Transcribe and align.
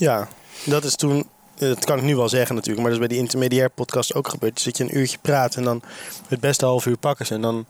Ja, 0.00 0.28
dat 0.64 0.84
is 0.84 0.94
toen, 0.94 1.28
eh, 1.58 1.68
dat 1.68 1.84
kan 1.84 1.98
ik 1.98 2.04
nu 2.04 2.16
wel 2.16 2.28
zeggen 2.28 2.54
natuurlijk, 2.54 2.82
maar 2.82 2.92
dat 2.92 3.00
is 3.00 3.06
bij 3.06 3.16
die 3.16 3.24
intermediair 3.24 3.70
podcast 3.70 4.14
ook 4.14 4.28
gebeurd. 4.28 4.54
Dus 4.54 4.62
zit 4.62 4.76
je 4.76 4.84
een 4.84 4.98
uurtje 4.98 5.18
praten 5.20 5.58
en 5.58 5.64
dan 5.64 5.82
het 6.28 6.40
beste 6.40 6.64
half 6.64 6.86
uur 6.86 6.96
pakken 6.96 7.26
ze. 7.26 7.34
En 7.34 7.40
dan, 7.40 7.66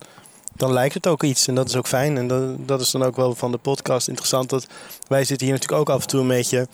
dan 0.57 0.73
lijkt 0.73 0.95
het 0.95 1.07
ook 1.07 1.23
iets 1.23 1.47
en 1.47 1.55
dat 1.55 1.69
is 1.69 1.77
ook 1.77 1.87
fijn. 1.87 2.17
En 2.17 2.29
dat, 2.29 2.69
dat 2.69 2.81
is 2.81 2.91
dan 2.91 3.03
ook 3.03 3.17
wel 3.17 3.35
van 3.35 3.51
de 3.51 3.59
podcast 3.59 4.09
interessant. 4.09 4.51
Dat 4.51 4.67
wij 5.09 5.25
zitten 5.25 5.47
hier 5.47 5.57
natuurlijk 5.57 5.81
ook 5.81 5.97
af 5.97 6.03
en 6.03 6.09
toe 6.09 6.21
een 6.21 6.29
beetje 6.29 6.69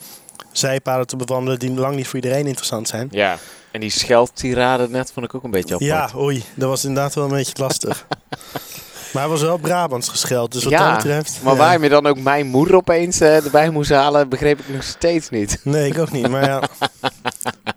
zijpaden 0.51 1.07
te 1.07 1.15
bewandelen 1.15 1.59
die 1.59 1.71
lang 1.71 1.95
niet 1.95 2.07
voor 2.07 2.15
iedereen 2.15 2.47
interessant 2.47 2.87
zijn. 2.87 3.07
Ja, 3.11 3.37
en 3.71 3.79
die 3.79 3.89
scheldtirade 3.89 4.89
net 4.89 5.11
vond 5.11 5.25
ik 5.25 5.35
ook 5.35 5.43
een 5.43 5.51
beetje 5.51 5.73
apart. 5.73 6.11
Ja, 6.11 6.19
oei, 6.19 6.43
dat 6.55 6.69
was 6.69 6.85
inderdaad 6.85 7.15
wel 7.15 7.23
een 7.23 7.29
beetje 7.29 7.53
lastig. 7.57 8.07
maar 9.13 9.21
hij 9.21 9.31
was 9.31 9.41
wel 9.41 9.57
Brabants 9.57 10.09
gescheld, 10.09 10.51
dus 10.51 10.63
wat 10.63 10.71
Ja, 10.71 10.87
dat 10.87 10.97
betreft... 10.97 11.39
Maar 11.43 11.53
ja. 11.53 11.59
waar 11.59 11.81
je 11.81 11.89
dan 11.89 12.05
ook 12.05 12.19
mijn 12.19 12.47
moeder 12.47 12.75
opeens 12.75 13.19
eh, 13.19 13.45
erbij 13.45 13.69
moest 13.69 13.91
halen, 13.91 14.29
begreep 14.29 14.59
ik 14.59 14.69
nog 14.69 14.83
steeds 14.83 15.29
niet. 15.29 15.59
Nee, 15.63 15.89
ik 15.91 15.99
ook 15.99 16.11
niet, 16.11 16.29
maar 16.29 16.45
ja... 16.45 16.61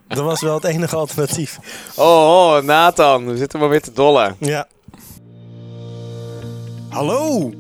dat 0.09 0.25
was 0.25 0.41
wel 0.41 0.55
het 0.55 0.65
enige 0.65 0.97
alternatief. 0.97 1.59
Oh, 1.95 2.07
oh 2.07 2.63
Nathan, 2.63 3.27
we 3.27 3.37
zitten 3.37 3.59
maar 3.59 3.69
weer 3.69 3.83
te 3.83 3.93
dollen. 3.93 4.37
Ja, 4.39 4.67
Hallo! 6.91 7.53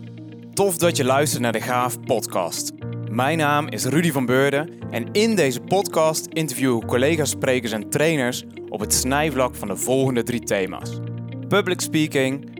Tof 0.54 0.76
dat 0.76 0.96
je 0.96 1.04
luistert 1.04 1.42
naar 1.42 1.52
de 1.52 1.60
Gaaf 1.60 2.00
Podcast. 2.00 2.72
Mijn 3.10 3.38
naam 3.38 3.68
is 3.68 3.84
Rudy 3.84 4.12
van 4.12 4.26
Beurden 4.26 4.70
en 4.90 5.08
in 5.12 5.34
deze 5.34 5.60
podcast 5.60 6.26
interview 6.26 6.80
ik 6.80 6.86
collega's, 6.86 7.30
sprekers 7.30 7.72
en 7.72 7.90
trainers 7.90 8.44
op 8.68 8.80
het 8.80 8.94
snijvlak 8.94 9.54
van 9.54 9.68
de 9.68 9.76
volgende 9.76 10.22
drie 10.22 10.40
thema's: 10.40 10.90
public 11.48 11.80
speaking, 11.80 12.59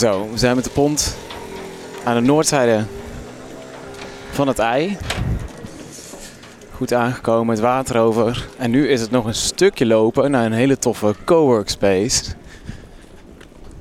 Zo, 0.00 0.30
we 0.30 0.38
zijn 0.38 0.54
met 0.54 0.64
de 0.64 0.70
pont 0.70 1.16
aan 2.04 2.14
de 2.14 2.20
noordzijde 2.20 2.84
van 4.30 4.48
het 4.48 4.58
ei. 4.58 4.96
Goed 6.74 6.92
aangekomen, 6.92 7.54
het 7.54 7.64
water 7.64 7.98
over. 7.98 8.48
En 8.58 8.70
nu 8.70 8.88
is 8.88 9.00
het 9.00 9.10
nog 9.10 9.24
een 9.24 9.34
stukje 9.34 9.86
lopen 9.86 10.30
naar 10.30 10.44
een 10.44 10.52
hele 10.52 10.78
toffe 10.78 11.14
coworkspace. 11.24 12.22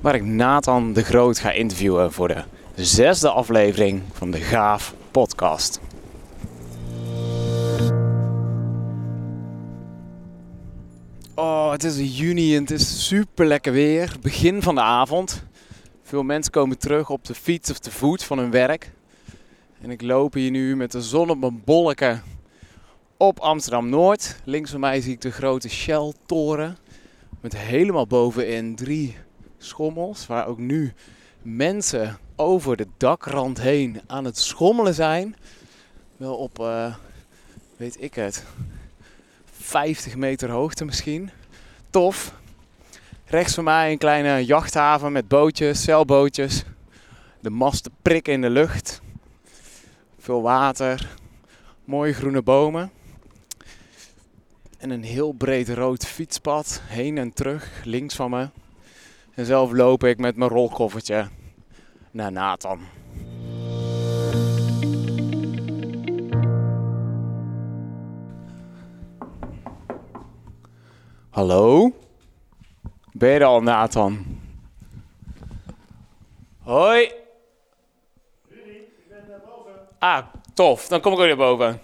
Waar 0.01 0.15
ik 0.15 0.23
Nathan 0.23 0.93
de 0.93 1.03
Groot 1.03 1.39
ga 1.39 1.51
interviewen 1.51 2.11
voor 2.11 2.27
de 2.27 2.43
zesde 2.75 3.29
aflevering 3.29 4.01
van 4.13 4.31
de 4.31 4.39
Gaaf 4.39 4.93
podcast. 5.11 5.79
Oh, 11.35 11.71
het 11.71 11.83
is 11.83 12.17
juni 12.17 12.55
en 12.55 12.61
het 12.61 12.71
is 12.71 13.07
super 13.07 13.45
lekker 13.45 13.71
weer. 13.71 14.15
Begin 14.21 14.61
van 14.61 14.75
de 14.75 14.81
avond. 14.81 15.47
Veel 16.09 16.23
mensen 16.23 16.51
komen 16.51 16.77
terug 16.77 17.09
op 17.09 17.25
de 17.25 17.35
fiets 17.35 17.69
of 17.69 17.79
te 17.79 17.91
voet 17.91 18.23
van 18.23 18.37
hun 18.37 18.51
werk. 18.51 18.91
En 19.81 19.89
ik 19.89 20.01
loop 20.01 20.33
hier 20.33 20.51
nu 20.51 20.75
met 20.75 20.91
de 20.91 21.01
zon 21.01 21.29
op 21.29 21.39
mijn 21.39 21.61
bolleken 21.63 22.23
op 23.17 23.39
Amsterdam 23.39 23.89
Noord. 23.89 24.39
Links 24.43 24.71
van 24.71 24.79
mij 24.79 25.01
zie 25.01 25.13
ik 25.13 25.21
de 25.21 25.31
grote 25.31 25.69
Shell-toren. 25.69 26.77
Met 27.41 27.57
helemaal 27.57 28.07
bovenin 28.07 28.75
drie 28.75 29.15
schommels. 29.57 30.27
Waar 30.27 30.47
ook 30.47 30.57
nu 30.57 30.93
mensen 31.41 32.17
over 32.35 32.77
de 32.77 32.87
dakrand 32.97 33.61
heen 33.61 34.01
aan 34.07 34.25
het 34.25 34.37
schommelen 34.37 34.93
zijn. 34.93 35.35
Wel 36.17 36.35
op, 36.35 36.59
eh, 36.59 36.95
weet 37.77 38.01
ik 38.01 38.13
het, 38.13 38.43
50 39.51 40.15
meter 40.15 40.49
hoogte 40.49 40.85
misschien. 40.85 41.29
Tof. 41.89 42.38
Rechts 43.29 43.53
van 43.53 43.63
mij 43.63 43.91
een 43.91 43.97
kleine 43.97 44.45
jachthaven 44.45 45.11
met 45.11 45.27
bootjes, 45.27 45.83
zeilbootjes. 45.83 46.63
De 47.39 47.49
masten 47.49 47.91
prikken 48.01 48.33
in 48.33 48.41
de 48.41 48.49
lucht. 48.49 49.01
Veel 50.19 50.41
water. 50.41 51.15
Mooie 51.85 52.13
groene 52.13 52.41
bomen. 52.41 52.91
En 54.77 54.89
een 54.89 55.03
heel 55.03 55.31
breed 55.31 55.69
rood 55.69 56.05
fietspad 56.05 56.81
heen 56.85 57.17
en 57.17 57.33
terug, 57.33 57.81
links 57.83 58.15
van 58.15 58.29
me. 58.29 58.49
En 59.33 59.45
zelf 59.45 59.71
loop 59.71 60.03
ik 60.03 60.17
met 60.17 60.35
mijn 60.35 60.49
rolkoffertje 60.49 61.27
naar 62.11 62.31
Nathan. 62.31 62.79
Hallo? 71.29 71.93
Ben 73.19 73.29
je 73.29 73.39
er 73.39 73.45
al, 73.45 73.61
Nathan? 73.61 74.25
Hoi. 76.59 77.11
Ah, 79.99 80.25
tof. 80.53 80.87
Dan 80.87 81.01
kom 81.01 81.13
ik 81.13 81.19
ook 81.19 81.25
naar 81.25 81.35
boven. 81.35 81.81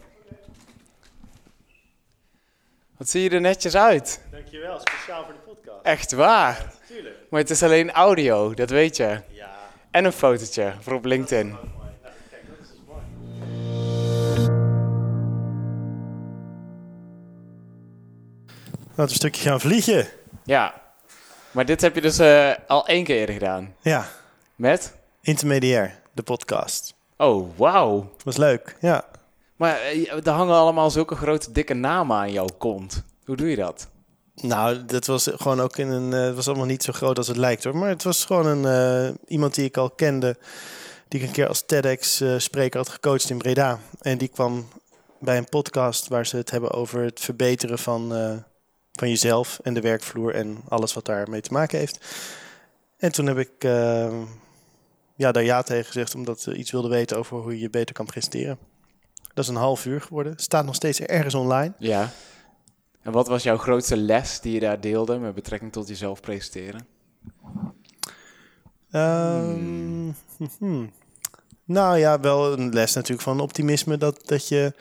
Wat 2.97 3.09
zie 3.09 3.21
je 3.23 3.29
er 3.29 3.41
netjes 3.41 3.75
uit. 3.75 4.21
dankjewel. 4.31 4.79
Speciaal 4.79 5.23
voor 5.23 5.33
de 5.33 5.39
podcast. 5.39 5.85
Echt 5.85 6.11
waar. 6.11 6.73
Tuurlijk. 6.87 7.15
Maar 7.29 7.39
het 7.39 7.49
is 7.49 7.63
alleen 7.63 7.91
audio, 7.91 8.53
dat 8.53 8.69
weet 8.69 8.97
je. 8.97 9.21
Ja, 9.29 9.55
En 9.91 10.05
een 10.05 10.11
fotootje 10.11 10.73
voor 10.79 10.93
op 10.93 11.05
LinkedIn. 11.05 11.55
kijk, 12.29 12.47
dat 12.47 12.57
is 12.61 12.67
dus 12.67 12.77
mooi. 12.87 13.01
Laten 18.87 18.95
we 18.95 19.01
een 19.01 19.09
stukje 19.09 19.49
gaan 19.49 19.59
vliegen. 19.59 20.07
Ja. 20.43 20.83
Maar 21.55 21.65
dit 21.65 21.81
heb 21.81 21.95
je 21.95 22.01
dus 22.01 22.19
eh, 22.19 22.51
al 22.67 22.87
één 22.87 23.03
keer 23.03 23.15
eerder 23.17 23.35
gedaan. 23.35 23.75
Ja, 23.81 24.07
Met? 24.55 24.93
intermediair, 25.21 25.99
de 26.13 26.23
podcast. 26.23 26.93
Oh, 27.17 27.49
wauw. 27.57 28.09
Was 28.23 28.37
leuk, 28.37 28.75
ja. 28.79 29.05
Maar 29.55 29.79
eh, 29.79 30.11
er 30.27 30.29
hangen 30.29 30.55
allemaal 30.55 30.89
zulke 30.91 31.15
grote 31.15 31.51
dikke 31.51 31.73
namen 31.73 32.17
aan 32.17 32.31
jouw 32.31 32.47
kont. 32.57 33.03
Hoe 33.25 33.35
doe 33.35 33.49
je 33.49 33.55
dat? 33.55 33.87
Nou, 34.41 34.85
dat 34.85 35.05
was 35.05 35.29
gewoon 35.35 35.59
ook 35.61 35.77
in 35.77 35.87
een. 35.89 36.13
eh, 36.13 36.19
Het 36.25 36.35
was 36.35 36.47
allemaal 36.47 36.65
niet 36.65 36.83
zo 36.83 36.93
groot 36.93 37.17
als 37.17 37.27
het 37.27 37.37
lijkt 37.37 37.63
hoor. 37.63 37.75
Maar 37.77 37.89
het 37.89 38.03
was 38.03 38.25
gewoon 38.25 38.45
een, 38.65 39.17
iemand 39.27 39.55
die 39.55 39.65
ik 39.65 39.77
al 39.77 39.89
kende. 39.89 40.37
Die 41.07 41.19
ik 41.21 41.27
een 41.27 41.33
keer 41.33 41.47
als 41.47 41.63
TEDx-spreker 41.65 42.79
had 42.79 42.89
gecoacht 42.89 43.29
in 43.29 43.37
Breda. 43.37 43.79
En 44.01 44.17
die 44.17 44.27
kwam 44.27 44.67
bij 45.19 45.37
een 45.37 45.49
podcast 45.49 46.07
waar 46.07 46.25
ze 46.25 46.37
het 46.37 46.51
hebben 46.51 46.71
over 46.71 47.01
het 47.03 47.19
verbeteren 47.19 47.79
van, 47.79 48.11
van 48.95 49.09
jezelf 49.09 49.59
en 49.63 49.73
de 49.73 49.81
werkvloer 49.81 50.33
en 50.35 50.57
alles 50.67 50.93
wat 50.93 51.05
daarmee 51.05 51.41
te 51.41 51.53
maken 51.53 51.79
heeft. 51.79 52.05
En 52.97 53.11
toen 53.11 53.25
heb 53.25 53.37
ik 53.37 53.51
eh, 53.57 54.21
ja, 55.15 55.31
daar 55.31 55.43
ja 55.43 55.61
tegen 55.61 55.85
gezegd, 55.85 56.15
omdat 56.15 56.41
ze 56.41 56.55
iets 56.55 56.71
wilde 56.71 56.89
weten 56.89 57.17
over 57.17 57.37
hoe 57.37 57.53
je 57.53 57.59
je 57.59 57.69
beter 57.69 57.95
kan 57.95 58.05
presenteren. 58.05 58.57
Dat 59.33 59.43
is 59.43 59.49
een 59.49 59.55
half 59.55 59.85
uur 59.85 60.01
geworden. 60.01 60.33
Staat 60.35 60.65
nog 60.65 60.75
steeds 60.75 60.99
ergens 60.99 61.33
online. 61.33 61.73
Ja. 61.79 62.09
En 63.01 63.11
wat 63.11 63.27
was 63.27 63.43
jouw 63.43 63.57
grootste 63.57 63.97
les 63.97 64.39
die 64.39 64.53
je 64.53 64.59
daar 64.59 64.81
deelde 64.81 65.17
met 65.17 65.35
betrekking 65.35 65.71
tot 65.71 65.87
jezelf 65.87 66.21
presenteren? 66.21 66.87
Ehm, 68.91 70.05
mhm. 70.05 70.85
Nou 71.65 71.97
ja, 71.97 72.19
wel 72.19 72.53
een 72.53 72.73
les 72.73 72.93
natuurlijk 72.93 73.21
van 73.21 73.39
optimisme. 73.39 73.97
Dat, 73.97 74.27
dat 74.27 74.47
je 74.47 74.73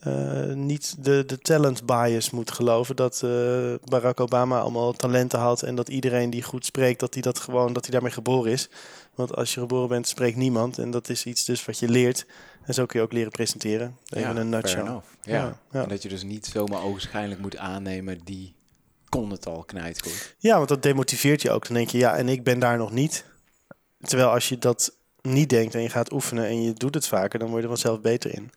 eh, 0.00 0.52
niet 0.52 1.04
de, 1.04 1.24
de 1.26 1.38
talent 1.38 1.86
bias 1.86 2.30
moet 2.30 2.50
geloven. 2.50 2.96
Dat 2.96 3.22
eh, 3.22 3.74
Barack 3.84 4.20
Obama 4.20 4.60
allemaal 4.60 4.92
talenten 4.92 5.38
had. 5.38 5.62
En 5.62 5.74
dat 5.74 5.88
iedereen 5.88 6.30
die 6.30 6.42
goed 6.42 6.64
spreekt, 6.64 7.00
dat 7.00 7.14
hij 7.14 7.22
dat 7.22 7.38
gewoon, 7.38 7.72
dat 7.72 7.82
hij 7.82 7.92
daarmee 7.92 8.12
geboren 8.12 8.52
is. 8.52 8.68
Want 9.14 9.36
als 9.36 9.54
je 9.54 9.60
geboren 9.60 9.88
bent, 9.88 10.08
spreekt 10.08 10.36
niemand. 10.36 10.78
En 10.78 10.90
dat 10.90 11.08
is 11.08 11.26
iets 11.26 11.44
dus 11.44 11.64
wat 11.64 11.78
je 11.78 11.88
leert. 11.88 12.26
En 12.64 12.74
zo 12.74 12.86
kun 12.86 12.98
je 12.98 13.04
ook 13.04 13.12
leren 13.12 13.30
presenteren. 13.30 13.96
Even 14.08 14.28
een 14.28 14.34
fair 14.36 14.46
nutshell. 14.46 14.84
Ja. 14.84 15.02
Ja, 15.22 15.58
ja. 15.72 15.82
En 15.82 15.88
dat 15.88 16.02
je 16.02 16.08
dus 16.08 16.22
niet 16.22 16.46
zomaar 16.46 16.82
ogenschijnlijk 16.82 17.40
moet 17.40 17.56
aannemen, 17.56 18.20
die 18.24 18.54
kon 19.08 19.30
het 19.30 19.46
al 19.46 19.64
knijtgoed. 19.64 20.34
Ja, 20.38 20.56
want 20.56 20.68
dat 20.68 20.82
demotiveert 20.82 21.42
je 21.42 21.50
ook. 21.50 21.66
Dan 21.66 21.76
denk 21.76 21.90
je, 21.90 21.98
ja, 21.98 22.16
en 22.16 22.28
ik 22.28 22.44
ben 22.44 22.58
daar 22.58 22.78
nog 22.78 22.92
niet. 22.92 23.24
Terwijl 24.00 24.28
als 24.28 24.48
je 24.48 24.58
dat 24.58 24.92
niet 25.22 25.48
denkt 25.48 25.74
en 25.74 25.82
je 25.82 25.90
gaat 25.90 26.12
oefenen 26.12 26.46
en 26.46 26.62
je 26.62 26.72
doet 26.72 26.94
het 26.94 27.06
vaker, 27.06 27.38
dan 27.38 27.48
word 27.48 27.62
je 27.62 27.68
er 27.68 27.74
vanzelf 27.74 28.00
beter 28.00 28.34
in. 28.34 28.50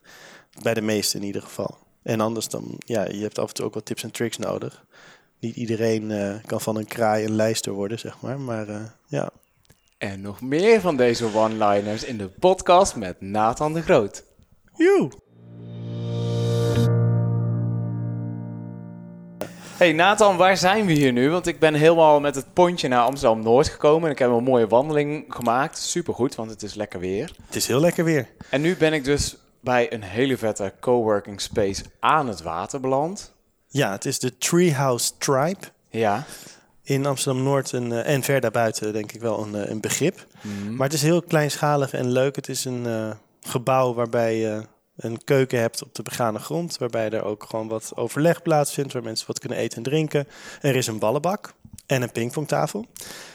Bij 0.62 0.74
de 0.74 0.82
meesten 0.82 1.20
in 1.20 1.26
ieder 1.26 1.42
geval. 1.42 1.78
En 2.04 2.20
anders 2.20 2.48
dan, 2.48 2.76
ja, 2.78 3.08
je 3.10 3.22
hebt 3.22 3.40
af 3.40 3.48
en 3.48 3.54
toe 3.54 3.66
ook 3.66 3.74
wat 3.74 3.86
tips 3.86 4.04
en 4.04 4.12
tricks 4.12 4.38
nodig. 4.38 4.86
Niet 5.40 5.56
iedereen 5.56 6.12
eh, 6.12 6.34
kan 6.46 6.62
van 6.62 6.76
een 6.76 6.88
kraai 6.88 7.26
een 7.26 7.36
lijster 7.36 7.72
worden, 7.72 8.00
zeg 8.00 8.22
maar. 8.22 8.40
Maar 8.40 8.68
eh, 8.68 8.82
ja, 9.08 9.30
En 9.98 10.22
nog 10.22 10.42
meer 10.42 10.82
van 10.82 10.98
deze 10.98 11.36
one-liners 11.36 12.04
in 12.04 12.18
de 12.18 12.28
podcast 12.28 12.96
met 12.96 13.22
Nathan 13.22 13.74
de 13.74 13.82
Groot. 13.82 14.24
Joe. 14.78 15.12
Hey 19.78 19.94
Nathan, 19.94 20.38
waar 20.38 20.58
zijn 20.58 20.86
we 20.86 20.92
hier 20.92 21.12
nu? 21.12 21.30
Want 21.30 21.48
ik 21.48 21.60
ben 21.60 21.74
helemaal 21.74 22.20
met 22.20 22.36
het 22.36 22.54
pontje 22.54 22.88
naar 22.88 23.04
Amsterdam-Noord 23.04 23.70
gekomen. 23.70 24.06
En 24.06 24.12
ik 24.12 24.20
heb 24.20 24.30
een 24.30 24.44
mooie 24.44 24.68
wandeling 24.68 25.26
gemaakt. 25.28 25.78
Supergoed, 25.78 26.36
want 26.36 26.50
het 26.50 26.64
is 26.64 26.74
lekker 26.74 27.00
weer. 27.00 27.32
Het 27.46 27.56
is 27.56 27.68
heel 27.68 27.80
lekker 27.80 28.04
weer. 28.04 28.28
En 28.50 28.62
nu 28.62 28.76
ben 28.76 28.94
ik 28.94 29.04
dus 29.04 29.38
bij 29.64 29.94
een 29.94 30.04
hele 30.04 30.38
vette 30.38 30.74
coworking 30.80 31.42
space 31.42 31.84
aan 32.00 32.28
het 32.28 32.42
water 32.42 32.80
beland. 32.80 33.34
Ja, 33.68 33.92
het 33.92 34.06
is 34.06 34.20
de 34.20 34.38
Treehouse 34.38 35.12
Tribe. 35.18 35.60
Ja. 35.90 36.26
In 36.84 37.06
Amsterdam-Noord 37.06 37.74
en, 37.74 37.92
eh, 37.92 38.14
en 38.14 38.24
ver 38.24 38.42
daarbuiten 38.42 38.94
denk 38.94 39.12
ik 39.12 39.22
wel 39.22 39.44
een, 39.44 39.56
eh, 39.56 39.70
een 39.70 39.82
begrip. 39.82 40.26
Mhm. 40.42 40.76
Maar 40.76 40.86
het 40.86 40.96
is 40.96 41.02
heel 41.02 41.22
kleinschalig 41.22 41.94
en 41.94 42.12
leuk. 42.12 42.36
Het 42.36 42.50
is 42.50 42.66
een 42.66 42.86
eh, 42.86 43.12
gebouw 43.42 43.94
waarbij 43.94 44.38
je 44.38 44.64
een 44.96 45.24
keuken 45.24 45.60
hebt 45.60 45.84
op 45.84 45.96
de 45.96 46.04
begane 46.04 46.40
grond. 46.40 46.78
Waarbij 46.78 47.10
er 47.10 47.24
ook 47.24 47.44
gewoon 47.44 47.68
wat 47.68 47.92
overleg 47.96 48.42
plaatsvindt. 48.42 48.94
Waar 48.94 49.04
mensen 49.04 49.28
wat 49.28 49.40
kunnen 49.40 49.58
eten 49.58 49.78
en 49.78 49.84
drinken. 49.84 50.28
Er 50.62 50.76
is 50.76 50.88
een 50.88 51.00
ballenbak 51.00 51.54
en 51.86 52.02
een 52.02 52.12
pingpongtafel. 52.12 52.86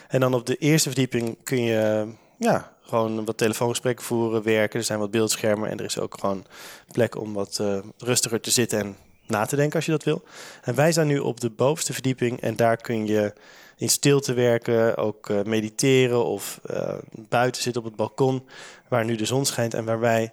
En 0.08 0.20
dan 0.20 0.34
op 0.34 0.46
de 0.46 0.56
eerste 0.56 0.88
verdieping 0.88 1.38
kun 1.42 1.62
je 1.62 2.08
ja, 2.38 2.72
gewoon 2.88 3.24
wat 3.24 3.38
telefoongesprekken 3.38 4.04
voeren, 4.04 4.42
werken. 4.42 4.78
Er 4.78 4.84
zijn 4.84 4.98
wat 4.98 5.10
beeldschermen 5.10 5.70
en 5.70 5.78
er 5.78 5.84
is 5.84 5.98
ook 5.98 6.16
gewoon 6.20 6.44
plek 6.92 7.16
om 7.20 7.34
wat 7.34 7.58
eh, 7.60 7.78
rustiger 7.98 8.40
te 8.40 8.50
zitten 8.50 8.78
en 8.78 8.96
na 9.26 9.46
te 9.46 9.56
denken 9.56 9.76
als 9.76 9.84
je 9.84 9.90
dat 9.90 10.04
wil. 10.04 10.22
En 10.62 10.74
wij 10.74 10.92
zijn 10.92 11.06
nu 11.06 11.18
op 11.18 11.40
de 11.40 11.50
bovenste 11.50 11.92
verdieping 11.92 12.40
en 12.40 12.56
daar 12.56 12.76
kun 12.76 13.06
je 13.06 13.32
in 13.78 13.88
stilte 13.88 14.32
werken, 14.32 14.96
ook 14.96 15.30
eh, 15.30 15.42
mediteren 15.42 16.24
of 16.24 16.60
eh, 16.66 16.94
buiten 17.28 17.62
zitten 17.62 17.82
op 17.82 17.88
het 17.88 17.96
balkon 17.96 18.48
waar 18.88 19.04
nu 19.04 19.16
de 19.16 19.24
zon 19.24 19.46
schijnt 19.46 19.74
en 19.74 19.84
waar 19.84 20.00
wij 20.00 20.32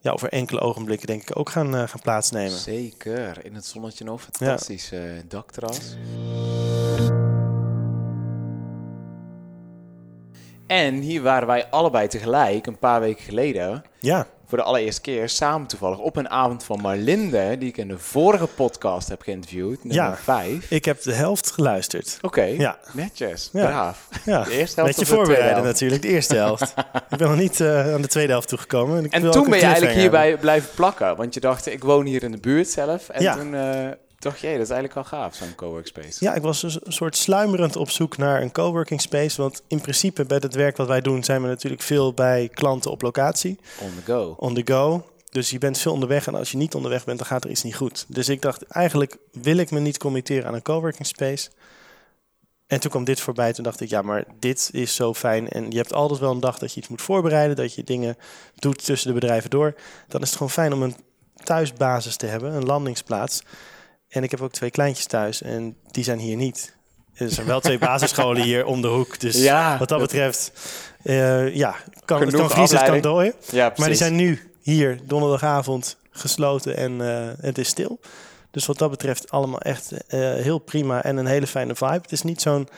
ja, 0.00 0.10
over 0.10 0.28
enkele 0.28 0.60
ogenblikken 0.60 1.06
denk 1.06 1.22
ik 1.22 1.38
ook 1.38 1.50
gaan, 1.50 1.88
gaan 1.88 2.00
plaatsnemen. 2.02 2.58
Zeker, 2.58 3.44
in 3.44 3.54
het 3.54 3.66
zonnetje 3.66 4.04
nog. 4.04 4.22
Fantastisch 4.22 4.92
eh, 4.92 5.00
dakterras. 5.28 5.96
En 10.72 10.94
hier 10.94 11.22
waren 11.22 11.46
wij 11.46 11.66
allebei 11.70 12.08
tegelijk, 12.08 12.66
een 12.66 12.78
paar 12.78 13.00
weken 13.00 13.24
geleden, 13.24 13.84
Ja, 14.00 14.26
voor 14.46 14.58
de 14.58 14.64
allereerste 14.64 15.00
keer 15.00 15.28
samen 15.28 15.66
toevallig 15.66 15.98
op 15.98 16.16
een 16.16 16.30
avond 16.30 16.64
van 16.64 16.80
Marlinde, 16.80 17.58
die 17.58 17.68
ik 17.68 17.76
in 17.76 17.88
de 17.88 17.98
vorige 17.98 18.46
podcast 18.46 19.08
heb 19.08 19.22
geïnterviewd, 19.22 19.84
nummer 19.84 20.04
Ja. 20.04 20.16
5. 20.16 20.70
ik 20.70 20.84
heb 20.84 21.02
de 21.02 21.12
helft 21.12 21.50
geluisterd. 21.50 22.18
Oké, 22.22 22.42
Ja. 22.42 22.78
netjes, 22.92 23.48
Ja. 23.52 23.66
braaf. 23.66 24.08
Ja, 24.24 24.42
De 24.42 24.50
eerste 24.50 24.80
helft 24.80 24.98
de 24.98 25.04
tweede 25.04 25.24
voorbereiden 25.24 25.64
natuurlijk, 25.64 26.02
de 26.02 26.08
eerste 26.08 26.34
helft. 26.36 26.74
ik 27.10 27.16
ben 27.18 27.28
nog 27.28 27.36
niet 27.38 27.60
eh, 27.60 27.92
aan 27.94 28.02
de 28.02 28.08
tweede 28.08 28.32
helft 28.32 28.48
toegekomen. 28.48 28.98
En, 28.98 29.04
ik 29.04 29.12
En 29.12 29.22
wil 29.22 29.32
toen 29.32 29.50
ben 29.50 29.58
je 29.58 29.64
eigenlijk 29.64 29.94
hierbij 29.96 30.36
blijven 30.36 30.70
plakken, 30.74 31.16
want 31.16 31.34
je 31.34 31.40
dacht, 31.40 31.66
ik 31.66 31.84
woon 31.84 32.06
hier 32.06 32.22
in 32.22 32.30
de 32.32 32.40
buurt 32.40 32.68
zelf. 32.68 33.08
En 33.08 33.22
Ja. 33.22 33.36
toen 33.36 33.54
eh, 33.54 33.88
je, 34.22 34.46
hey, 34.46 34.56
dat 34.56 34.66
is 34.66 34.70
eigenlijk 34.70 34.94
wel 34.94 35.04
gaaf, 35.04 35.34
zo'n 35.34 35.54
cowork 35.54 35.86
space. 35.86 36.24
Ja, 36.24 36.34
ik 36.34 36.42
was 36.42 36.60
dus 36.60 36.86
een 36.86 36.92
soort 36.92 37.16
sluimerend 37.16 37.76
op 37.76 37.90
zoek 37.90 38.16
naar 38.16 38.42
een 38.42 38.52
coworking 38.52 39.00
space. 39.00 39.42
Want 39.42 39.62
in 39.68 39.80
principe 39.80 40.24
bij 40.24 40.38
het 40.40 40.54
werk 40.54 40.76
wat 40.76 40.86
wij 40.86 41.00
doen 41.00 41.24
zijn 41.24 41.42
we 41.42 41.48
natuurlijk 41.48 41.82
veel 41.82 42.12
bij 42.12 42.48
klanten 42.52 42.90
op 42.90 43.02
locatie. 43.02 43.58
On 43.80 43.90
the 44.04 44.12
go. 44.12 44.34
On 44.38 44.54
the 44.54 44.62
go. 44.64 45.06
Dus 45.30 45.50
je 45.50 45.58
bent 45.58 45.78
veel 45.78 45.92
onderweg 45.92 46.26
en 46.26 46.34
als 46.34 46.50
je 46.50 46.56
niet 46.56 46.74
onderweg 46.74 47.04
bent, 47.04 47.18
dan 47.18 47.26
gaat 47.26 47.44
er 47.44 47.50
iets 47.50 47.62
niet 47.62 47.76
goed. 47.76 48.04
Dus 48.08 48.28
ik 48.28 48.42
dacht, 48.42 48.66
eigenlijk 48.66 49.16
wil 49.32 49.56
ik 49.56 49.70
me 49.70 49.80
niet 49.80 49.98
committeren 49.98 50.46
aan 50.46 50.54
een 50.54 50.62
coworking 50.62 51.06
space. 51.06 51.50
En 52.66 52.80
toen 52.80 52.90
kwam 52.90 53.04
dit 53.04 53.20
voorbij. 53.20 53.52
Toen 53.52 53.64
dacht 53.64 53.80
ik, 53.80 53.88
ja, 53.88 54.02
maar 54.02 54.24
dit 54.38 54.68
is 54.72 54.94
zo 54.94 55.14
fijn. 55.14 55.48
En 55.48 55.70
je 55.70 55.76
hebt 55.76 55.92
altijd 55.92 56.20
wel 56.20 56.30
een 56.30 56.40
dag 56.40 56.58
dat 56.58 56.72
je 56.72 56.80
iets 56.80 56.88
moet 56.88 57.02
voorbereiden. 57.02 57.56
Dat 57.56 57.74
je 57.74 57.84
dingen 57.84 58.16
doet 58.54 58.84
tussen 58.84 59.08
de 59.08 59.14
bedrijven 59.14 59.50
door. 59.50 59.74
Dan 60.08 60.20
is 60.20 60.26
het 60.26 60.36
gewoon 60.36 60.52
fijn 60.52 60.72
om 60.72 60.82
een 60.82 60.96
thuisbasis 61.44 62.16
te 62.16 62.26
hebben, 62.26 62.52
een 62.52 62.64
landingsplaats. 62.64 63.42
En 64.12 64.22
ik 64.22 64.30
heb 64.30 64.40
ook 64.40 64.52
twee 64.52 64.70
kleintjes 64.70 65.06
thuis 65.06 65.42
en 65.42 65.76
die 65.90 66.04
zijn 66.04 66.18
hier 66.18 66.36
niet. 66.36 66.76
Er 67.14 67.30
zijn 67.30 67.46
wel 67.46 67.60
twee 67.60 67.78
basisscholen 67.78 68.42
hier 68.42 68.66
om 68.66 68.82
de 68.82 68.88
hoek. 68.88 69.20
Dus 69.20 69.42
Ja, 69.42 69.78
wat 69.78 69.88
dat 69.88 70.00
betreft, 70.00 70.52
eh, 71.02 71.54
ja, 71.54 71.76
kan, 72.04 72.20
het 72.20 72.30
Genoeg 72.30 72.54
kan 72.54 72.84
kan 72.84 73.00
dooien. 73.00 73.34
Ja. 73.50 73.72
Maar 73.76 73.88
die 73.88 73.96
zijn 73.96 74.14
nu 74.14 74.50
hier, 74.60 74.98
donderdagavond, 75.04 75.96
gesloten 76.10 76.76
en 76.76 77.00
eh, 77.00 77.28
het 77.40 77.58
is 77.58 77.68
stil. 77.68 78.00
Dus 78.50 78.66
wat 78.66 78.78
dat 78.78 78.90
betreft 78.90 79.30
allemaal 79.30 79.60
echt 79.60 80.06
eh, 80.06 80.20
heel 80.20 80.58
prima 80.58 81.02
en 81.02 81.16
een 81.16 81.26
hele 81.26 81.46
fijne 81.46 81.74
vibe. 81.74 81.92
Het 81.92 82.12
is 82.12 82.22
niet 82.22 82.40
zo'n 82.40 82.68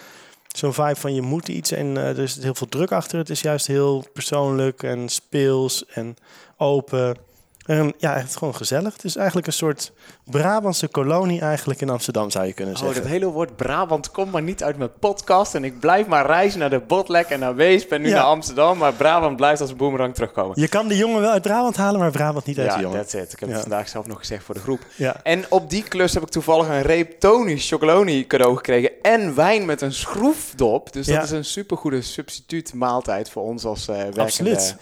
zo'n 0.57 0.75
vibe 0.75 0.97
van 0.97 1.15
je 1.15 1.23
moet 1.23 1.49
iets 1.49 1.71
en 1.71 1.97
er 1.97 2.19
is 2.19 2.43
heel 2.43 2.55
veel 2.55 2.69
druk 2.69 2.93
achter. 2.93 3.19
Het 3.19 3.31
is 3.31 3.41
juist 3.41 3.67
heel 3.67 4.05
persoonlijk 4.13 4.83
en 4.83 5.09
speels 5.09 5.87
en 5.87 6.17
open. 6.57 7.17
En 7.65 7.95
ja, 7.99 8.17
echt 8.17 8.37
gewoon 8.37 8.55
gezellig. 8.55 8.93
Het 8.93 9.05
is 9.05 9.17
eigenlijk 9.17 9.47
een 9.47 9.53
soort 9.53 9.93
Brabantse 10.25 10.89
kolonie 10.89 11.41
eigenlijk 11.41 11.81
in 11.81 11.91
Amsterdam, 11.91 12.31
zou 12.31 12.47
je 12.47 12.53
kunnen 12.53 12.75
Oh, 12.75 12.81
zeggen. 12.81 13.03
dat 13.03 13.11
hele 13.11 13.27
woord 13.27 13.57
Brabant 13.57 14.11
komt 14.11 14.33
maar 14.33 14.43
niet 14.43 14.63
uit 14.63 14.77
mijn 14.77 14.91
podcast. 15.01 15.55
En 15.55 15.65
ik 15.65 15.79
blijf 15.81 16.07
maar 16.07 16.27
reizen 16.27 16.59
naar 16.61 16.71
de 16.71 16.79
Botlek 16.81 17.27
en 17.29 17.41
naar 17.41 17.55
Wees. 17.55 17.87
Ben 17.89 18.01
nu 18.01 18.09
Ja. 18.09 18.15
naar 18.15 18.25
Amsterdam, 18.25 18.79
maar 18.79 18.93
Brabant 18.93 19.37
blijft 19.37 19.61
als 19.61 19.71
een 19.71 19.77
boemerang 19.77 20.15
terugkomen. 20.15 20.61
Je 20.61 20.69
kan 20.69 20.89
de 20.89 20.97
jongen 20.97 21.21
wel 21.21 21.31
uit 21.31 21.43
Brabant 21.43 21.77
halen, 21.77 22.01
maar 22.01 22.11
Brabant 22.11 22.45
niet 22.47 22.59
uit 22.59 22.69
de 22.71 22.75
Ja, 22.77 22.81
jongen. 22.81 22.99
that's 22.99 23.15
it. 23.15 23.33
Ik 23.33 23.41
heb 23.41 23.49
Ja. 23.49 23.55
het 23.55 23.63
vandaag 23.65 23.89
zelf 23.89 24.07
nog 24.07 24.19
gezegd 24.19 24.45
voor 24.45 24.55
de 24.55 24.61
groep. 24.61 24.81
Ja. 24.97 25.17
En 25.23 25.45
op 25.49 25.71
die 25.71 25.83
klus 25.83 26.15
heb 26.15 26.23
ik 26.23 26.29
toevallig 26.29 26.69
een 26.69 26.83
reep 26.83 27.21
Tony 27.21 27.57
chocoloni 27.59 28.27
cadeau 28.27 28.57
gekregen. 28.57 28.91
En 29.03 29.35
wijn 29.35 29.65
met 29.65 29.81
een 29.81 29.93
schroefdop. 29.93 30.93
Dus 30.93 31.07
dat 31.07 31.15
Ja. 31.15 31.23
is 31.23 31.31
een 31.31 31.45
supergoede 31.45 32.03
substituut 32.03 32.75
maaltijd 32.75 33.31
voor 33.31 33.43
ons 33.43 33.65
als 33.65 33.89
eh 33.89 33.95
werkende 33.97 34.21
Absoluut. 34.21 34.77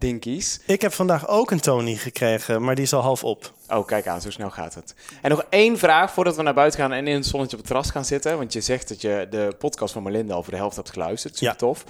Dinkies. 0.00 0.60
Ik 0.66 0.80
heb 0.80 0.92
vandaag 0.92 1.28
ook 1.28 1.50
een 1.50 1.60
Tony 1.60 1.94
gekregen, 1.94 2.62
maar 2.62 2.74
die 2.74 2.84
is 2.84 2.92
al 2.92 3.02
half 3.02 3.24
op. 3.24 3.52
Oh, 3.68 3.86
kijk 3.86 4.06
aan, 4.06 4.20
zo 4.20 4.30
snel 4.30 4.50
gaat 4.50 4.74
het. 4.74 4.94
En 5.22 5.30
nog 5.30 5.44
één 5.50 5.78
vraag 5.78 6.12
voordat 6.12 6.36
we 6.36 6.42
naar 6.42 6.54
buiten 6.54 6.80
gaan 6.80 6.92
en 6.92 7.06
in 7.06 7.14
het 7.14 7.26
zonnetje 7.26 7.52
op 7.56 7.62
het 7.62 7.66
terras 7.70 7.90
gaan 7.90 8.04
zitten. 8.04 8.36
Want 8.38 8.52
je 8.52 8.60
zegt 8.60 8.88
dat 8.88 9.00
je 9.00 9.26
de 9.30 9.54
podcast 9.58 9.92
van 9.92 10.02
Melinda 10.02 10.34
al 10.34 10.42
voor 10.42 10.52
de 10.52 10.58
helft 10.58 10.76
hebt 10.76 10.90
geluisterd. 10.90 11.36
Super 11.36 11.52
Ja. 11.52 11.58
tof. 11.58 11.84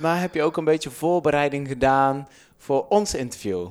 Maar 0.00 0.20
heb 0.20 0.34
je 0.34 0.42
ook 0.42 0.56
een 0.56 0.64
beetje 0.64 0.90
voorbereiding 0.90 1.68
gedaan 1.68 2.28
voor 2.58 2.86
ons 2.88 3.14
interview? 3.14 3.68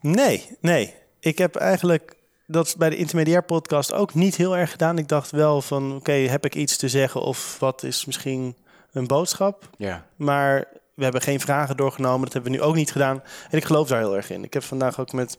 Nee, 0.00 0.56
nee. 0.60 0.94
Ik 1.20 1.38
heb 1.38 1.56
eigenlijk 1.56 2.14
dat 2.46 2.74
bij 2.78 2.90
de 2.90 2.96
intermediair 2.96 3.42
podcast 3.44 3.92
ook 3.92 4.14
niet 4.14 4.36
heel 4.36 4.56
erg 4.56 4.70
gedaan. 4.70 4.98
Ik 4.98 5.08
dacht 5.08 5.30
wel 5.30 5.62
van, 5.62 5.94
oké, 5.96 6.12
heb 6.12 6.44
ik 6.44 6.54
iets 6.54 6.76
te 6.76 6.88
zeggen 6.88 7.20
of 7.20 7.56
wat 7.58 7.82
is 7.82 8.04
misschien 8.04 8.56
een 8.92 9.06
boodschap? 9.06 9.68
Ja. 9.76 10.06
Maar 10.16 10.64
we 10.98 11.04
hebben 11.04 11.22
geen 11.22 11.40
vragen 11.40 11.76
doorgenomen. 11.76 12.24
Dat 12.24 12.32
hebben 12.32 12.52
we 12.52 12.58
nu 12.58 12.62
ook 12.62 12.74
niet 12.74 12.92
gedaan. 12.92 13.22
En 13.50 13.58
ik 13.58 13.64
geloof 13.64 13.88
daar 13.88 13.98
heel 13.98 14.16
erg 14.16 14.30
in. 14.30 14.44
Ik 14.44 14.52
heb 14.54 14.62
vandaag 14.62 15.00
ook 15.00 15.12
met 15.12 15.38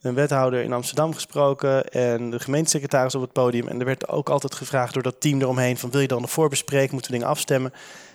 een 0.00 0.14
wethouder 0.14 0.62
in 0.62 0.72
Amsterdam 0.72 1.14
gesproken 1.14 1.88
en 1.88 2.30
de 2.30 2.40
gemeentesecretaris 2.40 3.14
op 3.14 3.20
het 3.20 3.32
podium. 3.32 3.68
En 3.68 3.78
er 3.78 3.84
werd 3.84 4.08
ook 4.08 4.28
altijd 4.28 4.54
gevraagd 4.54 4.94
door 4.94 5.02
dat 5.02 5.20
team 5.20 5.40
eromheen 5.40 5.78
van 5.78 5.90
wil 5.90 6.00
je 6.00 6.08
dan 6.08 6.22
een 6.22 6.28
voorbespreken, 6.28 6.92
moeten 6.92 7.10
we 7.10 7.16
dingen 7.16 7.32
afstemmen? 7.32 7.72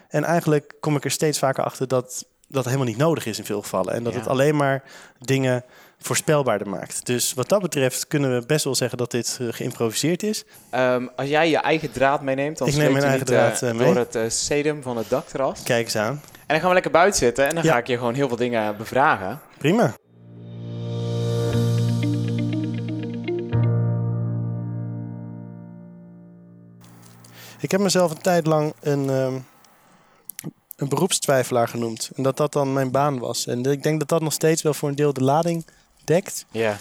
En 0.08 0.24
eigenlijk 0.24 0.74
kom 0.79 0.96
ik 0.96 1.03
er 1.03 1.12
steeds 1.12 1.39
vaker 1.39 1.63
achter 1.63 1.88
dat 1.88 2.25
dat 2.48 2.65
helemaal 2.65 2.86
niet 2.86 2.98
nodig 2.98 3.25
is 3.25 3.38
in 3.38 3.46
veel 3.46 3.62
gevallen. 3.62 3.93
En 3.93 4.03
dat 4.03 4.13
Ja. 4.13 4.19
het 4.19 4.27
alleen 4.27 4.55
maar 4.55 4.84
dingen 5.19 5.63
voorspelbaarder 6.01 6.70
maakt. 6.70 7.06
Dus 7.06 7.34
wat 7.34 7.50
dat 7.50 7.62
betreft 7.62 8.08
kunnen 8.08 8.39
we 8.39 8.46
best 8.46 8.63
wel 8.63 8.75
zeggen 8.75 8.98
dat 8.98 9.12
dit 9.12 9.38
eh, 9.41 9.48
geïmproviseerd 9.51 10.24
is. 10.24 10.44
Ehm, 10.70 11.08
als 11.15 11.27
jij 11.29 11.50
je 11.50 11.58
eigen 11.58 11.91
draad 11.91 12.22
meeneemt, 12.22 12.58
dan 12.58 12.68
Ik 12.68 12.75
neem 12.75 12.91
mijn 12.91 13.03
eigen 13.03 13.20
niet, 13.20 13.27
draad, 13.27 13.62
eh, 13.62 13.70
eh, 13.70 13.75
mee. 13.75 13.86
door 13.86 13.96
het 13.96 14.15
eh, 14.15 14.29
sedum 14.29 14.82
van 14.82 14.98
het 14.98 15.10
dakterras. 15.10 15.63
Kijk 15.63 15.86
eens 15.86 15.96
aan. 15.96 16.08
En 16.12 16.22
dan 16.48 16.58
gaan 16.60 16.68
we 16.68 16.74
lekker 16.74 16.91
buiten 16.91 17.20
zitten 17.20 17.48
en 17.48 17.56
dan 17.56 17.63
Ja. 17.63 17.72
ga 17.72 17.77
ik 17.77 17.88
je 17.88 17.98
gewoon 17.98 18.13
heel 18.13 18.27
veel 18.27 18.38
dingen 18.38 18.77
bevragen. 18.77 19.39
Prima. 19.58 19.94
Ik 27.60 27.72
heb 27.72 27.79
mezelf 27.79 28.12
een 28.12 28.22
tijd 28.22 28.46
lang 28.46 28.74
een, 28.79 29.10
ehm, 29.10 29.34
een 30.75 30.89
beroepstwijfelaar 30.89 31.68
genoemd. 31.68 32.10
En 32.15 32.24
dat 32.24 32.38
dat 32.38 32.53
dan 32.53 32.74
mijn 32.74 32.91
baan 32.91 33.20
was. 33.20 33.48
En 33.48 33.63
ik 33.65 33.84
denk 33.84 34.00
dat 34.00 34.08
dat 34.10 34.22
nog 34.22 34.34
steeds 34.34 34.62
wel 34.62 34.74
voor 34.74 34.89
een 34.89 34.96
deel 34.96 35.13
de 35.13 35.24
lading 35.24 35.65
dekt. 36.10 36.46
Ja. 36.51 36.78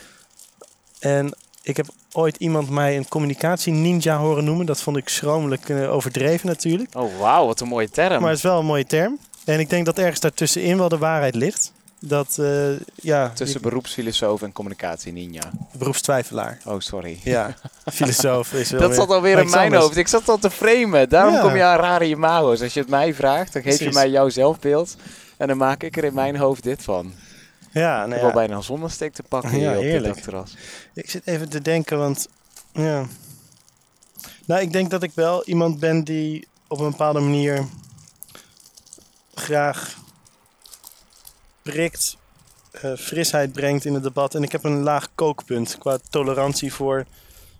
En 0.99 1.35
ik 1.63 1.77
heb 1.77 1.87
ooit 2.13 2.37
iemand 2.37 2.71
mij 2.71 2.97
een 2.97 3.09
communicatie 3.09 3.73
ninja 3.73 4.17
horen 4.19 4.45
noemen. 4.45 4.67
Dat 4.67 4.81
vond 4.81 4.97
ik 4.97 5.09
schromelijk 5.09 5.69
eh, 5.69 5.93
overdreven 5.95 6.47
natuurlijk. 6.47 6.91
Oh, 6.97 7.19
wauw, 7.19 7.47
wat 7.47 7.61
een 7.61 7.69
mooie 7.69 7.91
term. 7.91 8.21
Maar 8.21 8.29
het 8.29 8.39
is 8.39 8.45
wel 8.45 8.59
een 8.59 8.67
mooie 8.67 8.87
term. 8.87 9.19
En 9.45 9.61
ik 9.61 9.71
denk 9.71 9.87
dat 9.87 9.99
ergens 9.99 10.21
daartussenin 10.21 10.79
wel 10.79 10.89
de 10.89 10.99
waarheid 10.99 11.35
ligt. 11.35 11.73
Dat, 12.01 12.37
eh, 12.39 12.69
ja, 12.95 13.29
Tussen 13.35 13.61
beroepsfilosoof 13.63 14.43
en 14.43 14.53
communicatie 14.53 15.13
ninja. 15.13 15.43
beroepstwijfelaar. 15.73 16.59
Oh, 16.65 16.75
sorry. 16.81 17.21
Ja, 17.25 17.55
filosoof 17.93 18.53
is 18.53 18.71
wel 18.71 18.81
Dat 18.81 18.89
weer- 18.91 18.99
zat 18.99 19.09
alweer 19.11 19.39
in 19.39 19.51
mijn 19.51 19.75
hoofd. 19.75 19.97
Ik 19.97 20.09
zat 20.09 20.29
al 20.29 20.39
te 20.39 20.51
framen. 20.51 21.09
Daarom 21.09 21.35
Ja. 21.35 21.41
kom 21.41 21.57
je 21.57 21.63
aan 21.63 21.79
rare 21.79 22.05
imago's. 22.09 22.63
Als 22.63 22.75
je 22.75 22.81
het 22.81 22.89
mij 22.89 23.15
vraagt, 23.15 23.53
dan 23.53 23.63
geef 23.63 23.79
je 23.79 23.91
mij 23.93 24.11
jouw 24.11 24.29
zelfbeeld. 24.29 24.97
En 25.37 25.49
dan 25.49 25.57
maak 25.57 25.83
ik 25.83 25.97
er 25.97 26.05
in 26.05 26.15
mijn 26.15 26.37
hoofd 26.37 26.63
dit 26.63 26.83
van. 26.83 27.13
Ja, 27.73 28.03
Ik 28.03 28.09
nou 28.09 28.11
heb 28.11 28.21
wel 28.21 28.29
ja. 28.29 28.35
bijna 28.35 28.57
een 28.57 28.63
zonnesteek 28.63 29.13
te 29.13 29.23
pakken 29.23 29.61
Ja, 29.61 29.77
hier 29.77 29.77
op 29.77 30.03
dit 30.03 30.15
dakterras. 30.15 30.57
Ik 30.95 31.11
zit 31.11 31.27
even 31.27 31.49
te 31.49 31.63
denken, 31.63 31.99
want 31.99 32.29
ja. 32.73 33.07
Nou, 34.45 34.61
ik 34.61 34.73
denk 34.73 34.91
dat 34.91 35.03
ik 35.03 35.13
wel 35.15 35.45
iemand 35.45 35.79
ben 35.79 36.05
die 36.05 36.49
op 36.69 36.79
een 36.79 36.91
bepaalde 36.91 37.21
manier 37.21 37.67
graag 39.35 39.97
prikt, 41.63 42.17
eh, 42.71 42.97
frisheid 42.97 43.53
brengt 43.53 43.85
in 43.85 43.95
het 43.95 44.03
debat. 44.03 44.35
En 44.35 44.43
ik 44.43 44.53
heb 44.53 44.65
een 44.65 44.83
laag 44.83 45.09
kookpunt 45.15 45.79
qua 45.79 45.99
tolerantie 46.11 46.73
voor, 46.73 47.07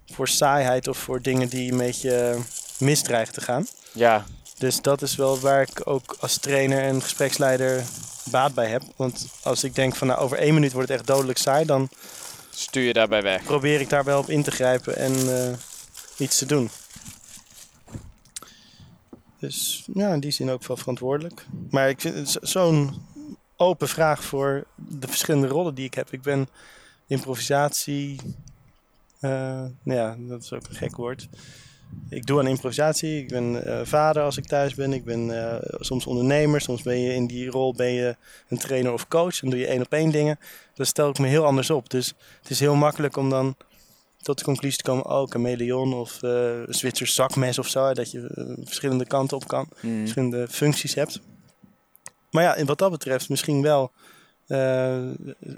voor 0.07 0.29
saaiheid 0.29 0.89
of 0.89 0.99
voor 0.99 1.23
dingen 1.23 1.49
die 1.49 1.73
een 1.73 1.79
beetje 1.79 2.39
misdreigen 2.79 3.35
te 3.35 3.41
gaan. 3.41 3.67
Ja, 3.93 4.25
Dus 4.59 4.81
dat 4.81 5.03
is 5.03 5.17
wel 5.17 5.39
waar 5.41 5.63
ik 5.63 5.81
ook 5.85 6.17
als 6.21 6.37
trainer 6.39 6.83
en 6.83 7.03
gespreksleider 7.03 7.85
baat 8.31 8.55
bij 8.55 8.69
heb. 8.69 8.83
Want 8.97 9.27
als 9.43 9.65
ik 9.65 9.75
denk 9.75 9.95
van 9.97 10.07
nou, 10.07 10.21
over 10.21 10.39
één 10.39 10.55
minuut 10.55 10.73
wordt 10.73 10.89
het 10.89 10.99
echt 10.99 11.07
dodelijk 11.09 11.39
saai, 11.39 11.65
dan 11.65 11.89
stuur 12.51 12.83
je 12.83 12.93
daarbij 12.93 13.23
weg. 13.23 13.43
probeer 13.43 13.81
ik 13.81 13.89
daar 13.89 14.05
wel 14.05 14.19
op 14.19 14.29
in 14.31 14.43
te 14.43 14.51
grijpen 14.51 14.97
en 14.97 15.13
eh, 15.43 15.55
iets 16.17 16.39
te 16.39 16.47
doen. 16.47 16.71
Dus 19.39 19.85
ja, 19.95 20.13
in 20.13 20.21
die 20.21 20.31
zin 20.31 20.51
ook 20.51 20.67
wel 20.67 20.77
verantwoordelijk. 20.77 21.47
Maar 21.71 21.89
ik 21.89 22.01
vind 22.01 22.15
het 22.15 22.29
zo- 22.31 22.39
zo'n 22.43 23.07
open 23.57 23.89
vraag 23.89 24.25
voor 24.25 24.65
de 24.75 25.09
verschillende 25.09 25.47
rollen 25.47 25.75
die 25.75 25.85
ik 25.85 25.95
heb. 25.95 26.13
Ik 26.13 26.23
ben 26.23 26.49
improvisatie. 27.07 28.21
eh, 29.21 29.31
nou 29.83 29.99
ja, 29.99 30.17
dat 30.19 30.43
is 30.43 30.53
ook 30.53 30.67
een 30.69 30.75
gek 30.77 30.97
woord. 30.97 31.29
Ik 32.11 32.27
doe 32.27 32.39
aan 32.39 32.47
improvisatie. 32.47 33.19
Ik 33.19 33.29
ben 33.29 33.65
eh, 33.65 33.81
vader 33.85 34.23
als 34.23 34.37
ik 34.37 34.47
thuis 34.47 34.75
ben. 34.75 34.93
Ik 34.93 35.05
ben 35.05 35.51
eh, 35.51 35.77
soms 35.81 36.07
ondernemer. 36.07 36.61
Soms 36.61 36.83
ben 36.83 36.99
je 37.01 37.15
in 37.15 37.27
die 37.27 37.51
rol 37.51 37.75
ben 37.75 37.93
je 37.93 38.17
een 38.49 38.59
trainer 38.59 38.93
of 38.93 39.09
coach. 39.09 39.39
Dan 39.41 39.51
doe 39.51 39.59
je 39.59 39.67
één 39.67 39.81
op 39.81 39.93
één 39.93 40.11
dingen. 40.11 40.39
Dan 40.75 40.87
stel 40.87 41.09
ik 41.09 41.19
me 41.19 41.27
heel 41.27 41.45
anders 41.45 41.71
op. 41.71 41.91
Dus 41.91 42.15
het 42.41 42.51
is 42.51 42.61
heel 42.61 42.75
makkelijk 42.75 43.17
om 43.17 43.31
dan 43.31 43.57
tot 44.23 44.39
de 44.39 44.45
conclusie 44.45 44.79
te 44.79 44.85
komen, 44.91 45.07
oh, 45.07 45.29
chameleon 45.29 45.95
of 45.95 46.23
eh 46.23 46.31
een 46.67 46.75
Zwitsers 46.75 47.15
zakmes 47.15 47.59
of 47.59 47.69
zo. 47.69 47.93
Dat 47.93 48.11
je 48.11 48.55
verschillende 48.65 49.07
kanten 49.07 49.37
op 49.37 49.47
kan, 49.49 49.69
Mm. 49.81 49.99
verschillende 49.99 50.49
functies 50.49 50.95
hebt. 50.95 51.21
Maar 52.31 52.43
ja, 52.43 52.55
en 52.55 52.67
wat 52.67 52.79
dat 52.79 52.91
betreft 52.91 53.29
misschien 53.29 53.63
wel. 53.63 53.91
Eh 54.49 54.99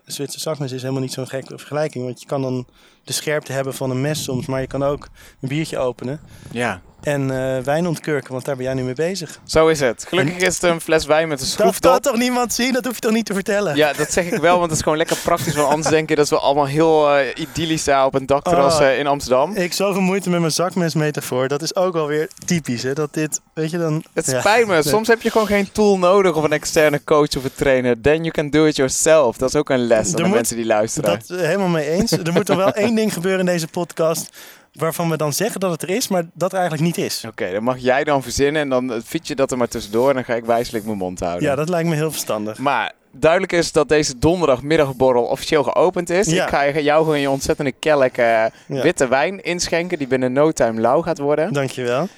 Zwitser 0.04 0.40
zakmes 0.40 0.73
is 0.73 0.80
helemaal 0.80 1.02
niet 1.02 1.12
zo'n 1.12 1.28
gekke 1.28 1.59
vergelijking. 1.59 2.04
Want 2.04 2.20
je 2.20 2.26
kan 2.26 2.42
dan 2.42 2.66
de 3.04 3.12
scherpte 3.12 3.52
hebben 3.52 3.75
van 3.75 3.90
een 3.90 4.00
mes 4.00 4.23
soms, 4.23 4.47
maar 4.47 4.61
je 4.61 4.66
kan 4.66 4.82
ook 4.82 5.09
een 5.40 5.49
biertje 5.49 5.78
openen 5.78 6.20
Ja, 6.50 6.80
en 7.02 7.30
eh, 7.30 7.62
wijn 7.64 7.87
ontkurken, 7.87 8.33
want 8.33 8.45
daar 8.45 8.57
ben 8.57 8.64
jij 8.64 8.75
nu 8.75 8.83
mee 8.83 8.95
bezig. 8.95 9.38
zo 9.45 9.69
is 9.69 9.80
het. 9.80 10.04
Gelukkig 10.09 10.37
is 10.37 10.54
het 10.54 10.62
een 10.62 10.80
fles 10.80 11.04
wijn 11.07 11.28
met 11.28 11.40
een 11.40 11.45
Dat 11.47 11.54
schroefdop. 11.54 11.90
kan 11.92 12.00
toch 12.00 12.16
niemand 12.16 12.52
zien? 12.52 12.73
Dat 12.73 12.85
hoef 12.85 12.95
je 12.95 13.00
toch 13.00 13.12
niet 13.12 13.26
te 13.26 13.35
vertellen? 13.35 13.76
Ja, 13.76 13.92
dat 13.92 14.12
zeg 14.12 14.25
ik 14.30 14.40
wel, 14.40 14.52
want 14.59 14.62
het 14.69 14.76
is 14.76 14.83
gewoon 14.83 14.99
lekker 14.99 15.16
praktisch. 15.16 15.54
Want 15.54 15.69
anders 15.69 15.88
denk 15.88 16.09
je 16.09 16.14
dat 16.14 16.28
we 16.28 16.38
allemaal 16.38 16.66
heel 16.66 17.14
eh, 17.16 17.26
idyllisch 17.37 17.85
daar 17.85 18.04
op 18.04 18.14
een 18.14 18.26
dakterras 18.26 18.80
Oh. 18.80 18.92
in 18.99 19.07
Amsterdam. 19.07 19.54
Ik 19.57 19.73
zoveel 19.73 20.00
moeite 20.00 20.30
met 20.30 20.40
mijn 20.40 20.52
zakmesmetafoor. 20.52 21.49
Dat 21.49 21.62
is 21.62 21.75
ook 21.76 21.95
alweer 21.97 22.28
typisch, 22.45 22.83
hè? 22.83 22.92
Dat 22.92 23.14
dit, 23.14 23.40
weet 23.54 23.71
je 23.71 23.78
dan... 23.78 24.04
Het 24.14 24.26
Ja. 24.26 24.40
spijt 24.40 24.66
me. 24.66 24.83
Soms 24.83 25.09
heb 25.09 25.23
je 25.23 25.30
gewoon 25.30 25.47
geen 25.47 25.73
tool 25.73 25.99
nodig 25.99 26.35
of 26.35 26.45
een 26.45 26.52
externe 26.52 27.04
coach 27.04 27.37
of 27.37 27.45
een 27.45 27.54
trainer. 27.54 28.00
Then 28.00 28.16
you 28.16 28.30
can 28.30 28.50
do 28.50 28.64
it 28.64 28.76
yourself. 28.76 29.37
Dat 29.37 29.49
is 29.49 29.57
ook 29.57 29.71
een 29.71 29.87
les 29.87 30.07
aan 30.07 30.12
de 30.16 30.23
moet- 30.23 30.35
mensen 30.35 30.57
die 30.57 30.66
luisteren. 30.66 31.19
Dat 31.28 31.38
eh, 31.38 31.45
helemaal 31.47 31.69
mee 31.69 31.90
eens. 31.90 32.12
Er 32.12 32.33
moet 32.33 32.49
er 32.49 32.57
wel 32.57 32.73
één 32.85 32.95
ding 32.95 33.12
gebeuren 33.12 33.40
in 33.40 33.47
deze 33.47 33.69
podcast 33.69 34.28
waarvan 34.73 35.11
we 35.11 35.17
dan 35.17 35.33
zeggen 35.33 35.61
dat 35.61 35.71
het 35.71 35.83
er 35.83 35.89
is, 35.91 36.09
maar 36.09 36.25
dat 36.35 36.53
er 36.53 36.59
eigenlijk 36.59 36.97
niet 36.97 37.07
is. 37.07 37.25
Oké, 37.29 37.53
dan 37.53 37.62
mag 37.62 37.79
jij 37.79 38.05
dan 38.05 38.23
verzinnen 38.23 38.62
en 38.62 38.69
dan 38.69 38.93
eh, 38.93 39.00
fiets 39.05 39.29
je 39.29 39.35
dat 39.35 39.50
er 39.50 39.57
maar 39.59 39.69
tussendoor 39.69 40.09
en 40.09 40.15
dan 40.15 40.25
ga 40.25 40.35
ik 40.35 40.45
wijselijk 40.45 40.85
mijn 40.85 40.97
mond 40.99 41.21
houden. 41.21 41.49
Ja, 41.49 41.55
dat 41.55 41.69
lijkt 41.69 41.89
me 41.89 41.95
heel 41.95 42.11
verstandig. 42.11 42.59
Maar 42.59 42.93
duidelijk 43.12 43.53
is 43.53 43.73
dat 43.73 43.89
deze 43.89 44.19
donderdagmiddagborrel 44.19 45.25
officieel 45.25 45.62
geopend 45.62 46.11
is. 46.11 46.27
Ja. 46.27 46.43
Ik 46.45 46.49
ga 46.50 46.62
je- 46.62 46.83
jou 46.83 47.05
gewoon 47.05 47.21
je 47.21 47.31
ontzettende 47.31 47.73
kelk 47.73 48.17
eh, 48.17 48.25
Ja. 48.25 48.50
witte 48.67 49.09
wijn 49.09 49.43
inschenken 49.43 49.99
die 49.99 50.07
binnen 50.07 50.33
no 50.33 50.50
time 50.53 50.81
lauw 50.81 51.03
gaat 51.03 51.19
worden. 51.19 51.53
Dankjewel. 51.53 52.09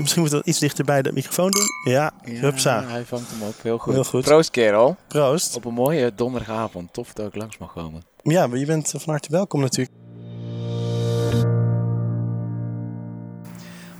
Misschien 0.00 0.20
moeten 0.20 0.38
we 0.38 0.44
dat 0.44 0.46
iets 0.54 0.58
dichter 0.62 0.84
bij 0.84 1.02
de 1.02 1.12
microfoon 1.12 1.50
doen. 1.50 1.92
Ja, 1.92 2.10
hupsa. 2.24 2.84
hij 2.86 3.04
vangt 3.04 3.30
hem 3.30 3.42
op. 3.48 3.54
Heel 3.62 3.78
goed. 3.78 3.92
Heel 3.94 4.04
goed. 4.04 4.22
Proost 4.24 4.50
kerel. 4.50 4.96
Proost. 5.08 5.56
Op 5.56 5.64
een 5.64 5.74
mooie 5.74 6.12
donderdagavond. 6.14 6.92
Tof 6.92 7.12
dat 7.12 7.26
ik 7.26 7.34
langs 7.34 7.58
mag 7.58 7.72
komen. 7.72 8.02
Ja, 8.22 8.46
maar 8.46 8.58
je 8.58 8.66
bent 8.66 8.90
van 8.90 9.00
harte 9.06 9.28
welkom 9.30 9.60
natuurlijk. 9.60 9.96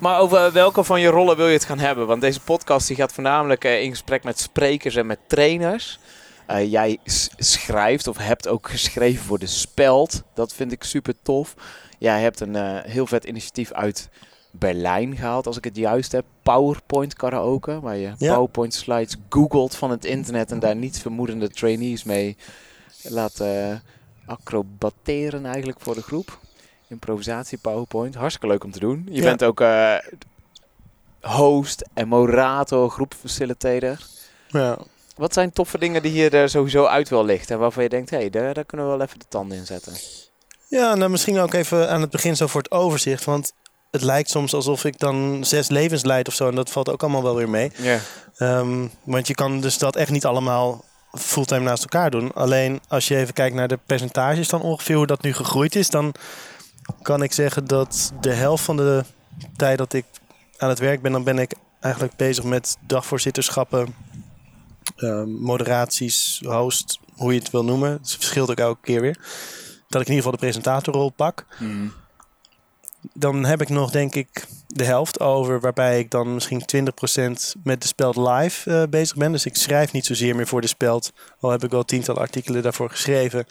Maar 0.02 0.20
over 0.20 0.52
welke 0.52 0.84
van 0.84 1.00
je 1.00 1.08
rollen 1.08 1.36
wil 1.36 1.46
je 1.46 1.52
het 1.52 1.64
gaan 1.64 1.78
hebben? 1.78 2.06
Want 2.06 2.20
deze 2.20 2.40
podcast 2.40 2.86
die 2.86 2.96
gaat 2.96 3.12
voornamelijk 3.12 3.64
eh, 3.64 3.82
in 3.82 3.90
gesprek 3.90 4.24
met 4.24 4.40
sprekers 4.40 4.96
en 4.96 5.06
met 5.06 5.18
trainers. 5.26 5.98
Eh, 6.46 6.70
jij 6.70 6.98
schrijft 7.36 8.06
of 8.06 8.16
hebt 8.16 8.48
ook 8.48 8.70
geschreven 8.70 9.24
voor 9.24 9.38
de 9.38 9.46
Speld. 9.46 10.22
Dat 10.34 10.54
vind 10.54 10.72
ik 10.72 10.82
super 10.82 11.14
tof. 11.22 11.54
Jij 11.98 12.20
hebt 12.20 12.40
een 12.40 12.56
eh, 12.56 12.78
heel 12.82 13.06
vet 13.06 13.24
initiatief 13.24 13.72
uit 13.72 14.08
Berlijn 14.50 15.16
gehaald, 15.16 15.46
als 15.46 15.56
ik 15.56 15.64
het 15.64 15.76
juist 15.76 16.12
heb. 16.12 16.24
PowerPoint 16.42 17.14
karaoke, 17.14 17.80
waar 17.80 17.96
je 17.96 18.12
Ja. 18.18 18.34
PowerPoint 18.34 18.74
slides 18.74 19.16
googelt 19.28 19.76
van 19.76 19.90
het 19.90 20.04
internet 20.04 20.50
en 20.50 20.58
daar 20.58 20.76
niets 20.76 21.00
vermoedende 21.00 21.48
trainees 21.48 22.04
mee 22.04 22.36
laat 23.02 23.40
eh, 23.40 23.74
acrobateren 24.26 25.46
eigenlijk 25.46 25.80
voor 25.80 25.94
de 25.94 26.02
groep. 26.02 26.38
Improvisatie 26.92 27.58
PowerPoint, 27.58 28.14
hartstikke 28.14 28.46
leuk 28.46 28.64
om 28.64 28.70
te 28.72 28.78
doen. 28.78 29.06
Je 29.10 29.16
Ja. 29.20 29.22
bent 29.22 29.44
ook 29.44 29.60
eh, 29.60 29.94
host 31.20 31.84
en 31.94 32.08
moderator, 32.08 32.90
groepfacilitator. 32.90 33.96
Ja. 34.48 34.78
Wat 35.16 35.32
zijn 35.32 35.52
toffe 35.52 35.78
dingen 35.78 36.02
die 36.02 36.12
je 36.12 36.30
er 36.30 36.48
sowieso 36.48 36.84
uit 36.84 37.08
wil 37.08 37.24
lichten 37.24 37.54
en 37.54 37.60
waarvan 37.60 37.82
je 37.82 37.88
denkt, 37.88 38.10
hé, 38.10 38.16
hey, 38.16 38.30
daar, 38.30 38.54
daar 38.54 38.64
kunnen 38.64 38.86
we 38.90 38.96
wel 38.96 39.06
even 39.06 39.18
de 39.18 39.24
tanden 39.28 39.58
in 39.58 39.66
zetten. 39.66 39.92
ja, 40.68 40.94
nou 40.94 41.10
misschien 41.10 41.38
ook 41.38 41.54
even 41.54 41.90
aan 41.90 42.00
het 42.00 42.10
begin 42.10 42.36
zo 42.36 42.46
voor 42.46 42.62
het 42.62 42.70
overzicht. 42.70 43.24
Want 43.24 43.52
het 43.90 44.02
lijkt 44.02 44.30
soms 44.30 44.54
alsof 44.54 44.84
ik 44.84 44.98
dan 44.98 45.44
zes 45.44 45.68
levens 45.68 46.04
leid 46.04 46.28
of 46.28 46.34
zo. 46.34 46.48
En 46.48 46.54
dat 46.54 46.70
valt 46.70 46.88
ook 46.90 47.02
allemaal 47.02 47.22
wel 47.22 47.34
weer 47.36 47.48
mee. 47.50 47.72
Ja. 47.76 47.98
Ehm, 48.36 48.86
want 49.02 49.26
je 49.26 49.34
kan 49.34 49.60
dus 49.60 49.78
dat 49.78 49.96
echt 49.96 50.10
niet 50.10 50.24
allemaal 50.24 50.84
fulltime 51.18 51.60
naast 51.64 51.82
elkaar 51.82 52.10
doen. 52.10 52.32
Alleen 52.34 52.80
als 52.88 53.08
je 53.08 53.16
even 53.16 53.34
kijkt 53.34 53.54
naar 53.56 53.68
de 53.68 53.78
percentages 53.86 54.48
dan 54.48 54.62
ongeveer 54.62 54.96
hoe 54.96 55.06
dat 55.06 55.22
nu 55.22 55.32
gegroeid 55.34 55.76
is, 55.76 55.90
dan 55.90 56.14
kan 57.02 57.22
ik 57.22 57.32
zeggen 57.32 57.66
dat 57.66 58.12
de 58.20 58.32
helft 58.32 58.64
van 58.64 58.76
de 58.76 59.04
tijd 59.56 59.78
dat 59.78 59.92
ik 59.92 60.04
aan 60.56 60.68
het 60.68 60.78
werk 60.78 61.02
ben, 61.02 61.12
dan 61.12 61.24
ben 61.24 61.38
ik 61.38 61.54
eigenlijk 61.80 62.16
bezig 62.16 62.44
met 62.44 62.76
dagvoorzitterschappen, 62.86 63.94
ehm, 64.96 65.28
moderaties, 65.28 66.40
host, 66.44 66.98
hoe 67.14 67.32
je 67.32 67.38
het 67.38 67.50
wil 67.50 67.64
noemen. 67.64 67.90
Het 67.90 68.10
verschilt 68.10 68.50
ook 68.50 68.58
elke 68.58 68.80
keer 68.82 69.00
weer. 69.00 69.18
Dat 69.88 70.00
ik 70.00 70.08
in 70.08 70.14
ieder 70.14 70.14
geval 70.14 70.30
de 70.30 70.46
presentatorrol 70.46 71.10
pak. 71.10 71.46
Dan 73.12 73.44
heb 73.44 73.60
ik 73.60 73.68
nog, 73.68 73.90
denk 73.90 74.14
ik, 74.14 74.46
de 74.66 74.84
helft 74.84 75.20
over, 75.20 75.60
waarbij 75.60 75.98
ik 75.98 76.10
dan 76.10 76.34
misschien 76.34 76.64
20% 76.66 77.54
met 77.62 77.82
de 77.82 77.88
Speld 77.88 78.16
live 78.16 78.70
eh, 78.70 78.88
bezig 78.88 79.16
ben. 79.16 79.32
Dus 79.32 79.46
ik 79.46 79.56
schrijf 79.56 79.92
niet 79.92 80.06
zozeer 80.06 80.36
meer 80.36 80.46
voor 80.46 80.60
de 80.60 80.66
Speld, 80.66 81.12
al 81.40 81.50
heb 81.50 81.64
ik 81.64 81.70
wel 81.70 81.84
tientallen 81.84 82.22
artikelen 82.22 82.62
daarvoor 82.62 82.90
geschreven. 82.90 83.46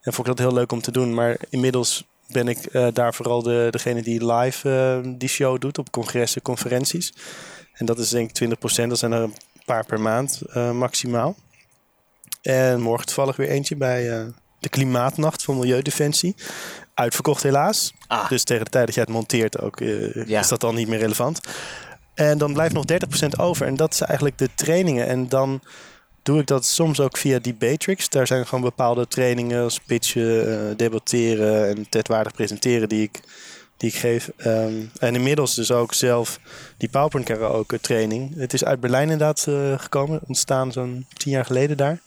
En 0.00 0.12
vond 0.12 0.28
ik 0.28 0.36
dat 0.36 0.46
heel 0.46 0.54
leuk 0.54 0.72
om 0.72 0.80
te 0.80 0.90
doen. 0.90 1.14
Maar 1.14 1.36
inmiddels 1.50 2.04
ben 2.34 2.48
ik 2.48 2.58
eh, 2.64 2.86
daar 2.92 3.14
vooral 3.14 3.42
de, 3.42 3.68
degene 3.70 4.02
die 4.02 4.32
live 4.32 4.70
eh, 5.04 5.12
die 5.16 5.28
show 5.28 5.60
doet 5.60 5.78
op 5.78 5.90
congressen, 5.90 6.42
conferenties. 6.42 7.12
En 7.72 7.86
dat 7.86 7.98
is 7.98 8.08
denk 8.08 8.38
ik 8.38 8.48
20%, 8.84 8.86
dat 8.88 8.98
zijn 8.98 9.12
er 9.12 9.22
een 9.22 9.34
paar 9.64 9.86
per 9.86 10.00
maand 10.00 10.42
eh, 10.52 10.70
maximaal. 10.70 11.36
En 12.42 12.80
morgen 12.80 13.06
toevallig 13.06 13.36
weer 13.36 13.48
eentje 13.48 13.76
bij 13.76 14.32
de 14.58 14.68
Klimaatnacht 14.68 15.42
van 15.42 15.58
Milieudefensie. 15.58 16.34
Uitverkocht 16.94 17.42
helaas. 17.42 17.92
Ah. 18.06 18.28
Dus 18.28 18.44
tegen 18.44 18.64
de 18.64 18.70
tijd 18.70 18.86
dat 18.86 18.94
jij 18.94 19.04
het 19.04 19.12
monteert 19.12 19.60
ook, 19.60 19.78
Ja. 20.26 20.40
is 20.40 20.48
dat 20.48 20.60
dan 20.60 20.74
niet 20.74 20.88
meer 20.88 20.98
relevant. 20.98 21.40
En 22.14 22.38
dan 22.38 22.52
blijft 22.52 22.74
nog 22.74 22.84
30% 22.84 23.38
over. 23.38 23.66
En 23.66 23.76
dat 23.76 23.92
is 23.92 24.00
eigenlijk 24.00 24.38
de 24.38 24.48
trainingen. 24.54 25.06
En 25.06 25.28
dan 25.28 25.60
doe 26.24 26.40
ik 26.40 26.46
dat 26.46 26.66
soms 26.66 27.00
ook 27.00 27.16
via 27.16 27.38
Debatrix. 27.38 28.08
Daar 28.08 28.26
zijn 28.26 28.46
gewoon 28.46 28.64
bepaalde 28.64 29.08
trainingen 29.08 29.62
als 29.62 29.80
pitchen, 29.80 30.70
eh, 30.70 30.76
debatteren 30.76 31.68
en 31.68 31.88
tetwaardig 31.88 32.32
presenteren 32.32 32.88
die 32.88 33.02
ik, 33.02 33.20
die 33.76 33.88
ik 33.88 33.96
geef. 33.96 34.30
Ehm, 34.36 34.72
en 34.98 35.14
inmiddels 35.14 35.54
dus 35.54 35.70
ook 35.70 35.94
zelf 35.94 36.40
die 36.76 36.88
PowerPoint 36.88 37.26
karaoke 37.26 37.80
training. 37.80 38.36
Het 38.36 38.52
is 38.52 38.64
uit 38.64 38.80
Berlijn 38.80 39.10
inderdaad 39.10 39.46
eh, 39.46 39.78
gekomen. 39.78 40.20
Ontstaan 40.26 40.72
zo'n 40.72 41.06
tien 41.16 41.32
jaar 41.32 41.44
geleden 41.44 41.76
daar. 41.76 42.00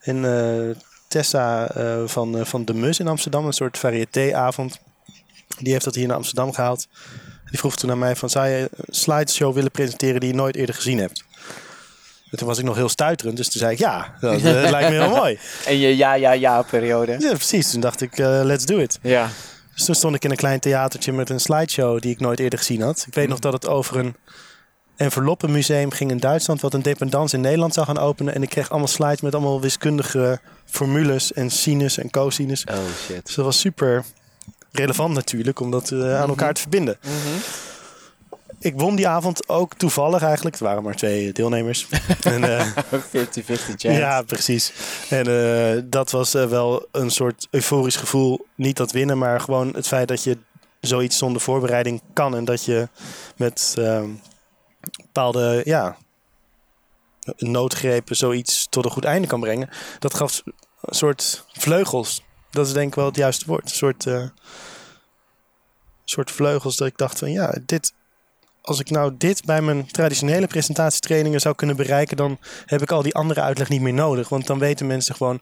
En 0.00 0.24
eh, 0.24 0.76
Tessa 1.08 1.70
van, 2.06 2.46
van 2.46 2.64
De 2.64 2.74
Mus 2.74 2.98
in 2.98 3.08
Amsterdam, 3.08 3.46
een 3.46 3.52
soort 3.52 3.78
variétéavond. 3.78 4.80
Die 5.58 5.72
heeft 5.72 5.84
dat 5.84 5.94
hier 5.94 6.06
naar 6.06 6.16
Amsterdam 6.16 6.52
gehaald. 6.52 6.88
Die 7.50 7.58
vroeg 7.58 7.76
toen 7.76 7.90
aan 7.90 7.98
mij 7.98 8.16
van, 8.16 8.30
zou 8.30 8.46
je 8.46 8.68
een 8.76 8.94
slideshow 8.94 9.54
willen 9.54 9.70
presenteren 9.70 10.20
die 10.20 10.28
je 10.28 10.34
nooit 10.34 10.56
eerder 10.56 10.74
gezien 10.74 10.98
hebt? 10.98 11.24
En 12.32 12.38
toen 12.38 12.46
was 12.46 12.58
ik 12.58 12.64
nog 12.64 12.76
heel 12.76 12.88
stuiterend, 12.88 13.36
dus 13.36 13.48
toen 13.48 13.60
zei 13.60 13.72
ik 13.72 13.78
ja, 13.78 14.14
dat 14.20 14.34
eh, 14.34 14.42
lijkt 14.42 14.88
me 14.88 14.94
heel 14.94 15.08
mooi. 15.08 15.38
En 15.66 15.78
je 15.78 15.96
ja, 15.96 16.14
ja, 16.14 16.32
ja 16.32 16.62
periode. 16.62 17.16
Ja, 17.18 17.28
precies. 17.28 17.70
Toen 17.70 17.80
dacht 17.80 18.00
ik, 18.00 18.18
eh, 18.18 18.40
let's 18.42 18.64
do 18.64 18.78
it. 18.78 18.98
Ja. 19.02 19.28
Dus 19.74 19.84
toen 19.84 19.94
stond 19.94 20.14
ik 20.14 20.24
in 20.24 20.30
een 20.30 20.36
klein 20.36 20.60
theatertje 20.60 21.12
met 21.12 21.30
een 21.30 21.40
slideshow 21.40 22.00
die 22.00 22.10
ik 22.10 22.20
nooit 22.20 22.38
eerder 22.38 22.58
gezien 22.58 22.80
had. 22.80 23.04
Ik 23.06 23.14
weet 23.14 23.28
nog 23.28 23.38
dat 23.38 23.52
het 23.52 23.66
over 23.66 23.96
een 23.96 24.16
En 24.96 25.10
Verloppenmuseum 25.10 25.90
ging 25.90 26.10
in 26.10 26.18
Duitsland 26.18 26.60
wat 26.60 26.74
een 26.74 26.82
dependance 26.82 27.36
in 27.36 27.42
Nederland 27.42 27.74
zou 27.74 27.86
gaan 27.86 27.98
openen. 27.98 28.34
En 28.34 28.42
ik 28.42 28.48
kreeg 28.48 28.70
allemaal 28.70 28.88
slides 28.88 29.20
met 29.20 29.34
allemaal 29.34 29.60
wiskundige 29.60 30.40
formules 30.64 31.32
en 31.32 31.50
sinus 31.50 31.98
en 31.98 32.10
cosinus. 32.10 32.64
Oh 32.70 32.76
shit. 33.06 33.26
Dus 33.26 33.34
dat 33.34 33.44
was 33.44 33.60
super 33.60 34.04
relevant 34.72 35.14
natuurlijk 35.14 35.60
om 35.60 35.70
dat 35.70 35.90
eh, 35.90 36.20
aan 36.20 36.28
elkaar 36.28 36.54
te 36.54 36.60
verbinden. 36.60 36.98
Ik 38.62 38.78
won 38.80 38.96
die 38.96 39.08
avond 39.08 39.48
ook 39.48 39.74
toevallig 39.74 40.22
eigenlijk. 40.22 40.54
Het 40.54 40.64
waren 40.64 40.82
maar 40.82 40.94
twee 40.94 41.32
deelnemers. 41.32 41.86
en, 42.22 42.58
eh, 42.58 42.66
50-50 42.66 42.76
chance. 43.76 43.92
ja, 43.92 44.22
precies. 44.22 44.72
En 45.08 45.26
eh, 45.26 45.82
dat 45.84 46.10
was 46.10 46.34
eh, 46.34 46.46
wel 46.46 46.86
een 46.92 47.10
soort 47.10 47.48
euforisch 47.50 47.96
gevoel. 47.96 48.46
Niet 48.54 48.76
dat 48.76 48.92
winnen, 48.92 49.18
maar 49.18 49.40
gewoon 49.40 49.74
het 49.74 49.86
feit 49.86 50.08
dat 50.08 50.24
je 50.24 50.38
zoiets 50.80 51.18
zonder 51.18 51.42
voorbereiding 51.42 52.00
kan. 52.12 52.36
En 52.36 52.44
dat 52.44 52.64
je 52.64 52.88
met 53.36 53.74
ehm, 53.78 54.08
bepaalde 55.02 55.60
ja, 55.64 55.96
noodgrepen 57.36 58.16
zoiets 58.16 58.66
tot 58.70 58.84
een 58.84 58.90
goed 58.90 59.04
einde 59.04 59.28
kan 59.28 59.40
brengen. 59.40 59.68
Dat 59.98 60.14
gaf 60.14 60.42
een 60.80 60.94
soort 60.94 61.44
vleugels. 61.52 62.22
Dat 62.50 62.66
is 62.66 62.72
denk 62.72 62.88
ik 62.88 62.94
wel 62.94 63.04
het 63.04 63.16
juiste 63.16 63.46
woord. 63.46 63.62
Een 63.62 63.76
soort, 63.76 64.06
eh, 64.06 64.26
soort 66.04 66.30
vleugels 66.30 66.76
dat 66.76 66.88
ik 66.88 66.98
dacht 66.98 67.18
van 67.18 67.30
ja, 67.30 67.58
dit, 67.66 67.92
als 68.62 68.80
ik 68.80 68.90
nou 68.90 69.14
dit 69.18 69.44
bij 69.44 69.62
mijn 69.62 69.86
traditionele 69.86 70.46
presentatietrainingen 70.46 71.40
zou 71.40 71.54
kunnen 71.54 71.76
bereiken, 71.76 72.16
dan 72.16 72.38
heb 72.66 72.82
ik 72.82 72.90
al 72.90 73.02
die 73.02 73.14
andere 73.14 73.40
uitleg 73.40 73.68
niet 73.68 73.80
meer 73.80 73.92
nodig. 73.92 74.28
Want 74.28 74.46
dan 74.46 74.58
weten 74.58 74.86
mensen 74.86 75.14
gewoon, 75.14 75.40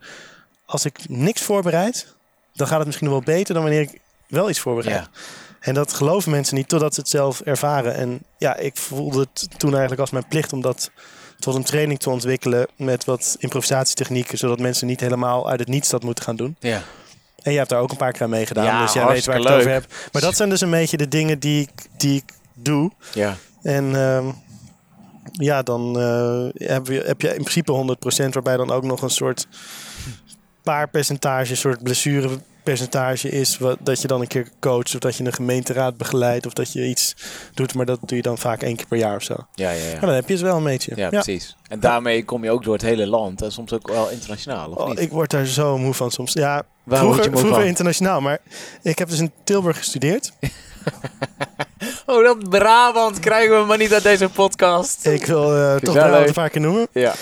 als 0.64 0.84
ik 0.84 1.08
niks 1.08 1.42
voorbereid, 1.42 2.14
dan 2.52 2.66
gaat 2.66 2.78
het 2.78 2.86
misschien 2.86 3.10
wel 3.10 3.22
beter 3.22 3.54
dan 3.54 3.62
wanneer 3.62 3.80
ik 3.80 4.00
wel 4.26 4.48
iets 4.48 4.60
voorbereid. 4.60 4.96
Ja. 4.96 5.20
En 5.60 5.74
dat 5.74 5.92
geloven 5.92 6.30
mensen 6.30 6.56
niet 6.56 6.68
totdat 6.68 6.94
ze 6.94 7.00
het 7.00 7.08
zelf 7.08 7.40
ervaren. 7.40 7.94
En 7.94 8.20
ja, 8.38 8.56
ik 8.56 8.76
voelde 8.76 9.20
het 9.20 9.48
toen 9.58 9.70
eigenlijk 9.70 10.00
als 10.00 10.10
mijn 10.10 10.28
plicht 10.28 10.52
om 10.52 10.60
dat 10.60 10.90
tot 11.38 11.54
een 11.54 11.64
training 11.64 11.98
te 11.98 12.10
ontwikkelen 12.10 12.66
met 12.76 13.04
wat 13.04 13.36
improvisatietechnieken, 13.38 14.38
zodat 14.38 14.58
mensen 14.58 14.86
niet 14.86 15.00
helemaal 15.00 15.48
uit 15.48 15.60
het 15.60 15.68
niets 15.68 15.88
dat 15.88 16.02
moeten 16.02 16.24
gaan 16.24 16.36
doen. 16.36 16.56
Ja. 16.58 16.82
En 17.42 17.50
jij 17.50 17.54
hebt 17.54 17.68
daar 17.68 17.80
ook 17.80 17.90
een 17.90 17.96
paar 17.96 18.12
keer 18.12 18.22
aan 18.22 18.30
meegedaan, 18.30 18.64
Ja, 18.64 18.82
dus 18.82 18.92
jij 18.92 19.06
weet 19.06 19.24
waar 19.24 19.36
ik 19.36 19.42
het 19.42 19.52
over 19.52 19.70
heb. 19.70 19.84
Maar 20.12 20.22
dat 20.22 20.36
zijn 20.36 20.48
dus 20.48 20.60
een 20.60 20.70
beetje 20.70 20.96
de 20.96 21.08
dingen 21.08 21.38
die 21.38 21.62
ik, 21.62 21.70
die 21.96 22.16
ik 22.16 22.32
doe. 22.62 22.90
Ja. 23.14 23.36
En 23.62 23.94
ehm, 23.94 24.26
ja, 25.32 25.62
dan 25.62 26.00
eh, 26.00 26.68
heb, 26.68 26.86
je, 26.86 27.02
heb 27.06 27.20
je 27.20 27.28
in 27.28 27.42
principe 27.42 27.96
100%, 28.26 28.28
waarbij 28.28 28.56
dan 28.56 28.70
ook 28.70 28.84
nog 28.84 29.02
een 29.02 29.10
soort 29.10 29.46
paar 30.62 30.88
percentage, 30.88 31.50
een 31.50 31.56
soort 31.56 31.82
blessurepercentage 31.82 33.28
is. 33.28 33.58
Wat, 33.58 33.76
dat 33.80 34.00
je 34.02 34.08
dan 34.08 34.20
een 34.20 34.26
keer 34.26 34.48
coacht, 34.60 34.94
of 34.94 35.00
dat 35.00 35.16
je 35.16 35.24
een 35.24 35.32
gemeenteraad 35.32 35.96
begeleidt, 35.96 36.46
of 36.46 36.52
dat 36.52 36.72
je 36.72 36.86
iets 36.86 37.16
doet. 37.54 37.74
Maar 37.74 37.86
dat 37.86 37.98
doe 38.04 38.16
je 38.16 38.22
dan 38.22 38.38
vaak 38.38 38.62
één 38.62 38.76
keer 38.76 38.86
per 38.86 38.98
jaar 38.98 39.16
of 39.16 39.22
zo. 39.22 39.36
Ja, 39.54 39.70
ja, 39.70 39.82
Maar 39.82 39.92
ja. 39.94 40.00
dan 40.00 40.14
heb 40.14 40.26
je 40.26 40.32
het 40.32 40.42
wel 40.42 40.56
een 40.56 40.64
beetje. 40.64 40.92
Ja, 40.96 41.08
precies. 41.08 41.56
En 41.68 41.80
daarmee 41.80 42.24
kom 42.24 42.44
je 42.44 42.50
ook 42.50 42.64
door 42.64 42.72
het 42.72 42.82
hele 42.82 43.06
land. 43.06 43.42
En 43.42 43.52
soms 43.52 43.72
ook 43.72 43.88
wel 43.88 44.10
internationaal, 44.10 44.70
of 44.70 44.76
Oh, 44.76 44.88
niet? 44.88 44.98
ik 45.00 45.10
word 45.10 45.30
daar 45.30 45.46
zo 45.46 45.78
moe 45.78 45.94
van 45.94 46.10
soms. 46.10 46.32
Ja, 46.32 46.62
Waar 46.84 47.04
word 47.04 47.20
vroeger, 47.20 47.38
vroeger 47.38 47.64
internationaal. 47.64 48.20
Maar 48.20 48.38
ik 48.82 48.98
heb 48.98 49.08
dus 49.08 49.18
in 49.18 49.32
Tilburg 49.44 49.76
gestudeerd. 49.78 50.32
Oh, 52.10 52.24
dat 52.24 52.48
Brabant 52.48 53.18
krijgen 53.18 53.60
we 53.60 53.64
maar 53.66 53.78
niet 53.78 53.92
uit 53.92 54.02
deze 54.02 54.28
podcast. 54.28 55.06
Ik 55.06 55.26
wil 55.26 55.56
eh, 55.56 55.76
toch 55.76 55.94
wel 55.94 56.26
een 56.26 56.32
paar 56.32 56.50
keer 56.50 56.60
noemen. 56.60 56.88
Ja. 56.92 57.14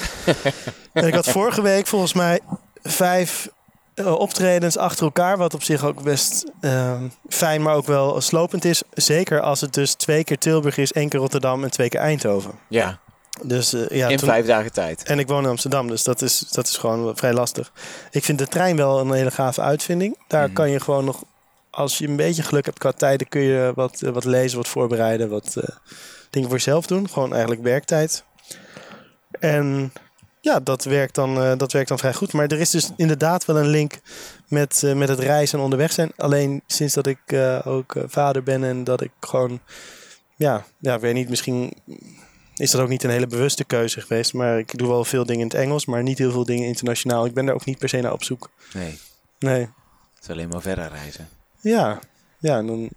En 0.92 1.07
ik 1.09 1.14
had 1.14 1.28
vorige 1.28 1.62
week 1.62 1.87
volgens 1.87 2.12
mij 2.12 2.40
vijf 2.83 3.49
eh, 3.95 4.12
optredens 4.12 4.76
achter 4.76 5.04
elkaar. 5.04 5.37
Wat 5.37 5.54
op 5.54 5.62
zich 5.62 5.85
ook 5.85 6.02
best 6.02 6.45
eh, 6.61 6.92
fijn, 7.28 7.62
maar 7.62 7.75
ook 7.75 7.87
wel 7.87 8.21
slopend 8.21 8.64
is. 8.64 8.83
Zeker 8.92 9.40
als 9.40 9.61
het 9.61 9.75
dus 9.75 9.95
twee 9.95 10.25
keer 10.25 10.38
Tilburg 10.38 10.76
is, 10.76 10.92
één 10.92 11.09
keer 11.09 11.21
Rotterdam 11.21 11.64
en 11.64 11.71
twee 11.71 11.88
keer 11.88 12.00
Eindhoven. 12.00 12.50
Ja, 12.68 12.99
Dus 13.42 13.73
eh, 13.73 13.88
ja, 13.99 14.09
in 14.09 14.16
toen- 14.16 14.28
vijf 14.28 14.47
dagen 14.47 14.73
tijd. 14.73 15.02
En 15.02 15.18
ik 15.18 15.28
woon 15.28 15.42
in 15.42 15.49
Amsterdam, 15.50 15.88
dus 15.88 16.02
dat 16.02 16.23
is, 16.23 16.38
dat 16.38 16.66
is 16.66 16.76
gewoon 16.76 17.16
vrij 17.16 17.33
lastig. 17.33 17.73
Ik 18.11 18.25
vind 18.25 18.38
de 18.38 18.47
trein 18.47 18.76
wel 18.76 19.00
een 19.00 19.12
hele 19.12 19.30
gave 19.30 19.61
uitvinding. 19.61 20.16
Daar 20.26 20.45
Mhm. 20.45 20.52
kan 20.52 20.71
je 20.71 20.80
gewoon 20.80 21.04
nog, 21.04 21.23
als 21.78 21.99
je 21.99 22.08
een 22.08 22.16
beetje 22.16 22.42
geluk 22.42 22.64
hebt 22.64 22.78
qua 22.78 22.92
tijden, 22.92 23.28
kun 23.28 23.40
je 23.40 23.73
wat, 23.75 24.02
eh, 24.02 24.11
wat 24.11 24.25
lezen, 24.25 24.56
wat 24.56 24.68
voorbereiden, 24.68 25.28
wat 25.28 25.56
eh, 25.56 25.76
dingen 26.30 26.49
voor 26.49 26.58
jezelf 26.58 26.87
doen. 26.87 27.09
Gewoon 27.09 27.31
eigenlijk 27.33 27.62
werktijd. 27.62 28.24
En 29.31 29.92
ja, 30.40 30.61
dat 30.61 30.85
werkt 30.85 31.14
dan, 31.14 31.42
eh, 31.42 31.57
dat 31.57 31.72
werkt 31.72 31.88
dan 31.88 31.98
vrij 31.98 32.14
goed. 32.14 32.33
Maar 32.33 32.46
er 32.46 32.61
is 32.61 32.70
dus 32.70 32.90
inderdaad 32.96 33.44
wel 33.44 33.59
een 33.59 33.68
link 33.68 34.00
met, 34.48 34.83
met 34.94 35.09
het 35.09 35.18
reizen 35.18 35.59
en 35.59 35.64
onderweg 35.64 35.92
zijn. 35.92 36.12
Alleen 36.16 36.62
sinds 36.66 36.94
dat 36.94 37.07
ik 37.07 37.20
ook 37.64 37.94
vader 38.07 38.42
ben 38.42 38.64
en 38.64 38.85
dat 38.85 39.00
ik 39.00 39.11
gewoon, 39.20 39.61
ja, 40.37 40.64
ja, 40.79 40.98
weet 40.98 41.14
niet, 41.14 41.29
misschien 41.29 41.72
is 42.55 42.70
dat 42.70 42.81
ook 42.81 42.88
niet 42.88 43.05
een 43.05 43.11
hele 43.11 43.26
bewuste 43.26 43.64
keuze 43.64 44.00
geweest. 44.00 44.33
Maar 44.33 44.59
ik 44.59 44.79
doe 44.79 44.88
wel 44.88 45.05
veel 45.05 45.26
dingen 45.26 45.40
in 45.40 45.48
het 45.48 45.57
Engels, 45.57 45.87
maar 45.87 46.02
niet 46.02 46.18
heel 46.18 46.33
veel 46.33 46.44
dingen 46.44 46.66
internationaal. 46.66 47.26
Ik 47.26 47.35
ben 47.35 47.46
daar 47.46 47.55
ook 47.55 47.64
niet 47.64 47.79
per 47.79 47.88
se 47.88 48.00
naar 48.00 48.12
op 48.12 48.24
zoek. 48.24 48.50
Nee, 48.72 48.98
Nee. 49.38 49.61
het 49.61 50.22
is 50.22 50.31
alleen 50.31 50.48
maar 50.48 50.62
verder 50.62 50.88
reizen. 50.88 51.38
Ja, 51.61 51.99
ja 52.38 52.57
en 52.59 52.66
dan 52.66 52.88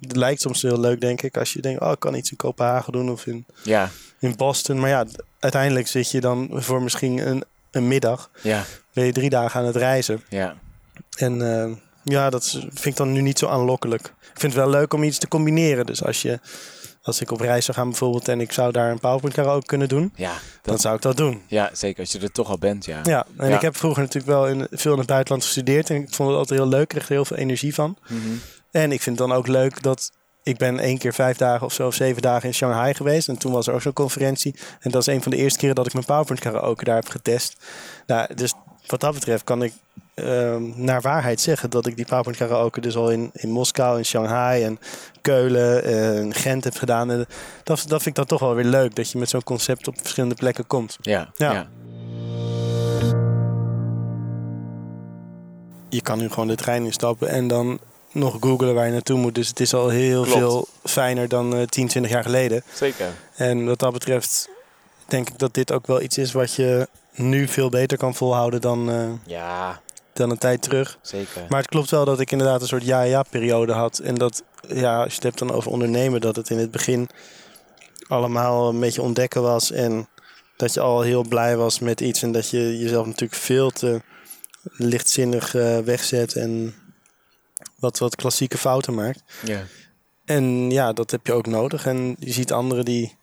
het 0.00 0.16
lijkt 0.16 0.40
soms 0.40 0.62
heel 0.62 0.80
leuk, 0.80 1.00
denk 1.00 1.22
ik, 1.22 1.36
als 1.36 1.52
je 1.52 1.60
denkt, 1.60 1.80
oh, 1.80 1.92
ik 1.92 2.00
kan 2.00 2.14
iets 2.14 2.30
in 2.30 2.36
Kopenhagen 2.36 2.92
doen 2.92 3.10
of 3.10 3.26
in, 3.26 3.46
Ja, 3.62 3.90
in 4.18 4.36
Boston. 4.36 4.80
Maar 4.80 4.88
ja, 4.88 5.06
uiteindelijk 5.38 5.86
zit 5.86 6.10
je 6.10 6.20
dan 6.20 6.48
voor 6.52 6.82
misschien 6.82 7.26
een, 7.28 7.44
een 7.70 7.88
middag, 7.88 8.30
ja, 8.42 8.64
ben 8.92 9.04
je 9.04 9.12
drie 9.12 9.30
dagen 9.30 9.60
aan 9.60 9.66
het 9.66 9.76
reizen. 9.76 10.22
ja. 10.28 10.56
En 11.16 11.62
eh, 11.62 11.72
ja, 12.04 12.30
dat 12.30 12.50
vind 12.50 12.84
ik 12.84 12.96
dan 12.96 13.12
nu 13.12 13.20
niet 13.20 13.38
zo 13.38 13.46
aanlokkelijk. 13.46 14.02
Ik 14.06 14.40
vind 14.40 14.52
het 14.52 14.62
wel 14.62 14.70
leuk 14.70 14.92
om 14.92 15.02
iets 15.02 15.18
te 15.18 15.28
combineren. 15.28 15.86
Dus 15.86 16.04
als, 16.04 16.22
je, 16.22 16.40
als 17.04 17.20
ik 17.20 17.30
op 17.30 17.40
reis 17.40 17.64
zou 17.64 17.76
gaan 17.76 17.88
bijvoorbeeld 17.88 18.28
en 18.28 18.40
ik 18.40 18.52
zou 18.52 18.72
daar 18.72 18.90
een 18.90 18.98
PowerPoint 18.98 19.34
karaoke 19.36 19.66
kunnen 19.66 19.88
doen, 19.88 20.12
Ja, 20.16 20.32
dan 20.62 20.78
zou 20.78 20.96
ik 20.96 21.02
dat 21.02 21.16
doen. 21.16 21.42
ja, 21.46 21.70
zeker 21.72 22.00
als 22.00 22.12
je 22.12 22.18
er 22.18 22.32
toch 22.32 22.48
al 22.48 22.58
bent, 22.58 22.84
ja. 22.84 23.00
Ja, 23.02 23.26
en 23.36 23.48
Ja. 23.48 23.54
ik 23.54 23.60
heb 23.60 23.76
vroeger 23.76 24.02
natuurlijk 24.02 24.32
wel 24.32 24.48
in, 24.48 24.66
veel 24.70 24.92
in 24.92 24.98
het 24.98 25.06
buitenland 25.06 25.44
gestudeerd. 25.44 25.90
En 25.90 25.96
ik 25.96 26.14
vond 26.14 26.28
het 26.28 26.38
altijd 26.38 26.58
heel 26.60 26.68
leuk. 26.68 26.82
Ik 26.82 26.88
kreeg 26.88 27.02
er 27.08 27.12
heel 27.14 27.24
veel 27.24 27.36
energie 27.36 27.74
van. 27.74 27.96
Mhm. 28.08 28.18
En 28.70 28.92
ik 28.92 29.02
vind 29.02 29.18
het 29.18 29.28
dan 29.28 29.36
ook 29.36 29.46
leuk 29.46 29.82
dat... 29.82 30.10
Ik 30.42 30.56
ben 30.56 30.78
één 30.78 30.98
keer 30.98 31.14
vijf 31.14 31.36
dagen 31.36 31.66
of 31.66 31.72
zo, 31.72 31.86
of 31.86 31.94
zeven 31.94 32.22
dagen 32.22 32.48
in 32.48 32.54
Shanghai 32.54 32.94
geweest. 32.94 33.28
En 33.28 33.38
toen 33.38 33.52
was 33.52 33.66
er 33.66 33.74
ook 33.74 33.82
zo'n 33.82 33.92
conferentie. 33.92 34.54
En 34.80 34.90
dat 34.90 35.00
is 35.00 35.14
een 35.14 35.22
van 35.22 35.30
de 35.32 35.36
eerste 35.38 35.58
keren 35.58 35.74
dat 35.74 35.86
ik 35.86 35.92
mijn 35.92 36.04
PowerPoint 36.04 36.42
karaoke 36.42 36.84
daar 36.84 36.94
heb 36.94 37.08
getest. 37.08 37.56
Nou, 38.06 38.34
dus 38.34 38.52
wat 38.86 39.00
dat 39.00 39.14
betreft 39.14 39.44
kan 39.44 39.62
ik 39.62 39.72
naar 40.74 41.00
waarheid 41.00 41.40
zeggen... 41.40 41.70
dat 41.70 41.86
ik 41.86 41.96
die 41.96 42.04
PowerPoint 42.06 42.38
karaoke 42.38 42.80
dus 42.80 42.96
al 42.96 43.10
in, 43.10 43.30
in 43.32 43.50
Moskou, 43.50 43.98
in 43.98 44.04
Shanghai 44.04 44.62
en 44.64 44.78
Keulen 45.20 45.84
en 45.84 46.34
Gent 46.34 46.64
heb 46.64 46.76
gedaan. 46.76 47.10
En 47.10 47.26
dat, 47.64 47.84
dat 47.86 48.02
vind 48.02 48.06
ik 48.06 48.14
dan 48.14 48.26
toch 48.26 48.40
wel 48.40 48.54
weer 48.54 48.64
leuk. 48.64 48.94
Dat 48.96 49.10
je 49.10 49.18
met 49.18 49.28
zo'n 49.28 49.42
concept 49.42 49.88
op 49.88 49.94
verschillende 50.00 50.34
plekken 50.34 50.66
komt. 50.66 50.96
Ja, 51.00 51.28
Ja. 51.36 51.52
ja. 51.52 51.66
je 55.88 56.02
kan 56.02 56.18
nu 56.18 56.28
gewoon 56.28 56.48
de 56.48 56.54
trein 56.54 56.84
instappen 56.84 57.28
en 57.28 57.48
dan 57.48 57.78
nog 58.12 58.36
googlen 58.40 58.74
waar 58.74 58.86
je 58.86 58.92
naartoe 58.92 59.18
moet. 59.18 59.34
Dus 59.34 59.48
het 59.48 59.60
is 59.60 59.74
al 59.74 59.88
heel 59.88 60.22
Klopt. 60.22 60.38
veel 60.38 60.66
fijner 60.84 61.28
dan 61.28 61.54
eh 61.56 61.62
10, 61.66 61.88
20 61.88 62.12
jaar 62.12 62.22
geleden. 62.22 62.62
Zeker. 62.74 63.06
En 63.36 63.64
wat 63.66 63.78
dat 63.78 63.92
betreft 63.92 64.48
denk 65.06 65.28
ik 65.28 65.38
dat 65.38 65.54
dit 65.54 65.72
ook 65.72 65.86
wel 65.86 66.00
iets 66.02 66.18
is 66.18 66.32
wat 66.32 66.54
je 66.54 66.88
nu 67.14 67.48
veel 67.48 67.68
beter 67.68 67.98
kan 67.98 68.14
volhouden 68.14 68.60
dan, 68.60 68.90
eh, 68.90 69.04
Ja, 69.26 69.80
dan 70.14 70.30
een 70.30 70.38
tijd 70.38 70.62
terug. 70.62 70.98
zeker. 71.02 71.42
Maar 71.48 71.60
het 71.60 71.68
klopt 71.70 71.90
wel 71.90 72.04
dat 72.04 72.20
ik 72.20 72.30
inderdaad 72.30 72.60
een 72.60 72.66
soort 72.66 72.84
ja-ja-periode 72.84 73.72
had. 73.72 73.98
En 73.98 74.14
dat, 74.14 74.42
ja, 74.68 74.96
als 74.98 75.08
je 75.08 75.14
het 75.14 75.22
hebt 75.22 75.38
dan 75.38 75.50
over 75.52 75.70
ondernemen, 75.70 76.20
dat 76.20 76.36
het 76.36 76.50
in 76.50 76.58
het 76.58 76.70
begin 76.70 77.08
allemaal 78.08 78.68
een 78.68 78.80
beetje 78.80 79.02
ontdekken 79.02 79.42
was. 79.42 79.70
En 79.70 80.08
dat 80.56 80.74
je 80.74 80.80
al 80.80 81.00
heel 81.00 81.28
blij 81.28 81.56
was 81.56 81.78
met 81.78 82.00
iets. 82.00 82.22
En 82.22 82.32
dat 82.32 82.50
je 82.50 82.78
jezelf 82.78 83.06
natuurlijk 83.06 83.40
veel 83.40 83.70
te 83.70 84.00
lichtzinnig 84.62 85.54
eh, 85.54 85.78
wegzet. 85.78 86.34
En 86.36 86.74
wat, 87.78 87.98
wat 87.98 88.16
klassieke 88.16 88.58
fouten 88.58 88.94
maakt. 88.94 89.22
Ja. 89.44 89.62
En 90.24 90.70
ja, 90.70 90.92
dat 90.92 91.10
heb 91.10 91.26
je 91.26 91.32
ook 91.32 91.46
nodig. 91.46 91.86
En 91.86 92.16
je 92.18 92.32
ziet 92.32 92.52
anderen 92.52 92.84
die, 92.84 93.18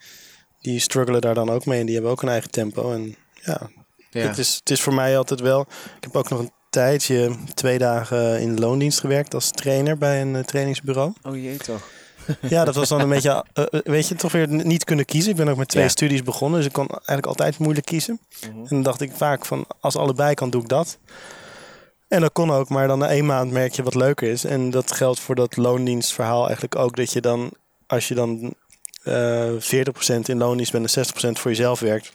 die 0.62 0.80
struggelen 0.80 1.22
daar 1.22 1.34
dan 1.36 1.50
ook 1.50 1.66
mee. 1.66 1.80
En 1.80 1.86
die 1.86 1.94
hebben 1.94 2.12
ook 2.12 2.22
een 2.22 2.30
eigen 2.30 2.52
tempo. 2.52 2.92
En 2.94 3.16
ja, 3.34 3.70
Ja. 4.10 4.28
het, 4.28 4.38
is, 4.38 4.56
het 4.56 4.70
is 4.70 4.82
voor 4.82 4.94
mij 4.94 5.18
altijd 5.18 5.40
wel. 5.40 5.62
Ik 5.98 6.04
heb 6.04 6.16
ook 6.16 6.30
nog 6.30 6.40
een 6.40 6.52
tijdje, 6.72 7.32
twee 7.54 7.78
dagen 7.78 8.40
in 8.40 8.56
de 8.56 8.62
loondienst 8.62 9.00
gewerkt 9.00 9.34
als 9.34 9.52
trainer 9.52 9.98
bij 9.98 10.22
een 10.22 10.36
eh, 10.36 10.44
trainingsbureau. 10.44 11.14
Oh 11.24 11.36
jee, 11.36 11.58
toch. 11.58 11.82
Ja, 12.42 12.66
dat 12.66 12.76
was 12.76 12.90
dan 12.90 13.00
een 13.00 13.10
beetje, 13.16 13.46
eh, 13.54 13.64
eh, 13.72 13.80
weet 13.84 14.08
je, 14.08 14.16
toch 14.16 14.32
weer 14.32 14.48
niet 14.48 14.84
kunnen 14.84 15.06
kiezen. 15.06 15.32
Ik 15.32 15.38
ben 15.38 15.48
ook 15.48 15.58
met 15.58 15.68
twee 15.68 15.84
Ja. 15.84 15.90
studies 15.90 16.24
begonnen, 16.24 16.58
dus 16.60 16.68
ik 16.68 16.74
kon 16.74 16.88
eigenlijk 16.90 17.26
altijd 17.26 17.58
moeilijk 17.58 17.86
kiezen. 17.86 18.20
Mhm. 18.42 18.58
En 18.60 18.66
dan 18.70 18.84
dacht 18.84 19.02
ik 19.02 19.12
vaak 19.16 19.46
van, 19.46 19.66
als 19.80 19.96
allebei 19.96 20.34
kan, 20.34 20.50
doe 20.50 20.62
ik 20.62 20.68
dat. 20.68 20.98
En 22.08 22.22
dat 22.22 22.32
kon 22.32 22.52
ook, 22.52 22.70
maar 22.70 22.88
dan 22.88 23.00
na 23.00 23.08
één 23.08 23.26
maand 23.26 23.52
merk 23.52 23.74
je 23.74 23.84
wat 23.84 23.96
leuker 23.96 24.28
is. 24.30 24.44
En 24.44 24.70
dat 24.70 24.92
geldt 24.92 25.20
voor 25.20 25.36
dat 25.36 25.58
loondienstverhaal 25.58 26.44
eigenlijk 26.46 26.76
ook. 26.76 26.96
Dat 26.96 27.14
je 27.14 27.22
dan, 27.22 27.52
als 27.88 28.08
je 28.08 28.14
dan 28.16 28.54
eh 29.04 29.50
40% 29.60 30.30
in 30.30 30.38
loondienst 30.38 30.72
bent 30.72 30.96
en 30.96 31.06
60% 31.06 31.40
voor 31.40 31.52
jezelf 31.52 31.80
werkt. 31.80 32.12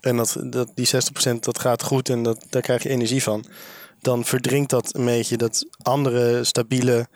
En 0.00 0.16
dat, 0.16 0.36
dat, 0.44 0.70
die 0.74 0.88
60% 0.88 1.38
dat 1.40 1.58
gaat 1.58 1.82
goed 1.82 2.08
en 2.08 2.22
dat, 2.22 2.46
daar 2.50 2.62
krijg 2.62 2.82
je 2.82 2.88
energie 2.88 3.22
van. 3.22 3.44
Dan 4.00 4.24
verdrinkt 4.24 4.70
dat 4.70 4.94
een 4.94 5.04
beetje 5.04 5.36
dat 5.36 5.66
andere, 5.82 6.44
stabiele, 6.44 7.08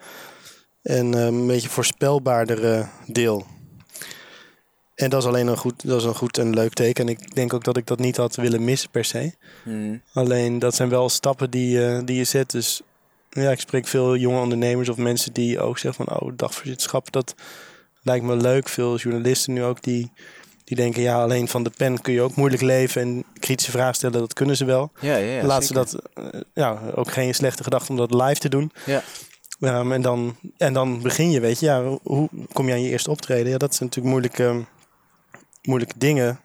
en 0.87 1.13
eh, 1.13 1.25
een 1.25 1.47
beetje 1.47 1.69
voorspelbaardere 1.69 2.87
deel. 3.07 3.45
En 4.95 5.09
dat 5.09 5.21
is 5.21 5.27
alleen 5.27 5.47
een 5.47 5.57
goed, 5.57 5.87
dat 5.87 5.99
is 5.99 6.05
een 6.05 6.15
goed 6.15 6.37
en 6.37 6.53
leuk 6.53 6.73
teken. 6.73 7.05
En 7.05 7.11
ik 7.11 7.35
denk 7.35 7.53
ook 7.53 7.63
dat 7.63 7.77
ik 7.77 7.85
dat 7.85 7.99
niet 7.99 8.17
had 8.17 8.35
willen 8.35 8.63
missen 8.63 8.89
per 8.89 9.05
se. 9.05 9.33
Hmm. 9.63 10.01
Alleen 10.13 10.59
dat 10.59 10.75
zijn 10.75 10.89
wel 10.89 11.09
stappen 11.09 11.49
die, 11.49 11.85
eh, 11.85 12.01
die 12.05 12.17
je 12.17 12.23
zet. 12.23 12.51
Dus 12.51 12.81
ja, 13.29 13.51
ik 13.51 13.59
spreek 13.59 13.87
veel 13.87 14.15
jonge 14.15 14.39
ondernemers 14.39 14.89
of 14.89 14.97
mensen 14.97 15.33
die 15.33 15.59
ook 15.59 15.77
zeggen 15.77 16.05
van 16.05 16.19
oh, 16.19 16.31
dagvoorzitterschap, 16.35 17.11
dat 17.11 17.35
lijkt 18.01 18.25
me 18.25 18.35
leuk. 18.35 18.69
Veel 18.69 18.97
journalisten 18.97 19.53
nu 19.53 19.63
ook 19.63 19.83
die, 19.83 20.11
die 20.67 20.77
denken 20.77 21.01
ja, 21.01 21.21
alleen 21.21 21.47
van 21.47 21.63
de 21.63 21.69
pen 21.69 22.01
kun 22.01 22.13
je 22.13 22.21
ook 22.21 22.35
moeilijk 22.35 22.61
leven 22.61 23.01
en 23.01 23.23
kritische 23.39 23.71
vragen 23.71 23.95
stellen, 23.95 24.19
dat 24.19 24.33
kunnen 24.33 24.57
ze 24.57 24.65
wel. 24.65 24.91
Ja, 24.99 25.15
ja, 25.15 25.31
ja, 25.35 25.43
Laat 25.43 25.65
ze 25.65 25.73
dat 25.73 25.95
eh, 26.13 26.23
ja, 26.53 26.79
ook 26.95 27.11
geen 27.11 27.35
slechte 27.35 27.63
gedachte 27.63 27.91
om 27.91 27.97
dat 27.97 28.13
live 28.13 28.39
te 28.39 28.49
doen. 28.49 28.71
Ja. 28.85 29.03
Ehm, 29.59 29.91
en, 29.91 30.01
dan, 30.01 30.35
en 30.57 30.73
dan 30.73 31.01
begin 31.01 31.31
je, 31.31 31.39
weet 31.39 31.59
je, 31.59 31.65
ja, 31.65 31.97
hoe 32.03 32.29
kom 32.53 32.67
je 32.67 32.73
aan 32.73 32.81
je 32.81 32.89
eerste 32.89 33.09
optreden? 33.09 33.51
Ja, 33.51 33.57
dat 33.57 33.75
zijn 33.75 33.89
natuurlijk 33.89 34.15
moeilijke, 34.15 34.65
moeilijke 35.61 35.97
dingen. 35.97 36.39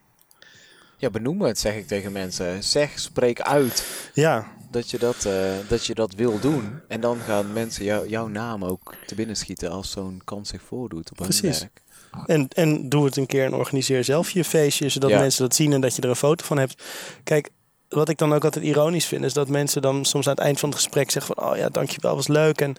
Ja, 0.96 1.11
benoem 1.11 1.42
het, 1.42 1.58
zeg 1.58 1.74
ik 1.74 1.87
tegen 1.87 2.12
mensen. 2.12 2.64
Zeg, 2.64 2.98
spreek 2.98 3.40
uit 3.40 3.85
Ja, 4.14 4.52
dat 4.70 4.90
je 4.90 4.98
dat, 4.98 5.24
eh, 5.24 5.52
dat, 5.68 5.87
je 5.87 5.94
dat 5.94 6.14
wil 6.14 6.40
doen. 6.40 6.80
En 6.88 7.00
dan 7.00 7.18
gaan 7.18 7.52
mensen 7.52 7.85
jou, 7.85 8.08
jouw 8.08 8.28
naam 8.28 8.64
ook 8.64 8.94
te 9.06 9.14
binnen 9.14 9.37
schieten 9.37 9.70
als 9.70 9.90
zo'n 9.90 10.20
kans 10.24 10.48
zich 10.48 10.62
voordoet 10.62 11.11
op 11.11 11.16
Precies. 11.16 11.58
werk. 11.58 11.81
En, 12.27 12.48
en 12.48 12.88
doe 12.88 13.05
het 13.05 13.16
een 13.16 13.27
keer 13.27 13.44
en 13.44 13.55
organiseer 13.55 14.05
zelf 14.05 14.31
je 14.31 14.44
feestje, 14.44 14.88
zodat 14.88 15.11
Ja. 15.11 15.18
mensen 15.18 15.42
dat 15.42 15.55
zien 15.55 15.72
en 15.72 15.81
dat 15.81 15.96
je 15.96 16.03
er 16.03 16.09
een 16.09 16.16
foto 16.16 16.44
van 16.44 16.59
hebt. 16.59 16.83
Kijk, 17.25 17.51
wat 17.88 18.09
ik 18.09 18.18
dan 18.18 18.35
ook 18.35 18.44
altijd 18.44 18.64
ironisch 18.64 19.07
vind, 19.07 19.25
is 19.25 19.33
dat 19.33 19.48
mensen 19.48 19.83
dan 19.83 20.05
soms 20.05 20.27
aan 20.27 20.35
het 20.35 20.42
eind 20.42 20.61
van 20.61 20.68
het 20.68 20.79
gesprek 20.79 21.11
zeggen 21.11 21.35
van, 21.35 21.51
oh 21.51 21.57
ja, 21.57 21.68
dankjewel, 21.68 22.14
was 22.14 22.29
leuk 22.29 22.61
en 22.61 22.70
ik 22.70 22.77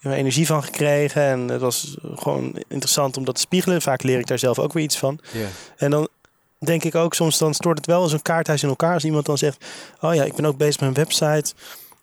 heb 0.00 0.12
er 0.12 0.18
energie 0.18 0.46
van 0.46 0.62
gekregen 0.62 1.22
en 1.22 1.48
het 1.48 1.60
was 1.60 1.96
gewoon 2.14 2.62
interessant 2.68 3.16
om 3.16 3.24
dat 3.24 3.34
te 3.34 3.40
spiegelen. 3.40 3.82
Vaak 3.82 4.02
leer 4.02 4.18
ik 4.18 4.26
daar 4.26 4.38
zelf 4.38 4.58
ook 4.58 4.72
weer 4.72 4.84
iets 4.84 4.98
van. 4.98 5.18
Ja. 5.32 5.46
En 5.76 5.90
dan 5.90 6.08
denk 6.58 6.84
ik 6.84 6.94
ook 6.94 7.14
soms, 7.14 7.38
dan 7.38 7.54
stort 7.54 7.76
het 7.78 7.86
wel 7.86 8.02
als 8.02 8.12
een 8.12 8.22
kaarthuis 8.22 8.62
in 8.62 8.68
elkaar. 8.68 8.94
Als 8.94 9.04
iemand 9.04 9.26
dan 9.26 9.38
zegt, 9.38 9.64
oh 10.00 10.14
ja, 10.14 10.24
ik 10.24 10.34
ben 10.34 10.44
ook 10.46 10.56
bezig 10.56 10.80
met 10.80 10.88
een 10.88 10.94
website. 10.94 11.54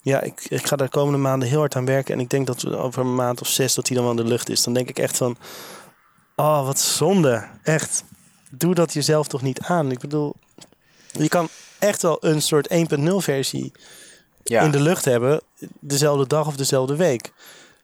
Ja, 0.02 0.22
ik, 0.22 0.46
ik 0.50 0.68
ga 0.68 0.76
daar 0.76 0.88
de 0.88 0.94
komende 0.94 1.20
maanden 1.20 1.50
heel 1.50 1.60
hard 1.60 1.76
aan 1.76 1.86
werken. 1.86 2.14
En 2.14 2.20
ik 2.20 2.30
denk 2.30 2.48
dat 2.48 2.62
we 2.62 2.78
over 2.78 3.02
een 3.02 3.16
maand 3.16 3.42
of 3.42 3.48
zes 3.48 3.74
dat 3.74 3.88
hij 3.88 3.96
dan 3.96 4.06
wel 4.06 4.16
in 4.18 4.24
de 4.24 4.30
lucht 4.30 4.50
is. 4.50 4.64
Dan 4.64 4.74
denk 4.74 4.90
ik 4.90 5.00
echt 5.00 5.18
van, 5.18 5.38
oh 6.40 6.66
wat 6.66 6.80
zonde. 6.80 7.48
Echt, 7.64 8.04
doe 8.50 8.74
dat 8.76 8.94
jezelf 8.94 9.28
toch 9.28 9.42
niet 9.42 9.60
aan. 9.62 9.92
Ik 9.92 10.00
bedoel, 10.00 10.36
je 11.12 11.28
kan 11.28 11.48
echt 11.80 12.02
wel 12.02 12.18
een 12.20 12.42
soort 12.42 12.68
1.0 12.74 13.04
versie 13.18 13.72
Ja, 14.44 14.62
in 14.62 14.72
de 14.72 14.80
lucht 14.82 15.06
hebben. 15.06 15.42
Dezelfde 15.80 16.28
dag 16.28 16.48
of 16.48 16.56
dezelfde 16.56 16.96
week. 16.96 17.32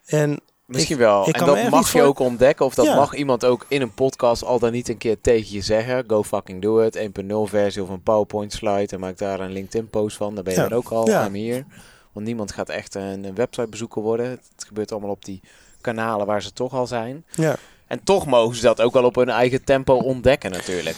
En 0.05 0.39
misschien 0.65 0.97
wel. 0.97 1.27
ik 1.29 1.37
en 1.37 1.45
dat 1.45 1.69
mag 1.69 1.91
je 1.91 1.97
voor- 1.99 2.07
ook 2.07 2.19
ontdekken. 2.19 2.65
Of 2.65 2.75
dat 2.75 2.85
Ja. 2.85 2.95
mag 2.95 3.13
iemand 3.15 3.45
ook 3.45 3.65
in 3.67 3.81
een 3.81 3.93
podcast 3.93 4.43
al 4.43 4.59
dan 4.59 4.71
niet 4.71 4.89
een 4.89 4.97
keer 4.97 5.21
tegen 5.21 5.53
je 5.53 5.61
zeggen. 5.61 6.03
Go 6.07 6.23
fucking 6.23 6.61
do 6.61 6.79
it. 6.81 6.95
1.0 6.95 7.47
versie 7.47 7.83
of 7.83 7.89
een 7.89 8.01
PowerPoint 8.03 8.53
slide. 8.53 8.87
En 8.93 8.99
maak 8.99 9.17
daar 9.17 9.39
een 9.39 9.51
LinkedIn 9.51 9.89
post 9.89 10.17
van. 10.17 10.35
Dan 10.35 10.43
ben 10.43 10.53
je 10.53 10.59
Ja. 10.59 10.65
er 10.65 10.73
ook 10.75 10.89
al. 10.89 11.07
Ja. 11.09 11.31
Hier. 11.31 11.65
Want 12.11 12.25
niemand 12.25 12.51
gaat 12.51 12.69
echt 12.69 12.95
een, 12.95 13.23
een 13.23 13.35
websitebezoeker 13.35 14.01
worden. 14.01 14.29
Het 14.29 14.65
gebeurt 14.67 14.91
allemaal 14.91 15.09
op 15.09 15.25
die 15.25 15.41
kanalen 15.81 16.25
waar 16.25 16.41
ze 16.41 16.53
toch 16.53 16.73
al 16.73 16.87
zijn. 16.87 17.25
ja. 17.31 17.55
En 17.87 18.03
toch 18.03 18.25
mogen 18.25 18.55
ze 18.55 18.61
dat 18.61 18.81
ook 18.81 18.93
wel 18.93 19.03
op 19.03 19.15
hun 19.15 19.29
eigen 19.29 19.63
tempo 19.63 19.93
ontdekken 19.95 20.51
natuurlijk. 20.51 20.97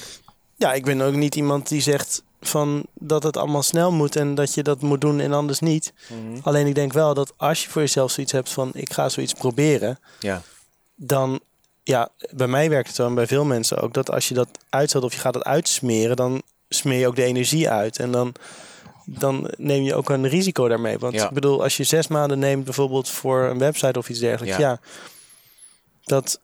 Ja, 0.56 0.74
ik 0.74 0.86
ben 0.86 1.02
ook 1.02 1.14
niet 1.14 1.36
iemand 1.36 1.68
die 1.68 1.82
zegt 1.82 2.24
van 2.42 2.86
dat 2.94 3.24
het 3.24 3.38
allemaal 3.38 3.64
snel 3.64 3.92
moet 3.92 4.16
en 4.16 4.36
dat 4.36 4.54
je 4.54 4.64
dat 4.64 4.82
moet 4.82 5.02
doen 5.02 5.20
en 5.20 5.34
anders 5.34 5.60
niet. 5.60 5.94
Mhm. 6.08 6.40
Alleen 6.42 6.68
ik 6.68 6.76
denk 6.76 6.94
wel 6.94 7.14
dat 7.14 7.34
als 7.38 7.64
je 7.64 7.70
voor 7.70 7.82
jezelf 7.82 8.12
zoiets 8.12 8.32
hebt 8.32 8.50
van 8.50 8.70
ik 8.74 8.94
ga 8.94 9.10
zoiets 9.10 9.34
proberen, 9.34 10.00
Ja. 10.20 10.42
dan 10.96 11.40
ja, 11.84 12.10
bij 12.32 12.48
mij 12.48 12.70
werkt 12.70 12.88
het 12.88 12.96
zo 12.96 13.06
en 13.08 13.16
bij 13.16 13.28
veel 13.28 13.46
mensen 13.46 13.78
ook 13.82 13.94
dat 13.94 14.12
als 14.12 14.28
je 14.28 14.34
dat 14.34 14.48
uitzet 14.70 15.04
of 15.04 15.14
je 15.14 15.20
gaat 15.20 15.34
het 15.34 15.44
uitsmeren, 15.44 16.16
dan 16.16 16.42
smeer 16.70 17.00
je 17.00 17.08
ook 17.08 17.16
de 17.16 17.24
energie 17.24 17.70
uit 17.70 18.00
en 18.00 18.12
dan 18.12 18.34
dan 19.10 19.52
neem 19.58 19.84
je 19.84 19.96
ook 19.96 20.10
een 20.10 20.28
risico 20.28 20.68
daarmee. 20.68 20.98
Want 20.98 21.14
Ja. 21.14 21.26
ik 21.28 21.34
bedoel, 21.34 21.64
als 21.64 21.78
je 21.78 21.84
zes 21.84 22.08
maanden 22.08 22.40
neemt 22.40 22.64
bijvoorbeeld 22.64 23.10
voor 23.10 23.44
een 23.44 23.58
website 23.58 24.00
of 24.00 24.10
iets 24.10 24.20
dergelijks, 24.20 24.58
Ja. 24.58 24.70
ja, 24.70 24.80
dat, 26.04 26.40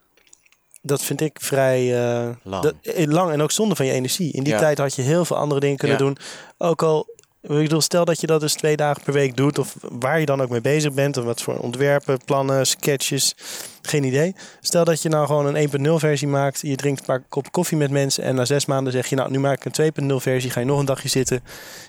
dat 0.85 1.01
vind 1.03 1.21
ik 1.21 1.37
vrij 1.41 1.95
eh, 2.03 2.29
Lang. 2.43 2.63
dat- 2.63 2.73
eh, 2.81 3.05
lang 3.07 3.31
en 3.31 3.41
ook 3.41 3.51
zonde 3.51 3.75
van 3.75 3.85
je 3.85 3.91
energie. 3.91 4.31
In 4.33 4.43
die 4.43 4.53
Ja. 4.53 4.59
tijd 4.59 4.77
had 4.77 4.95
je 4.95 5.01
heel 5.01 5.25
veel 5.25 5.37
andere 5.37 5.59
dingen 5.59 5.77
kunnen 5.77 5.97
Ja. 5.97 6.03
doen. 6.03 6.17
Ook 6.57 6.81
al, 6.83 7.07
ik 7.41 7.49
bedoel, 7.49 7.81
stel 7.81 8.05
dat 8.05 8.21
je 8.21 8.27
dat 8.27 8.39
dus 8.41 8.53
twee 8.53 8.75
dagen 8.75 9.03
per 9.03 9.13
week 9.13 9.35
doet, 9.37 9.59
of 9.59 9.75
waar 9.81 10.19
je 10.19 10.25
dan 10.25 10.41
ook 10.41 10.49
mee 10.49 10.61
bezig 10.61 10.93
bent, 10.93 11.17
of 11.17 11.23
wat 11.23 11.41
voor 11.41 11.57
ontwerpen, 11.57 12.19
plannen, 12.25 12.67
sketches, 12.67 13.35
geen 13.81 14.03
idee. 14.03 14.35
Stel 14.61 14.83
dat 14.85 15.01
je 15.01 15.09
nou 15.09 15.25
gewoon 15.25 15.45
een 15.45 15.55
1.0 15.55 15.99
versie 15.99 16.27
maakt, 16.27 16.59
je 16.61 16.75
drinkt 16.75 16.99
een 16.99 17.05
paar 17.05 17.23
kop 17.29 17.51
koffie 17.51 17.77
met 17.77 17.91
mensen 17.91 18.23
en 18.23 18.35
na 18.35 18.45
zes 18.45 18.65
maanden 18.65 18.93
zeg 18.93 19.07
je, 19.07 19.15
nou 19.15 19.31
nu 19.31 19.39
maak 19.39 19.57
ik 19.57 19.65
een 19.65 19.71
2.0 19.71 20.19
versie, 20.19 20.49
ga 20.51 20.59
je 20.59 20.65
nog 20.65 20.79
een 20.79 20.85
dagje 20.85 21.09
zitten, 21.09 21.41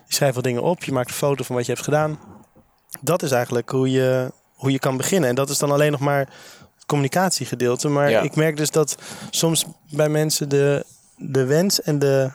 je 0.06 0.14
schrijft 0.14 0.34
wat 0.34 0.44
dingen 0.44 0.62
op, 0.62 0.84
je 0.84 0.92
maakt 0.92 1.08
een 1.08 1.14
foto 1.14 1.44
van 1.44 1.56
wat 1.56 1.66
je 1.66 1.72
hebt 1.72 1.84
gedaan. 1.84 2.18
Dat 3.00 3.22
is 3.22 3.30
eigenlijk 3.30 3.70
hoe 3.70 3.90
je, 3.90 4.32
hoe 4.54 4.70
je 4.70 4.78
kan 4.78 4.96
beginnen. 4.96 5.28
En 5.28 5.34
dat 5.34 5.50
is 5.50 5.58
dan 5.58 5.70
alleen 5.72 5.90
nog 5.92 6.00
maar 6.00 6.28
communicatiegedeelte. 6.86 7.88
Maar 7.88 8.10
Ja. 8.10 8.20
ik 8.20 8.36
merk 8.36 8.56
dus 8.56 8.70
dat 8.70 8.96
soms 9.30 9.64
bij 9.90 10.08
mensen 10.08 10.48
de, 10.48 10.84
de 11.16 11.44
wens 11.44 11.82
en 11.82 11.98
de, 11.98 12.30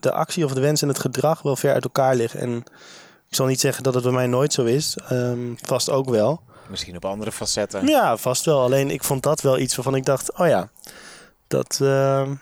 de 0.00 0.12
actie 0.12 0.44
of 0.44 0.52
de 0.52 0.60
wens 0.60 0.82
en 0.82 0.88
het 0.88 0.98
gedrag 0.98 1.42
wel 1.42 1.56
ver 1.56 1.72
uit 1.72 1.84
elkaar 1.84 2.14
liggen. 2.14 2.40
En 2.40 2.56
ik 3.28 3.34
zal 3.34 3.46
niet 3.46 3.60
zeggen 3.60 3.82
dat 3.82 3.94
het 3.94 4.02
bij 4.02 4.12
mij 4.12 4.26
nooit 4.26 4.52
zo 4.52 4.64
is. 4.64 4.96
Ehm, 5.08 5.38
vast 5.56 5.90
ook 5.90 6.08
wel. 6.10 6.40
Misschien 6.68 6.96
op 6.96 7.04
andere 7.04 7.32
facetten. 7.32 7.86
Ja, 7.86 8.16
vast 8.16 8.44
wel. 8.44 8.60
Alleen 8.62 8.90
ik 8.90 9.04
vond 9.04 9.22
dat 9.22 9.40
wel 9.40 9.58
iets 9.58 9.74
waarvan 9.76 9.94
ik 9.94 10.04
dacht, 10.04 10.38
oh 10.38 10.46
ja, 10.46 10.68
dat, 11.46 11.78
ehm, 11.82 12.34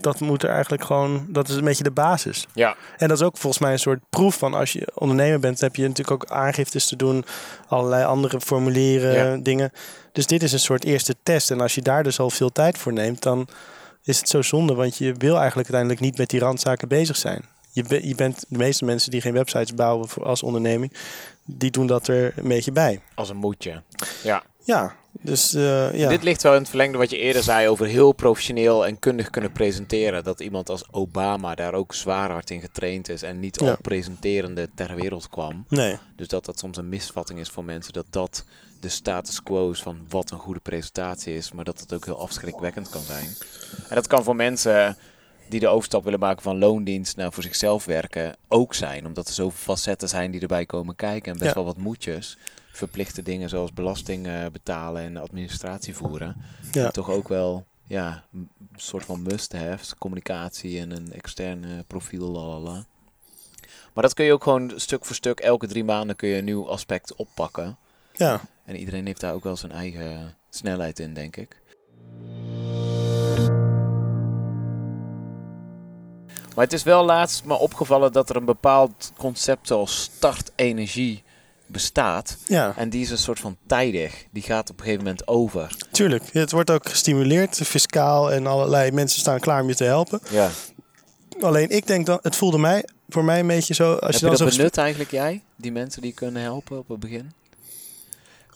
dat 0.00 0.20
moet 0.20 0.42
er 0.42 0.50
eigenlijk 0.50 0.84
gewoon, 0.84 1.26
dat 1.28 1.48
is 1.48 1.54
een 1.54 1.64
beetje 1.64 1.82
de 1.84 1.90
basis. 1.90 2.46
Ja. 2.54 2.76
En 2.96 3.08
dat 3.08 3.18
is 3.18 3.24
ook 3.24 3.36
volgens 3.36 3.62
mij 3.62 3.72
een 3.72 3.78
soort 3.78 4.00
proef 4.10 4.34
van 4.38 4.54
als 4.54 4.72
je 4.72 4.88
ondernemer 4.94 5.40
bent, 5.40 5.60
heb 5.60 5.76
je 5.76 5.82
natuurlijk 5.88 6.22
ook 6.22 6.30
aangiftes 6.30 6.86
te 6.86 6.96
doen, 6.96 7.24
allerlei 7.68 8.04
andere 8.04 8.40
formulieren, 8.40 9.12
Ja. 9.14 9.36
dingen. 9.42 9.72
Dus 10.12 10.26
dit 10.26 10.42
is 10.42 10.52
een 10.52 10.58
soort 10.58 10.84
eerste 10.84 11.14
test. 11.22 11.50
En 11.50 11.60
als 11.60 11.74
je 11.74 11.82
daar 11.82 12.02
dus 12.02 12.18
al 12.20 12.30
veel 12.30 12.52
tijd 12.52 12.78
voor 12.78 12.92
neemt, 12.92 13.22
dan 13.22 13.48
is 14.02 14.18
het 14.18 14.28
zo 14.28 14.42
zonde, 14.42 14.74
want 14.74 14.96
je 14.96 15.12
wil 15.18 15.38
eigenlijk 15.38 15.70
uiteindelijk 15.70 16.00
niet 16.00 16.18
met 16.18 16.30
die 16.30 16.40
randzaken 16.40 16.88
bezig 16.88 17.16
zijn. 17.16 17.44
Je, 17.72 17.82
be- 17.84 18.06
je 18.08 18.14
bent 18.14 18.44
de 18.48 18.56
meeste 18.58 18.84
mensen 18.84 19.10
die 19.10 19.20
geen 19.20 19.32
websites 19.32 19.74
bouwen 19.74 20.08
voor, 20.08 20.24
als 20.24 20.42
onderneming, 20.42 20.92
die 21.44 21.70
doen 21.70 21.86
dat 21.86 22.08
er 22.08 22.32
een 22.36 22.48
beetje 22.48 22.72
bij. 22.72 23.00
Als 23.14 23.28
een 23.28 23.36
moedje. 23.36 23.82
Ja. 24.22 24.42
Ja, 24.64 24.94
dus 25.12 25.54
eh, 25.54 25.94
ja. 25.98 26.08
Dit 26.08 26.22
ligt 26.22 26.42
wel 26.42 26.52
in 26.54 26.58
het 26.60 26.68
verlengde 26.68 26.98
wat 26.98 27.10
je 27.10 27.18
eerder 27.18 27.42
zei 27.42 27.68
over 27.68 27.86
heel 27.86 28.12
professioneel 28.12 28.86
en 28.86 28.98
kundig 28.98 29.30
kunnen 29.30 29.52
presenteren. 29.52 30.24
Dat 30.24 30.40
iemand 30.40 30.68
als 30.68 30.84
Obama 30.90 31.54
daar 31.54 31.74
ook 31.74 31.94
zwaar 31.94 32.30
hard 32.30 32.50
in 32.50 32.60
getraind 32.60 33.08
is 33.08 33.22
en 33.22 33.40
niet 33.40 33.60
Ja. 33.60 33.70
al 33.70 33.76
presenterende 33.82 34.68
ter 34.74 34.94
wereld 34.94 35.28
kwam. 35.28 35.64
Nee, 35.68 35.98
Dus 36.16 36.28
dat 36.28 36.44
dat 36.44 36.58
soms 36.58 36.76
een 36.76 36.88
misvatting 36.88 37.38
is 37.38 37.48
voor 37.48 37.64
mensen. 37.64 37.92
Dat 37.92 38.06
dat 38.10 38.44
de 38.80 38.88
status 38.88 39.42
quo 39.42 39.70
is 39.70 39.82
van 39.82 39.98
wat 40.08 40.30
een 40.30 40.38
goede 40.38 40.60
presentatie 40.60 41.34
is. 41.34 41.52
Maar 41.52 41.64
dat 41.64 41.80
het 41.80 41.92
ook 41.94 42.04
heel 42.04 42.20
afschrikwekkend 42.20 42.88
kan 42.88 43.02
zijn. 43.02 43.26
En 43.88 43.94
dat 43.94 44.06
kan 44.06 44.24
voor 44.24 44.36
mensen 44.36 44.96
die 45.48 45.60
de 45.60 45.68
overstap 45.68 46.04
willen 46.04 46.18
maken 46.18 46.42
van 46.42 46.58
loondienst 46.58 47.16
naar 47.16 47.32
voor 47.32 47.42
zichzelf 47.42 47.84
werken 47.84 48.36
ook 48.48 48.74
zijn. 48.74 49.06
Omdat 49.06 49.28
er 49.28 49.34
zoveel 49.34 49.74
facetten 49.74 50.08
zijn 50.08 50.30
die 50.30 50.40
erbij 50.40 50.66
komen 50.66 50.96
kijken. 50.96 51.32
En 51.32 51.38
best 51.38 51.50
Ja. 51.50 51.54
wel 51.56 51.64
wat 51.64 51.76
moedjes. 51.76 52.36
Verplichte 52.80 53.22
dingen 53.22 53.48
zoals 53.48 53.72
belasting 53.72 54.26
eh, 54.26 54.46
betalen 54.52 55.02
en 55.02 55.16
administratie 55.16 55.94
voeren. 55.94 56.36
ja. 56.72 56.84
En 56.84 56.92
toch 56.92 57.10
ook 57.10 57.28
wel 57.28 57.66
ja, 57.84 58.24
een 58.32 58.50
soort 58.76 59.04
van 59.04 59.22
must-haves. 59.22 59.94
Communicatie 59.98 60.80
en 60.80 60.90
een 60.90 61.12
extern 61.12 61.64
eh, 61.64 61.70
profiel. 61.86 62.30
Lalala. 62.30 62.84
Maar 63.94 64.04
dat 64.04 64.14
kun 64.14 64.24
je 64.24 64.32
ook 64.32 64.42
gewoon 64.42 64.72
stuk 64.76 65.04
voor 65.04 65.14
stuk, 65.14 65.40
elke 65.40 65.66
drie 65.66 65.84
maanden 65.84 66.16
kun 66.16 66.28
je 66.28 66.36
een 66.36 66.44
nieuw 66.44 66.68
aspect 66.68 67.14
oppakken. 67.14 67.76
ja. 68.12 68.40
En 68.64 68.76
iedereen 68.76 69.06
heeft 69.06 69.20
daar 69.20 69.34
ook 69.34 69.44
wel 69.44 69.56
zijn 69.56 69.72
eigen 69.72 70.34
snelheid 70.50 70.98
in, 70.98 71.14
denk 71.14 71.36
ik. 71.36 71.56
Maar 76.54 76.64
het 76.64 76.72
is 76.72 76.82
wel 76.82 77.04
laatst 77.04 77.44
me 77.44 77.54
opgevallen 77.54 78.12
dat 78.12 78.30
er 78.30 78.36
een 78.36 78.44
bepaald 78.44 79.12
concept 79.16 79.66
zoals 79.66 80.02
startenergie 80.02 81.22
bestaat. 81.70 82.36
ja. 82.46 82.74
En 82.76 82.90
die 82.90 83.02
is 83.02 83.10
een 83.10 83.18
soort 83.18 83.40
van 83.40 83.56
tijdig. 83.66 84.24
Die 84.30 84.42
gaat 84.42 84.70
op 84.70 84.78
een 84.78 84.84
gegeven 84.84 85.04
moment 85.04 85.28
over. 85.28 85.76
Tuurlijk, 85.90 86.32
het 86.32 86.52
wordt 86.52 86.70
ook 86.70 86.88
gestimuleerd, 86.88 87.56
fiscaal 87.56 88.32
en 88.32 88.46
allerlei 88.46 88.90
mensen 88.90 89.20
staan 89.20 89.40
klaar 89.40 89.62
om 89.62 89.68
je 89.68 89.74
te 89.74 89.84
helpen. 89.84 90.20
Ja. 90.30 90.50
Alleen 91.40 91.68
ik 91.68 91.86
denk 91.86 92.06
dan, 92.06 92.18
het 92.22 92.36
voelde 92.36 92.58
mij, 92.58 92.84
voor 93.08 93.24
mij 93.24 93.40
een 93.40 93.46
beetje 93.46 93.74
zo, 93.74 93.92
als 93.92 94.00
Heb 94.00 94.10
je 94.10 94.18
je 94.18 94.20
dan 94.20 94.30
dat 94.30 94.52
zo 94.52 94.56
benut 94.56 94.76
eigenlijk, 94.76 95.10
jij? 95.10 95.42
Die 95.56 95.72
mensen 95.72 96.02
die 96.02 96.12
kunnen 96.12 96.42
helpen 96.42 96.78
op 96.78 96.88
het 96.88 97.00
begin? 97.00 97.32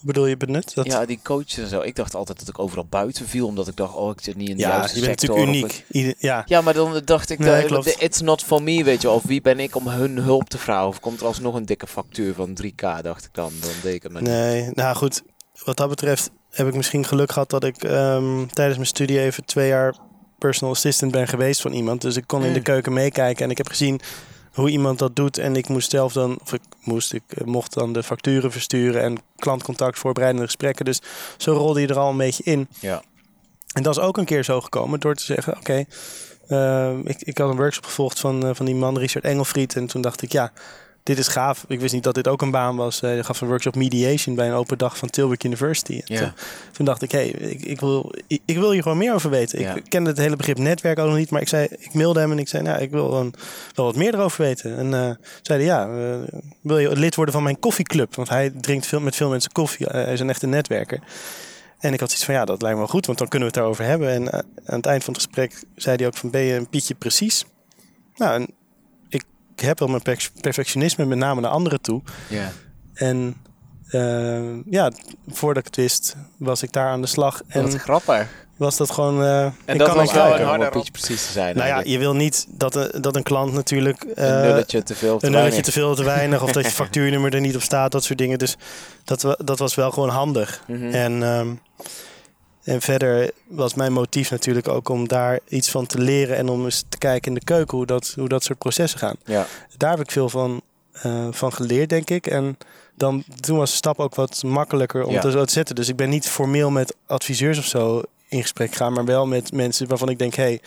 Bedoel 0.05 0.27
je 0.27 0.37
benut? 0.37 0.75
Dat, 0.75 0.87
Ja, 0.87 1.05
die 1.07 1.21
coaches 1.23 1.59
en 1.59 1.69
zo. 1.69 1.81
Ik 1.81 1.97
dacht 1.97 2.15
altijd 2.15 2.39
dat 2.39 2.49
ik 2.49 2.59
overal 2.59 2.87
buiten 2.91 3.27
viel, 3.29 3.47
omdat 3.47 3.69
ik 3.69 3.77
dacht, 3.77 3.95
oh, 3.95 4.11
ik 4.11 4.21
zit 4.21 4.37
niet 4.37 4.49
in 4.49 4.57
de 4.57 4.63
ja 4.63 4.69
juiste 4.69 5.01
je 5.01 5.07
bent 5.07 5.21
natuurlijk 5.21 5.49
uniek. 5.49 5.85
Ieder- 5.91 6.15
ja, 6.19 6.43
Ja, 6.47 6.61
maar 6.61 6.75
dan 6.75 7.01
dacht 7.05 7.31
ik, 7.31 7.39
Nee, 7.39 7.49
dat 7.61 7.65
klopt. 7.67 8.03
it's 8.03 8.21
not 8.21 8.43
for 8.43 8.63
me, 8.63 8.85
weet 8.85 9.03
je. 9.03 9.11
Of 9.11 9.23
wie 9.23 9.41
ben 9.41 9.61
ik 9.61 9.77
om 9.77 9.89
hun 9.89 10.17
hulp 10.19 10.49
te 10.49 10.59
vragen? 10.59 10.87
Of 10.89 11.01
komt 11.01 11.21
er 11.21 11.27
alsnog 11.27 11.55
een 11.55 11.67
dikke 11.67 11.87
factuur 11.87 12.35
van 12.35 12.55
3k, 12.63 13.03
dacht 13.03 13.25
ik 13.25 13.31
dan. 13.33 13.53
Dan 13.61 13.71
deed 13.83 13.95
ik 13.95 14.03
het 14.03 14.13
maar 14.13 14.23
niet. 14.23 14.31
nee, 14.31 14.71
nou 14.75 14.97
goed. 14.97 15.23
Wat 15.65 15.77
dat 15.77 15.89
betreft 15.89 16.31
heb 16.51 16.67
ik 16.69 16.75
misschien 16.75 17.05
geluk 17.05 17.33
gehad 17.33 17.51
dat 17.51 17.65
ik 17.65 17.85
ehm, 17.85 18.47
tijdens 18.47 18.77
mijn 18.77 18.89
studie 18.89 19.21
even 19.21 19.45
twee 19.45 19.69
jaar 19.69 19.95
personal 20.39 20.75
assistant 20.75 21.13
ben 21.13 21.29
geweest 21.29 21.61
van 21.61 21.73
iemand. 21.73 22.01
Dus 22.01 22.17
ik 22.17 22.27
kon 22.27 22.45
in 22.45 22.53
de 22.53 22.59
Mm. 22.59 22.65
keuken 22.65 22.93
meekijken 22.93 23.45
en 23.45 23.51
ik 23.51 23.57
heb 23.57 23.69
gezien 23.69 24.01
hoe 24.55 24.71
iemand 24.71 24.99
dat 24.99 25.17
doet. 25.17 25.39
En 25.39 25.57
ik 25.57 25.69
moest 25.69 25.91
zelf 25.91 26.13
dan, 26.13 26.39
of 26.43 26.53
ik 26.53 26.61
moest, 26.81 27.13
ik 27.13 27.23
eh, 27.29 27.45
mocht 27.45 27.75
dan 27.75 27.93
de 27.93 28.03
facturen 28.03 28.53
versturen 28.53 29.03
en 29.03 29.19
klantcontact 29.37 29.99
voorbereidende 29.99 30.47
gesprekken. 30.47 30.85
Dus 30.85 31.01
zo 31.37 31.53
rolde 31.53 31.81
je 31.81 31.87
er 31.87 31.99
al 31.99 32.11
een 32.11 32.17
beetje 32.17 32.45
in. 32.45 32.69
Ja. 32.81 33.03
En 33.73 33.83
dat 33.83 33.97
is 33.97 34.03
ook 34.03 34.17
een 34.17 34.25
keer 34.25 34.45
zo 34.45 34.61
gekomen 34.61 35.01
door 35.01 35.15
te 35.15 35.25
zeggen: 35.25 35.57
Oké, 35.57 35.85
eh, 36.47 36.99
ik, 37.05 37.23
ik 37.23 37.39
had 37.39 37.51
een 37.51 37.57
workshop 37.57 37.85
gevolgd 37.85 38.21
van, 38.21 38.47
eh, 38.47 38.55
van 38.55 38.67
die 38.67 38.75
man 38.75 38.99
Richard 38.99 39.25
Engelfried. 39.25 39.77
En 39.77 39.87
toen 39.87 40.03
dacht 40.03 40.23
ik: 40.23 40.33
Ja, 40.33 40.53
dit 41.05 41.19
is 41.19 41.29
gaaf. 41.29 41.65
Ik 41.69 41.81
wist 41.81 41.95
niet 41.95 42.03
dat 42.03 42.15
dit 42.15 42.29
ook 42.29 42.43
een 42.43 42.51
baan 42.51 42.77
was. 42.77 43.03
Eh, 43.03 43.11
Hij 43.11 43.25
gaf 43.25 43.41
een 43.41 43.49
workshop 43.49 43.75
mediation 43.75 44.35
bij 44.35 44.47
een 44.47 44.55
open 44.55 44.79
dag 44.79 44.99
van 44.99 45.11
Tilburg 45.11 45.43
University. 45.43 46.03
En. 46.05 46.35
Toen, 46.73 46.85
dacht 46.85 47.03
ik: 47.03 47.13
Hé, 47.13 47.19
hey, 47.19 47.29
ik, 47.29 47.65
ik, 47.65 47.81
wil, 47.81 48.15
ik, 48.27 48.41
ik 48.45 48.57
wil 48.57 48.71
hier 48.71 48.83
gewoon 48.83 48.99
meer 48.99 49.15
over 49.15 49.31
weten. 49.31 49.77
Ik 49.77 49.85
kende 49.89 50.11
het 50.11 50.19
hele 50.19 50.37
begrip 50.37 50.59
netwerk 50.59 50.99
ook 50.99 51.09
nog 51.09 51.17
niet. 51.17 51.31
Maar 51.31 51.41
ik, 51.41 51.49
zei, 51.49 51.67
ik 51.79 51.95
mailde 51.95 52.21
hem 52.21 52.31
en 52.31 52.39
ik 52.39 52.49
zei: 52.49 52.63
Nou, 52.63 52.81
ik 52.81 52.91
wil 52.91 53.11
wel 53.75 53.87
wat 53.87 53.97
meer 53.97 54.15
erover 54.15 54.43
weten. 54.45 54.77
En 54.77 54.95
eh 54.95 55.11
zeiden: 55.43 55.69
Ja, 55.69 55.89
eh, 55.89 56.39
wil 56.61 56.79
je 56.79 56.97
lid 56.97 57.15
worden 57.15 57.35
van 57.35 57.43
mijn 57.43 57.59
koffieclub? 57.59 58.15
Want 58.15 58.29
hij 58.29 58.51
drinkt 58.51 58.87
veel, 58.87 59.01
met 59.01 59.17
veel 59.17 59.31
mensen 59.31 59.53
koffie. 59.53 59.87
Eh, 59.87 60.05
hij 60.05 60.13
is 60.13 60.21
een 60.21 60.31
echte 60.31 60.47
netwerker. 60.47 61.01
En 61.79 61.93
ik 61.93 62.01
had 62.01 62.09
zoiets 62.09 62.27
van, 62.27 62.35
ja, 62.35 62.45
dat 62.45 62.63
lijkt 62.63 62.77
me 62.77 62.83
wel 62.83 62.93
goed, 62.93 63.07
want 63.07 63.19
dan 63.19 63.29
kunnen 63.29 63.49
we 63.49 63.55
het 63.55 63.63
daarover 63.63 63.85
hebben. 63.85 64.09
En 64.09 64.33
eh, 64.33 64.39
aan 64.65 64.77
het 64.77 64.87
eind 64.87 65.05
van 65.05 65.15
het 65.15 65.23
gesprek 65.23 65.63
zei 65.77 65.97
hij 65.97 66.07
ook 66.07 66.17
van, 66.17 66.31
ben 66.31 66.41
je 66.41 66.55
een 66.55 66.69
Pietje 66.69 66.95
precies? 66.95 67.45
Nou, 68.17 68.35
en 68.35 68.49
ik 69.57 69.61
heb 69.61 69.79
wel 69.79 69.89
mijn 69.89 70.03
perf- 70.03 70.33
perfectionisme 70.41 71.05
met 71.05 71.19
name 71.19 71.41
naar 71.41 71.51
anderen 71.51 71.81
toe. 71.81 72.03
Ja. 72.29 72.51
En 72.95 73.37
eh, 73.89 74.57
ja, 74.71 74.91
voordat 75.29 75.59
ik 75.59 75.65
het 75.67 75.77
wist, 75.77 76.17
was 76.39 76.63
ik 76.63 76.73
daar 76.73 76.89
aan 76.89 77.01
de 77.01 77.07
slag. 77.07 77.41
En 77.47 77.63
Wat 77.63 77.75
grappig. 77.75 78.29
was 78.57 78.77
dat 78.77 78.91
gewoon... 78.91 79.23
eh, 79.23 79.45
En 79.45 79.53
ik 79.67 79.79
dat 79.79 79.89
kan 79.89 79.97
was 79.97 80.09
ook 80.09 80.15
wel 80.15 80.39
een 80.39 80.45
harde 80.47 80.85
precies 80.93 81.27
te 81.27 81.33
zijn. 81.33 81.57
Nou 81.57 81.69
ja, 81.69 81.81
je 81.85 81.99
wil 81.99 82.15
niet 82.15 82.47
dat, 82.51 82.75
een- 82.75 83.03
dat 83.03 83.17
een 83.17 83.23
klant 83.23 83.53
natuurlijk... 83.53 84.03
eh, 84.03 84.29
een 84.29 84.41
nulletje 84.41 84.83
te 84.83 84.95
veel. 84.95 85.19
te 85.19 85.27
een 85.27 85.33
nulletje 85.33 85.63
te 85.63 85.73
veel 85.73 85.95
te 85.95 86.05
weinig 86.05 86.43
of 86.43 86.53
dat 86.53 86.65
je 86.65 86.71
factuurnummer 86.83 87.35
er 87.35 87.41
niet 87.41 87.55
op 87.57 87.63
staat, 87.63 87.93
dat 87.93 88.05
soort 88.05 88.19
dingen. 88.19 88.39
Dus 88.39 88.57
dat, 89.05 89.37
dat 89.45 89.59
was 89.59 89.75
wel 89.75 89.91
gewoon 89.91 90.09
handig. 90.09 90.63
Mhm. 90.67 90.85
En, 90.91 91.23
ehm, 91.23 91.49
en 92.65 92.81
verder 92.81 93.31
was 93.47 93.75
mijn 93.75 93.93
motief 93.93 94.31
natuurlijk 94.31 94.69
ook 94.69 94.89
om 94.89 95.09
daar 95.09 95.39
iets 95.49 95.71
van 95.71 95.87
te 95.87 95.99
leren 95.99 96.37
en 96.37 96.49
om 96.49 96.65
eens 96.65 96.85
te 96.89 96.99
kijken 96.99 97.29
in 97.29 97.39
de 97.39 97.45
keuken 97.45 97.77
hoe 97.77 97.87
dat, 97.87 98.13
hoe 98.17 98.29
dat 98.29 98.45
soort 98.45 98.59
processen 98.59 98.99
gaan. 98.99 99.17
Ja. 99.25 99.47
Daar 99.77 99.91
heb 99.91 100.01
ik 100.01 100.11
veel 100.11 100.29
van, 100.29 100.63
eh, 100.93 101.29
van 101.31 101.53
geleerd, 101.53 101.89
denk 101.89 102.11
ik. 102.11 102.27
En 102.27 102.59
dan, 102.95 103.25
toen 103.41 103.57
was 103.59 103.71
de 103.71 103.77
stap 103.77 103.99
ook 104.01 104.15
wat 104.15 104.43
makkelijker 104.43 105.05
om 105.05 105.13
Ja. 105.13 105.21
te 105.21 105.31
zo 105.31 105.45
te 105.45 105.53
zetten. 105.53 105.75
Dus 105.75 105.89
ik 105.89 105.97
ben 105.97 106.09
niet 106.09 106.29
formeel 106.29 106.71
met 106.71 106.97
adviseurs 107.07 107.59
of 107.59 107.65
zo 107.67 108.03
in 108.29 108.41
gesprek 108.43 108.71
gegaan, 108.71 108.93
maar 108.93 109.05
wel 109.05 109.27
met 109.27 109.53
mensen 109.53 109.89
waarvan 109.89 110.09
ik 110.09 110.19
denk, 110.19 110.35
hé, 110.35 110.43
hey, 110.43 110.61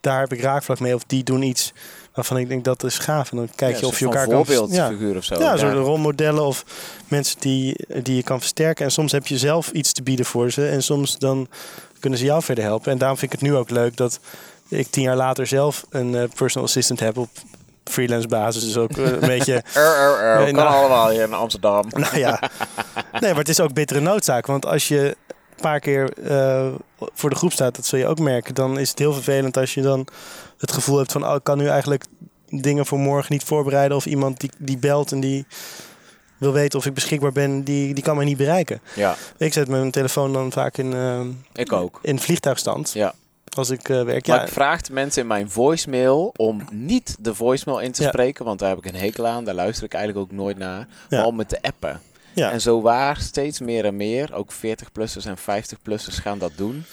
daar 0.00 0.20
heb 0.20 0.32
ik 0.32 0.40
raakvlak 0.40 0.80
mee. 0.80 0.94
Of 0.94 1.04
die 1.04 1.22
doen 1.24 1.42
iets 1.42 1.72
waarvan 2.16 2.36
ik 2.38 2.48
denk 2.48 2.64
dat 2.64 2.84
is 2.84 2.98
gaaf. 2.98 3.30
En 3.30 3.36
dan 3.36 3.48
kijk 3.54 3.74
Ja, 3.74 3.80
je 3.80 3.86
of 3.86 3.98
je 3.98 4.04
elkaar 4.04 4.26
kan... 4.26 4.38
Ja, 4.38 4.44
voorbeeldfiguur 4.44 5.16
of 5.16 5.24
zo. 5.24 5.34
ja, 5.38 5.56
zo'n 5.56 5.68
Daar- 5.68 5.78
rolmodellen 5.78 6.44
of 6.44 6.64
mensen 7.08 7.40
die, 7.40 7.76
die 8.02 8.16
je 8.16 8.22
kan 8.22 8.38
versterken. 8.38 8.84
En 8.84 8.90
soms 8.90 9.12
heb 9.12 9.26
je 9.26 9.38
zelf 9.38 9.70
iets 9.70 9.92
te 9.92 10.02
bieden 10.02 10.26
voor 10.26 10.50
ze. 10.50 10.68
En 10.68 10.82
soms 10.82 11.18
dan 11.18 11.48
kunnen 12.00 12.18
ze 12.18 12.24
jou 12.24 12.42
verder 12.42 12.64
helpen. 12.64 12.92
En 12.92 12.98
daarom 12.98 13.18
vind 13.18 13.32
ik 13.32 13.40
het 13.40 13.48
nu 13.50 13.56
ook 13.56 13.70
leuk 13.70 13.96
dat 13.96 14.18
ik 14.68 14.86
tien 14.90 15.02
jaar 15.02 15.16
later 15.16 15.46
zelf 15.46 15.84
een 15.90 16.14
eh, 16.14 16.22
personal 16.34 16.66
assistant 16.68 17.00
heb 17.00 17.16
op 17.18 17.28
freelance 17.84 18.28
basis. 18.28 18.64
Dus 18.64 18.76
ook 18.76 18.96
eh, 18.96 19.04
een 19.10 19.20
beetje... 19.36 19.54
Er, 19.74 19.82
er, 19.96 20.18
er. 20.18 20.36
Nee, 20.42 20.52
kan 20.52 20.64
nou- 20.64 20.76
allemaal 20.76 21.08
hier 21.10 21.22
in 21.22 21.32
Amsterdam. 21.34 21.84
Nou 21.96 22.18
ja, 22.18 22.40
nee, 23.20 23.30
maar 23.30 23.38
het 23.40 23.48
is 23.48 23.60
ook 23.60 23.72
bittere 23.72 24.00
noodzaak. 24.00 24.46
Want 24.46 24.66
als 24.66 24.88
je 24.88 25.16
een 25.56 25.62
paar 25.62 25.80
keer 25.80 26.12
eh, 26.24 26.66
voor 27.14 27.30
de 27.30 27.36
groep 27.36 27.52
staat, 27.52 27.76
dat 27.76 27.86
zul 27.86 27.98
je 27.98 28.06
ook 28.06 28.18
merken. 28.18 28.54
Dan 28.54 28.78
is 28.78 28.90
het 28.90 28.98
heel 28.98 29.12
vervelend 29.12 29.56
als 29.56 29.74
je 29.74 29.82
dan 29.82 30.06
het 30.58 30.72
gevoel 30.72 30.98
hebt 30.98 31.12
van... 31.12 31.26
Oh, 31.26 31.34
ik 31.34 31.44
kan 31.44 31.58
nu 31.58 31.66
eigenlijk 31.68 32.04
dingen 32.48 32.86
voor 32.86 32.98
morgen 32.98 33.32
niet 33.32 33.44
voorbereiden. 33.44 33.96
Of 33.96 34.06
iemand 34.06 34.40
die, 34.40 34.50
die 34.58 34.78
belt 34.78 35.12
en 35.12 35.20
die 35.20 35.46
wil 36.38 36.52
weten 36.52 36.78
of 36.78 36.86
ik 36.86 36.94
beschikbaar 36.94 37.32
ben, 37.32 37.62
die, 37.62 37.94
die 37.94 38.04
kan 38.04 38.16
mij 38.16 38.24
niet 38.24 38.36
bereiken. 38.36 38.80
Ja, 38.94 39.16
Ik 39.38 39.52
zet 39.52 39.68
mijn 39.68 39.90
telefoon 39.90 40.32
dan 40.32 40.52
vaak 40.52 40.76
in, 40.78 40.92
eh, 40.92 41.20
ik 41.52 41.72
ook. 41.72 41.98
in 42.02 42.18
vliegtuigstand 42.18 42.92
Ja. 42.92 43.14
als 43.56 43.70
ik 43.70 43.88
eh, 43.88 44.02
werk. 44.02 44.26
Maar 44.26 44.36
Ja, 44.36 44.42
ik 44.44 44.52
vraag 44.52 44.80
de 44.82 44.92
mensen 44.92 45.22
in 45.22 45.28
mijn 45.28 45.50
voicemail 45.50 46.32
om 46.36 46.64
niet 46.70 47.16
de 47.20 47.34
voicemail 47.34 47.80
in 47.80 47.92
te 47.92 48.02
Ja. 48.02 48.08
spreken, 48.08 48.44
want 48.44 48.58
daar 48.58 48.68
heb 48.68 48.78
ik 48.78 48.86
een 48.86 48.94
hekel 49.00 49.26
aan. 49.26 49.44
Daar 49.44 49.54
luister 49.54 49.84
ik 49.84 49.94
eigenlijk 49.94 50.24
ook 50.30 50.36
nooit 50.38 50.58
naar. 50.58 50.78
Ja. 51.08 51.16
Maar 51.18 51.26
om 51.26 51.38
het 51.38 51.48
te 51.48 51.62
appen. 51.62 52.00
ja. 52.34 52.50
En 52.50 52.60
zo 52.60 52.80
waar 52.80 53.16
steeds 53.16 53.60
meer 53.60 53.84
en 53.84 53.96
meer, 53.96 54.34
ook 54.34 54.52
40-plussers 54.52 55.24
en 55.26 55.36
50-plussers 55.38 56.18
gaan 56.20 56.38
dat 56.38 56.52
doen. 56.56 56.84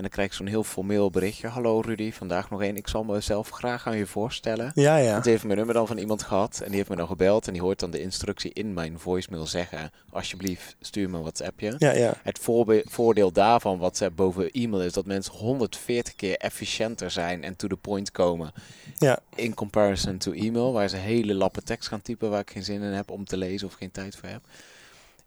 En 0.00 0.06
dan 0.06 0.14
krijg 0.14 0.30
ik 0.30 0.36
zo'n 0.36 0.46
heel 0.46 0.64
formeel 0.64 1.10
berichtje. 1.10 1.48
Hallo 1.48 1.80
Rudy, 1.80 2.12
vandaag 2.12 2.50
nog 2.50 2.62
één. 2.62 2.76
Ik 2.76 2.88
zal 2.88 3.04
mezelf 3.04 3.48
graag 3.48 3.86
aan 3.86 3.96
je 3.96 4.06
voorstellen. 4.06 4.72
ja, 4.74 4.96
ja. 4.96 5.20
Die 5.20 5.30
heeft 5.30 5.44
mijn 5.44 5.56
nummer 5.56 5.74
dan 5.74 5.86
van 5.86 5.98
iemand 5.98 6.22
gehad. 6.22 6.60
En 6.60 6.66
die 6.66 6.76
heeft 6.76 6.88
me 6.88 6.96
dan 6.96 7.06
gebeld. 7.06 7.46
En 7.46 7.52
die 7.52 7.62
hoort 7.62 7.78
dan 7.78 7.90
de 7.90 8.00
instructie 8.00 8.52
in 8.52 8.74
mijn 8.74 8.98
voicemail 8.98 9.46
zeggen. 9.46 9.90
Alsjeblieft, 10.10 10.76
stuur 10.80 11.10
me 11.10 11.16
een 11.16 11.22
WhatsAppje. 11.22 11.74
Ja, 11.78 11.92
ja. 11.92 12.14
Het 12.22 12.40
voordeel 12.84 13.32
daarvan, 13.32 13.78
WhatsApp 13.78 14.16
boven 14.16 14.50
e-mail, 14.50 14.82
is 14.82 14.92
dat 14.92 15.06
mensen 15.06 15.34
140 15.34 16.14
keer 16.14 16.36
efficiënter 16.36 17.10
zijn 17.10 17.44
en 17.44 17.56
to 17.56 17.68
the 17.68 17.76
point 17.76 18.10
komen. 18.10 18.52
Ja. 18.98 19.18
In 19.34 19.54
comparison 19.54 20.18
to 20.18 20.32
e-mail, 20.32 20.72
waar 20.72 20.88
ze 20.88 20.96
hele 20.96 21.34
lappen 21.34 21.64
tekst 21.64 21.88
gaan 21.88 22.02
typen 22.02 22.30
waar 22.30 22.40
ik 22.40 22.50
geen 22.50 22.64
zin 22.64 22.82
in 22.82 22.92
heb 22.92 23.10
om 23.10 23.24
te 23.24 23.36
lezen 23.36 23.66
of 23.66 23.74
geen 23.74 23.90
tijd 23.90 24.16
voor 24.16 24.28
heb. 24.28 24.42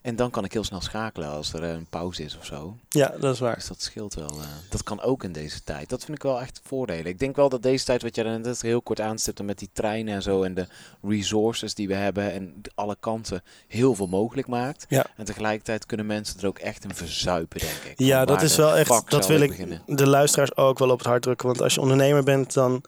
En 0.03 0.15
dan 0.15 0.29
kan 0.29 0.43
ik 0.43 0.53
heel 0.53 0.63
snel 0.63 0.81
schakelen 0.81 1.29
als 1.29 1.53
er 1.53 1.63
eh, 1.63 1.69
een 1.69 1.87
pauze 1.89 2.23
is 2.23 2.37
of 2.37 2.45
zo. 2.45 2.77
ja, 2.89 3.13
dat 3.19 3.33
is 3.33 3.39
waar. 3.39 3.55
Dus 3.55 3.67
dat 3.67 3.81
scheelt 3.81 4.13
wel. 4.13 4.29
eh, 4.29 4.45
dat 4.69 4.83
kan 4.83 5.01
ook 5.01 5.23
in 5.23 5.31
deze 5.31 5.63
tijd. 5.63 5.89
Dat 5.89 6.03
vind 6.05 6.17
ik 6.17 6.23
wel 6.23 6.41
echt 6.41 6.61
voordelen. 6.63 7.05
Ik 7.05 7.19
denk 7.19 7.35
wel 7.35 7.49
dat 7.49 7.63
deze 7.63 7.85
tijd, 7.85 8.01
wat 8.01 8.15
jij 8.15 8.37
net 8.37 8.61
heel 8.61 8.81
kort 8.81 9.01
aanstipte 9.01 9.43
met 9.43 9.59
die 9.59 9.69
treinen 9.73 10.13
en 10.13 10.21
zo 10.21 10.43
en 10.43 10.53
de 10.53 10.67
resources 11.01 11.73
die 11.73 11.87
we 11.87 11.93
hebben 11.93 12.31
en 12.33 12.61
alle 12.75 12.97
kanten 12.99 13.43
heel 13.67 13.95
veel 13.95 14.07
mogelijk 14.07 14.47
maakt. 14.47 14.85
Ja. 14.89 15.05
En 15.17 15.25
tegelijkertijd 15.25 15.85
kunnen 15.85 16.05
mensen 16.05 16.39
er 16.39 16.47
ook 16.47 16.59
echt 16.59 16.83
in 16.83 16.95
verzuipen, 16.95 17.59
denk 17.59 17.83
ik. 17.91 17.93
Ja, 17.99 18.25
dat 18.25 18.41
is 18.41 18.55
wel 18.55 18.75
echt. 18.77 19.09
Dat 19.09 19.27
wil 19.27 19.41
ik 19.41 19.49
beginnen? 19.49 19.81
de 19.85 20.07
luisteraars 20.07 20.55
ook 20.55 20.79
wel 20.79 20.89
op 20.89 20.97
het 20.97 21.07
hart 21.07 21.21
drukken. 21.21 21.47
Want 21.47 21.61
als 21.61 21.73
je 21.73 21.81
ondernemer 21.81 22.23
bent, 22.23 22.53
dan 22.53 22.83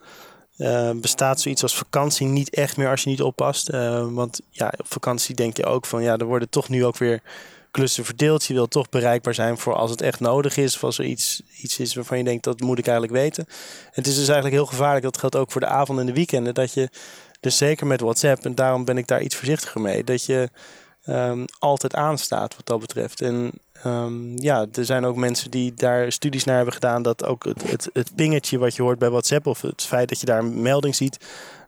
eh, 0.56 0.90
bestaat 0.90 1.40
zoiets 1.40 1.62
als 1.62 1.76
vakantie 1.76 2.26
niet 2.26 2.50
echt 2.50 2.76
meer 2.76 2.90
als 2.90 3.02
je 3.02 3.10
niet 3.10 3.22
oppast. 3.22 3.68
Eh, 3.68 4.06
want 4.10 4.40
ja, 4.50 4.72
op 4.76 4.92
vakantie 4.92 5.34
denk 5.34 5.56
je 5.56 5.64
ook 5.64 5.86
van 5.86 6.02
ja, 6.02 6.16
er 6.16 6.24
worden 6.26 6.48
toch 6.48 6.68
nu 6.68 6.84
ook 6.84 6.96
weer 6.96 7.22
klussen 7.70 8.04
verdeeld. 8.04 8.44
Je 8.44 8.54
wil 8.54 8.68
toch 8.68 8.88
bereikbaar 8.88 9.34
zijn 9.34 9.58
voor 9.58 9.74
als 9.74 9.90
het 9.90 10.00
echt 10.00 10.20
nodig 10.20 10.56
is. 10.56 10.74
Of 10.74 10.84
als 10.84 10.98
er 10.98 11.04
iets, 11.04 11.42
iets 11.62 11.78
is 11.78 11.94
waarvan 11.94 12.18
je 12.18 12.24
denkt 12.24 12.44
dat 12.44 12.60
moet 12.60 12.78
ik 12.78 12.86
eigenlijk 12.86 13.18
weten. 13.18 13.46
Het 13.90 14.06
is 14.06 14.14
dus 14.14 14.26
eigenlijk 14.26 14.54
heel 14.54 14.66
gevaarlijk. 14.66 15.04
Dat 15.04 15.18
geldt 15.18 15.36
ook 15.36 15.52
voor 15.52 15.60
de 15.60 15.66
avond 15.66 15.98
en 15.98 16.06
de 16.06 16.12
weekenden. 16.12 16.54
Dat 16.54 16.72
je 16.72 16.88
dus 17.40 17.56
zeker 17.56 17.86
met 17.86 18.00
WhatsApp, 18.00 18.44
en 18.44 18.54
daarom 18.54 18.84
ben 18.84 18.98
ik 18.98 19.06
daar 19.06 19.22
iets 19.22 19.36
voorzichtiger 19.36 19.80
mee. 19.80 20.04
Dat 20.04 20.24
je 20.24 20.50
ehm, 21.04 21.44
altijd 21.58 21.94
aanstaat 21.94 22.56
wat 22.56 22.66
dat 22.66 22.80
betreft. 22.80 23.20
En 23.20 23.52
ehm, 23.82 24.36
ja, 24.36 24.66
er 24.72 24.84
zijn 24.84 25.04
ook 25.04 25.16
mensen 25.16 25.50
die 25.50 25.74
daar 25.74 26.12
studies 26.12 26.44
naar 26.44 26.56
hebben 26.56 26.74
gedaan. 26.74 27.02
Dat 27.02 27.24
ook 27.24 27.44
het, 27.44 27.70
het, 27.70 27.90
het 27.92 28.14
pingetje 28.14 28.58
wat 28.58 28.76
je 28.76 28.82
hoort 28.82 28.98
bij 28.98 29.10
WhatsApp 29.10 29.46
of 29.46 29.60
het 29.60 29.82
feit 29.82 30.08
dat 30.08 30.20
je 30.20 30.26
daar 30.26 30.38
een 30.38 30.62
melding 30.62 30.94
ziet. 30.94 31.18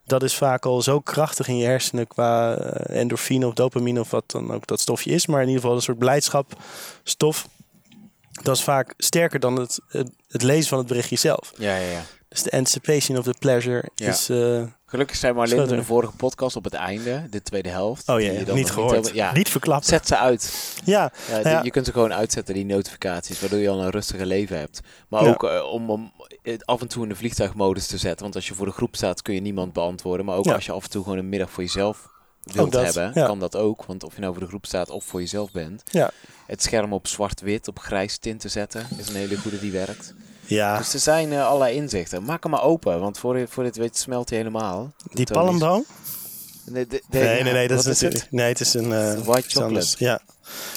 Dat 0.09 0.23
is 0.23 0.35
vaak 0.35 0.65
al 0.65 0.83
zo 0.83 1.01
krachtig 1.01 1.49
in 1.49 1.57
je 1.57 1.67
hersenen 1.67 2.07
qua 2.07 2.57
eh, 2.57 3.01
endorfine 3.01 3.47
of 3.47 3.55
dopamine 3.55 4.01
of 4.01 4.11
wat 4.11 4.25
dan 4.27 4.53
ook 4.53 4.67
dat 4.67 4.81
stofje 4.81 5.11
is. 5.11 5.27
Maar 5.27 5.41
in 5.41 5.47
ieder 5.47 5.61
geval 5.61 5.77
een 5.77 5.83
soort 5.83 5.99
blijdschapstof. 5.99 7.49
Dat 8.43 8.57
is 8.57 8.63
vaak 8.63 8.95
sterker 8.97 9.41
dan 9.41 9.57
het, 9.57 9.81
het, 10.29 10.43
lezen 10.43 10.69
van 10.69 10.79
het 10.79 10.87
berichtje 10.87 11.17
zelf. 11.17 11.53
Ja, 11.57 11.77
ja, 11.77 11.91
ja. 11.91 12.03
Dus 12.29 12.43
de 12.43 12.51
anticipation 12.51 13.19
of 13.19 13.25
the 13.25 13.35
pleasure 13.39 13.85
Ja. 13.95 14.09
is... 14.09 14.29
eh, 14.29 14.63
Gelukkig 14.87 15.17
zijn 15.17 15.35
Marlin 15.35 15.59
in 15.59 15.77
de 15.77 15.85
vorige 15.85 16.13
podcast 16.17 16.57
op 16.57 16.65
het 16.65 16.75
einde, 16.75 17.27
de 17.31 17.43
tweede 17.43 17.69
helft. 17.69 18.09
oh 18.09 18.17
die 18.17 18.25
ja, 18.25 18.33
je 18.47 18.53
niet 18.53 18.71
gehoord. 18.71 18.91
helemaal- 18.93 19.15
ja, 19.15 19.33
Niet 19.33 19.49
verklapt. 19.49 19.87
zet 19.87 20.07
ze 20.07 20.17
uit. 20.17 20.75
Ja, 20.85 21.13
Ja, 21.31 21.39
Ja. 21.39 21.55
die- 21.57 21.65
Je 21.65 21.71
kunt 21.71 21.87
ze 21.87 21.93
gewoon 21.93 22.13
uitzetten, 22.15 22.55
die 22.55 22.65
notificaties, 22.65 23.41
waardoor 23.41 23.59
je 23.59 23.69
al 23.69 23.83
een 23.83 23.91
rustiger 23.91 24.27
leven 24.27 24.59
hebt. 24.59 24.81
Maar 25.09 25.27
ook 25.27 25.45
eh, 25.45 25.63
om, 25.73 25.91
om 25.91 26.13
het 26.43 26.67
af 26.67 26.81
en 26.81 26.89
toe 26.89 27.03
in 27.03 27.09
de 27.09 27.15
vliegtuigmodus 27.17 27.87
te 27.87 27.99
zetten. 27.99 28.23
Want 28.23 28.35
als 28.35 28.49
je 28.49 28.55
voor 28.55 28.67
de 28.67 28.73
groep 28.73 28.97
staat, 28.97 29.23
kun 29.23 29.35
je 29.35 29.41
niemand 29.41 29.73
beantwoorden. 29.73 30.27
Maar 30.27 30.37
ook 30.37 30.47
als 30.47 30.67
je 30.67 30.73
af 30.73 30.85
en 30.85 30.91
toe 30.91 31.03
gewoon 31.03 31.19
een 31.19 31.29
middag 31.29 31.51
voor 31.51 31.63
jezelf 31.63 32.09
wilt 32.43 32.73
dat, 32.73 32.95
hebben, 32.95 33.25
kan 33.25 33.39
dat 33.39 33.57
ook. 33.57 33.85
Want 33.85 34.05
of 34.05 34.15
je 34.15 34.21
nou 34.21 34.33
voor 34.33 34.43
de 34.43 34.49
groep 34.49 34.67
staat 34.67 34.91
of 34.91 35.05
voor 35.05 35.21
jezelf 35.21 35.51
bent. 35.51 35.83
Ja. 35.91 36.11
Het 36.47 36.63
scherm 36.63 36.93
op 36.93 37.07
zwart-wit, 37.07 37.69
op 37.69 37.79
grijs 37.79 38.19
tint 38.19 38.41
te 38.41 38.49
zetten, 38.49 38.87
is 38.99 39.09
een 39.09 39.15
hele 39.15 39.37
goede 39.37 39.61
die 39.61 39.73
werkt. 39.73 40.15
Ja. 40.49 40.79
Dus 40.79 40.95
er 40.95 41.01
zijn 41.01 41.33
eh, 41.33 41.47
allerlei 41.47 41.75
inzichten. 41.77 42.25
Maak 42.25 42.43
hem 42.43 42.53
maar 42.53 42.63
open, 42.63 43.01
want 43.01 43.19
voor, 43.19 43.47
voor 43.49 43.63
dit 43.65 43.77
weet 43.77 43.97
smelt 43.99 44.29
hij 44.29 44.39
helemaal. 44.39 44.93
Die 45.13 45.27
palmboom? 45.33 45.85
Nee, 46.65 46.87
de- 46.87 47.03
de- 47.11 47.19
Nee, 47.19 47.37
ja, 47.39 47.43
nee, 47.45 47.53
nee, 47.53 47.69
dat 47.69 47.79
is 47.79 47.85
natuurlijk. 47.87 48.27
Nee, 48.31 48.49
het 48.49 48.61
is 48.61 48.75
een. 48.75 48.93
eh, 48.93 49.09
Het? 49.09 49.25
White 49.25 49.49
chocolate. 49.49 49.95
Ja, 49.99 50.21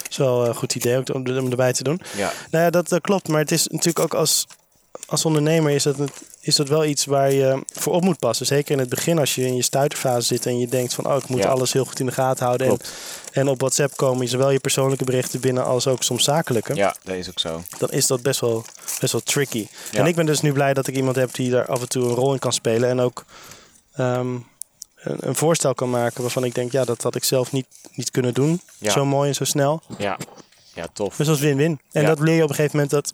is 0.09 0.17
wel 0.17 0.47
een 0.47 0.55
goed 0.55 0.75
idee 0.75 1.13
om 1.13 1.49
erbij 1.49 1.73
te 1.73 1.83
doen. 1.83 2.01
Ja, 2.17 2.31
Nou 2.51 2.63
ja, 2.63 2.69
dat 2.69 2.91
eh, 2.91 2.99
klopt. 3.01 3.27
Maar 3.27 3.39
het 3.39 3.51
is 3.51 3.67
natuurlijk 3.67 3.99
ook 3.99 4.13
als, 4.13 4.47
als 5.05 5.25
ondernemer 5.25 5.71
is 5.71 5.83
dat, 5.83 5.97
het- 5.97 6.21
is 6.39 6.55
dat 6.55 6.67
wel 6.67 6.85
iets 6.85 7.05
waar 7.05 7.31
je 7.31 7.63
voor 7.73 7.93
op 7.93 8.01
moet 8.03 8.19
passen. 8.19 8.45
Zeker 8.45 8.71
in 8.71 8.79
het 8.79 8.89
begin 8.89 9.19
als 9.19 9.35
je 9.35 9.45
in 9.45 9.55
je 9.55 9.61
stuiterfase 9.61 10.27
zit 10.27 10.45
en 10.45 10.59
je 10.59 10.67
denkt 10.67 10.93
van... 10.93 11.05
oh, 11.07 11.15
ik 11.17 11.27
moet 11.27 11.39
Ja. 11.43 11.49
alles 11.49 11.73
heel 11.73 11.85
goed 11.85 11.99
in 11.99 12.05
de 12.05 12.11
gaten 12.11 12.45
houden. 12.45 12.67
En, 12.69 12.77
en 13.31 13.47
op 13.47 13.59
WhatsApp 13.59 13.97
komen 13.97 14.27
zowel 14.27 14.49
je 14.51 14.59
persoonlijke 14.59 15.03
berichten 15.03 15.39
binnen 15.39 15.65
als 15.65 15.87
ook 15.87 16.03
soms 16.03 16.23
zakelijke. 16.23 16.75
Ja, 16.75 16.95
dat 17.03 17.15
is 17.15 17.29
ook 17.29 17.39
zo. 17.39 17.63
Dan 17.77 17.89
is 17.89 18.07
dat 18.07 18.21
best 18.21 18.39
wel, 18.39 18.65
best 18.99 19.11
wel 19.11 19.21
tricky. 19.21 19.67
Ja. 19.91 19.99
En 19.99 20.05
ik 20.05 20.15
ben 20.15 20.25
dus 20.25 20.41
nu 20.41 20.53
blij 20.53 20.73
dat 20.73 20.87
ik 20.87 20.95
iemand 20.95 21.15
heb 21.15 21.33
die 21.33 21.49
daar 21.51 21.65
af 21.65 21.81
en 21.81 21.89
toe 21.89 22.03
een 22.09 22.15
rol 22.15 22.33
in 22.33 22.39
kan 22.39 22.53
spelen. 22.53 22.89
En 22.89 22.99
ook 22.99 23.25
ehm, 23.95 24.33
een, 24.95 25.17
een 25.19 25.35
voorstel 25.35 25.73
kan 25.73 25.89
maken 25.89 26.21
waarvan 26.21 26.43
ik 26.43 26.55
denk... 26.55 26.71
ja, 26.71 26.83
dat 26.85 27.01
had 27.01 27.15
ik 27.15 27.23
zelf 27.23 27.51
niet, 27.51 27.67
niet 27.93 28.11
kunnen 28.11 28.33
doen. 28.33 28.61
Ja. 28.77 28.91
Zo 28.91 29.05
mooi 29.05 29.29
en 29.29 29.35
zo 29.35 29.43
snel. 29.43 29.81
Ja, 29.97 30.17
ja 30.73 30.87
tof. 30.93 31.15
Dus 31.15 31.27
dat 31.27 31.35
is 31.35 31.41
win-win. 31.41 31.79
En 31.91 32.05
dat 32.05 32.19
leer 32.19 32.35
je 32.35 32.43
op 32.43 32.49
een 32.49 32.55
gegeven 32.55 32.75
moment 32.79 32.91
dat... 32.91 33.13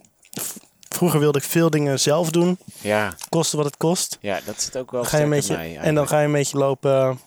Vroeger 0.97 1.19
wilde 1.19 1.37
ik 1.37 1.43
veel 1.43 1.69
dingen 1.69 1.99
zelf 1.99 2.29
doen, 2.31 2.57
Ja, 2.81 3.13
kosten 3.29 3.57
wat 3.57 3.65
het 3.65 3.77
kost. 3.77 4.17
ja 4.21 4.39
dat 4.45 4.61
zit 4.61 4.77
ook 4.77 4.91
wel 4.91 5.03
ga 5.03 5.17
je 5.17 5.23
een 5.23 5.29
beetje, 5.29 5.55
mij 5.55 5.77
en 5.77 5.95
dan 5.95 6.07
ga 6.07 6.19
je 6.19 6.25
een 6.25 6.31
beetje 6.31 6.57
lopen, 6.57 7.19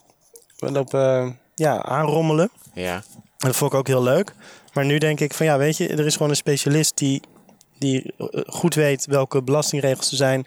lopen 0.59 1.39
ja, 1.55 1.83
aanrommelen. 1.83 2.51
Ja, 2.75 2.95
En 2.95 3.03
dat 3.39 3.57
vond 3.57 3.73
ik 3.73 3.79
ook 3.79 3.87
heel 3.87 4.03
leuk. 4.03 4.33
Maar 4.73 4.85
nu 4.85 4.99
denk 4.99 5.21
ik 5.21 5.35
van 5.35 5.47
ja, 5.47 5.59
weet 5.59 5.77
je, 5.77 5.89
er 5.89 6.07
is 6.07 6.13
gewoon 6.13 6.31
een 6.31 6.37
specialist 6.37 6.97
die, 6.97 7.21
die 7.79 8.13
eh, 8.19 8.27
goed 8.47 8.75
weet 8.75 9.07
welke 9.07 9.43
belastingregels 9.43 10.11
er 10.11 10.17
zijn. 10.17 10.47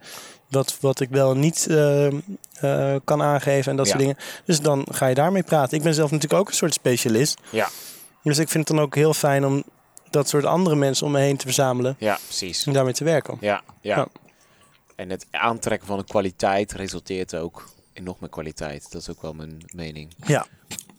Wat, 0.49 0.77
wat 0.79 0.99
ik 0.99 1.09
wel 1.09 1.35
niet 1.35 1.67
eh, 1.69 2.05
eh, 2.07 2.99
kan 3.03 3.21
aangeven 3.21 3.71
en 3.71 3.77
dat 3.77 3.85
Ja. 3.85 3.91
soort 3.91 4.03
dingen. 4.03 4.17
Dus 4.45 4.59
dan 4.61 4.87
ga 4.91 5.07
je 5.07 5.15
daarmee 5.15 5.43
praten. 5.43 5.77
Ik 5.77 5.83
ben 5.83 5.93
zelf 5.93 6.11
natuurlijk 6.11 6.41
ook 6.41 6.47
een 6.47 6.53
soort 6.55 6.73
specialist. 6.73 7.37
Ja. 7.51 7.69
Dus 8.23 8.37
ik 8.37 8.49
vind 8.49 8.67
het 8.67 8.77
dan 8.77 8.85
ook 8.85 8.95
heel 8.95 9.13
fijn 9.13 9.45
om 9.45 9.63
dat 10.13 10.29
soort 10.29 10.45
andere 10.45 10.75
mensen 10.75 11.05
om 11.05 11.11
me 11.11 11.19
heen 11.19 11.37
te 11.37 11.45
verzamelen. 11.45 11.95
ja, 11.99 12.19
precies. 12.23 12.65
En 12.65 12.73
daarmee 12.73 12.93
te 12.93 13.03
werken. 13.03 13.37
Ja, 13.41 13.61
ja. 13.81 13.95
Ja. 13.95 14.07
En 14.95 15.09
het 15.09 15.25
aantrekken 15.31 15.87
van 15.87 15.97
de 15.97 16.03
kwaliteit 16.03 16.71
resulteert 16.71 17.35
ook 17.35 17.69
in 17.93 18.03
nog 18.03 18.19
meer 18.19 18.29
kwaliteit. 18.29 18.91
Dat 18.91 19.01
is 19.01 19.09
ook 19.09 19.21
wel 19.21 19.33
mijn 19.33 19.63
mening. 19.75 20.13
Ja, 20.25 20.45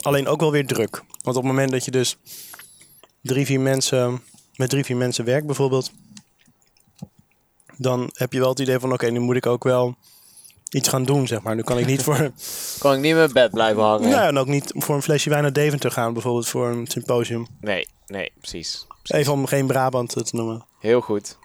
alleen 0.00 0.26
ook 0.26 0.40
wel 0.40 0.50
weer 0.50 0.66
druk. 0.66 1.02
Want 1.22 1.36
op 1.36 1.42
het 1.42 1.52
moment 1.52 1.70
dat 1.70 1.84
je 1.84 1.90
dus 1.90 2.16
drie, 3.20 3.46
vier 3.46 3.60
mensen 3.60 4.22
met 4.54 4.70
drie, 4.70 4.84
vier 4.84 4.96
mensen 4.96 5.24
werkt 5.24 5.46
bijvoorbeeld, 5.46 5.92
dan 7.76 8.10
heb 8.12 8.32
je 8.32 8.38
wel 8.38 8.48
het 8.48 8.58
idee 8.58 8.78
van 8.78 8.92
oké, 8.92 9.06
nu 9.10 9.18
moet 9.18 9.36
ik 9.36 9.46
ook 9.46 9.64
wel 9.64 9.96
iets 10.74 10.88
gaan 10.88 11.04
doen, 11.04 11.26
zeg 11.26 11.42
maar. 11.42 11.54
Nu 11.54 11.62
kan 11.62 11.78
ik 11.78 11.86
niet 11.86 12.02
voor, 12.02 12.16
Kan 12.78 12.92
ik 12.94 13.00
niet 13.00 13.10
in 13.10 13.16
mijn 13.16 13.32
bed 13.32 13.50
blijven 13.50 13.82
hangen? 13.82 14.08
ja, 14.08 14.26
en 14.26 14.38
ook 14.38 14.46
niet 14.46 14.72
voor 14.76 14.94
een 14.94 15.02
flesje 15.02 15.30
wijn 15.30 15.42
naar 15.42 15.52
Deventer 15.52 15.90
gaan, 15.90 16.12
bijvoorbeeld 16.12 16.48
voor 16.48 16.68
een 16.68 16.86
symposium. 16.86 17.46
Nee, 17.60 17.88
nee, 18.06 18.32
precies. 18.40 18.86
Even 19.02 19.32
om 19.32 19.46
geen 19.46 19.66
Brabant 19.66 20.08
te 20.10 20.36
noemen. 20.36 20.64
Heel 20.80 21.00
goed. 21.00 21.38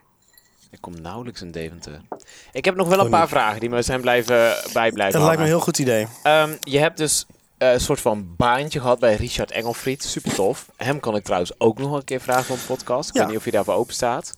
Ik 0.72 0.82
kom 0.82 1.02
nauwelijks 1.02 1.42
in 1.42 1.52
Deventer. 1.52 2.02
Ik 2.52 2.66
heb 2.66 2.76
nog 2.76 2.88
wel 2.88 3.00
een 3.00 3.10
paar 3.10 3.20
niet. 3.22 3.30
vragen 3.30 3.60
die 3.60 3.70
me 3.70 3.82
zijn 3.82 4.02
blijven 4.02 4.56
bijblijven 4.74 5.20
Dat 5.20 5.28
lijkt 5.28 5.38
me 5.38 5.44
een 5.48 5.52
heel 5.54 5.60
goed 5.64 5.80
idee. 5.80 6.08
Ehm, 6.24 6.52
je 6.60 6.80
hebt 6.80 6.98
dus 6.98 7.26
eh, 7.58 7.72
een 7.72 7.80
soort 7.82 8.02
van 8.02 8.36
baantje 8.38 8.80
gehad 8.80 9.00
bij 9.00 9.16
Richard 9.16 9.52
Engelfried. 9.52 10.04
Super 10.04 10.34
tof. 10.34 10.70
Hem 10.78 11.00
kan 11.00 11.16
ik 11.16 11.24
trouwens 11.24 11.52
ook 11.58 11.78
nog 11.80 11.94
een 11.94 12.04
keer 12.04 12.22
vragen 12.22 12.44
voor 12.46 12.56
een 12.56 12.66
podcast. 12.78 13.10
Ik 13.10 13.16
Ja. 13.16 13.20
weet 13.22 13.30
niet 13.30 13.38
of 13.40 13.46
je 13.46 13.52
daarvoor 13.52 13.74
open 13.74 13.94
staat. 13.94 14.34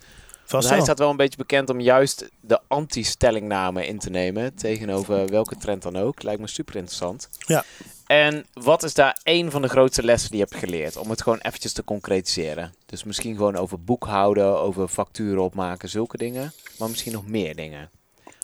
Vast 0.52 0.70
hij 0.70 0.82
staat 0.82 1.00
wel 1.00 1.10
een 1.10 1.16
beetje 1.18 1.38
bekend 1.38 1.70
om 1.70 1.80
juist 1.80 2.30
de 2.42 2.60
anti-stellingname 2.68 3.88
in 3.88 4.00
te 4.00 4.10
nemen. 4.10 4.56
Tegenover 4.56 5.28
welke 5.28 5.56
trend 5.58 5.82
dan 5.82 5.98
ook. 5.98 6.24
Lijkt 6.24 6.42
me 6.42 6.48
super 6.48 6.76
interessant. 6.76 7.30
Ja. 7.40 7.64
En 8.06 8.46
wat 8.54 8.84
is 8.84 8.94
daar 8.94 9.20
één 9.24 9.52
van 9.52 9.62
de 9.62 9.68
grootste 9.68 10.04
lessen 10.04 10.30
die 10.30 10.40
je 10.40 10.46
hebt 10.50 10.64
geleerd? 10.64 10.98
Om 10.98 11.10
het 11.10 11.22
gewoon 11.22 11.40
eventjes 11.40 11.74
te 11.74 11.84
concretiseren. 11.84 12.74
Dus 12.86 13.04
misschien 13.04 13.36
gewoon 13.36 13.56
over 13.56 13.84
boekhouden, 13.84 14.60
over 14.60 14.88
facturen 14.88 15.44
opmaken, 15.44 15.90
zulke 15.90 16.18
dingen. 16.18 16.54
Maar 16.78 16.90
misschien 16.90 17.12
nog 17.14 17.28
meer 17.28 17.56
dingen. 17.56 17.90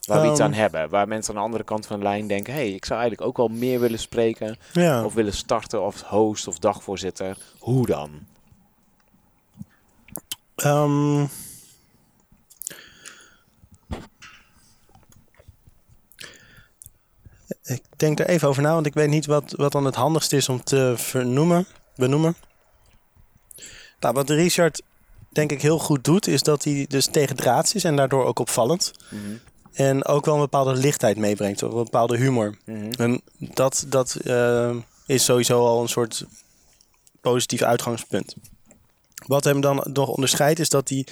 Waar 0.06 0.22
we 0.22 0.28
iets 0.30 0.40
Ehm. 0.40 0.48
aan 0.48 0.54
hebben. 0.54 0.90
Waar 0.90 1.08
mensen 1.08 1.34
aan 1.34 1.40
de 1.40 1.46
andere 1.46 1.64
kant 1.64 1.86
van 1.88 1.98
de 1.98 2.04
lijn 2.06 2.28
denken... 2.28 2.54
hé, 2.54 2.60
hey, 2.60 2.72
ik 2.72 2.86
zou 2.86 3.00
eigenlijk 3.00 3.30
ook 3.30 3.38
wel 3.38 3.48
meer 3.58 3.80
willen 3.80 4.00
spreken. 4.00 4.58
Ja. 4.74 5.06
Of 5.06 5.14
willen 5.14 5.34
starten 5.34 5.82
of 5.82 6.02
host 6.02 6.48
of 6.48 6.60
dagvoorzitter. 6.60 7.38
Hoe 7.60 7.86
dan? 7.86 8.10
Ehm, 10.56 11.26
ik 17.68 17.82
denk 17.96 18.20
er 18.20 18.28
even 18.28 18.48
over 18.48 18.62
na, 18.62 18.74
want 18.74 18.86
ik 18.86 18.94
weet 18.94 19.10
niet 19.10 19.26
wat, 19.26 19.54
wat 19.56 19.72
dan 19.72 19.86
het 19.86 19.96
handigste 19.96 20.36
is 20.36 20.50
om 20.50 20.64
te 20.64 20.94
vernoemen, 20.98 21.68
benoemen. 21.96 22.36
Nou, 24.00 24.14
wat 24.14 24.30
Richard 24.30 24.82
denk 25.30 25.52
ik 25.52 25.62
heel 25.62 25.80
goed 25.80 26.04
doet, 26.04 26.28
is 26.28 26.44
dat 26.44 26.64
hij 26.64 26.86
dus 26.90 27.06
tegendraads 27.06 27.74
is 27.74 27.84
en 27.84 27.96
daardoor 27.96 28.26
ook 28.26 28.40
opvallend. 28.40 28.92
Mhm. 29.10 29.22
En 29.74 30.06
ook 30.06 30.26
wel 30.26 30.34
een 30.34 30.40
bepaalde 30.40 30.74
lichtheid 30.74 31.18
meebrengt, 31.18 31.64
of 31.64 31.72
een 31.72 31.84
bepaalde 31.84 32.18
humor. 32.18 32.58
Mhm. 32.66 32.92
En 32.92 33.22
dat, 33.38 33.86
dat 33.88 34.16
eh, 34.16 34.76
is 35.06 35.24
sowieso 35.24 35.66
al 35.66 35.82
een 35.82 35.90
soort 35.90 36.26
positief 37.22 37.62
uitgangspunt. 37.62 38.36
Wat 39.26 39.44
hem 39.44 39.62
dan 39.62 39.86
nog 39.94 40.10
onderscheidt 40.10 40.60
is 40.60 40.70
dat 40.70 40.90
hij 40.90 41.06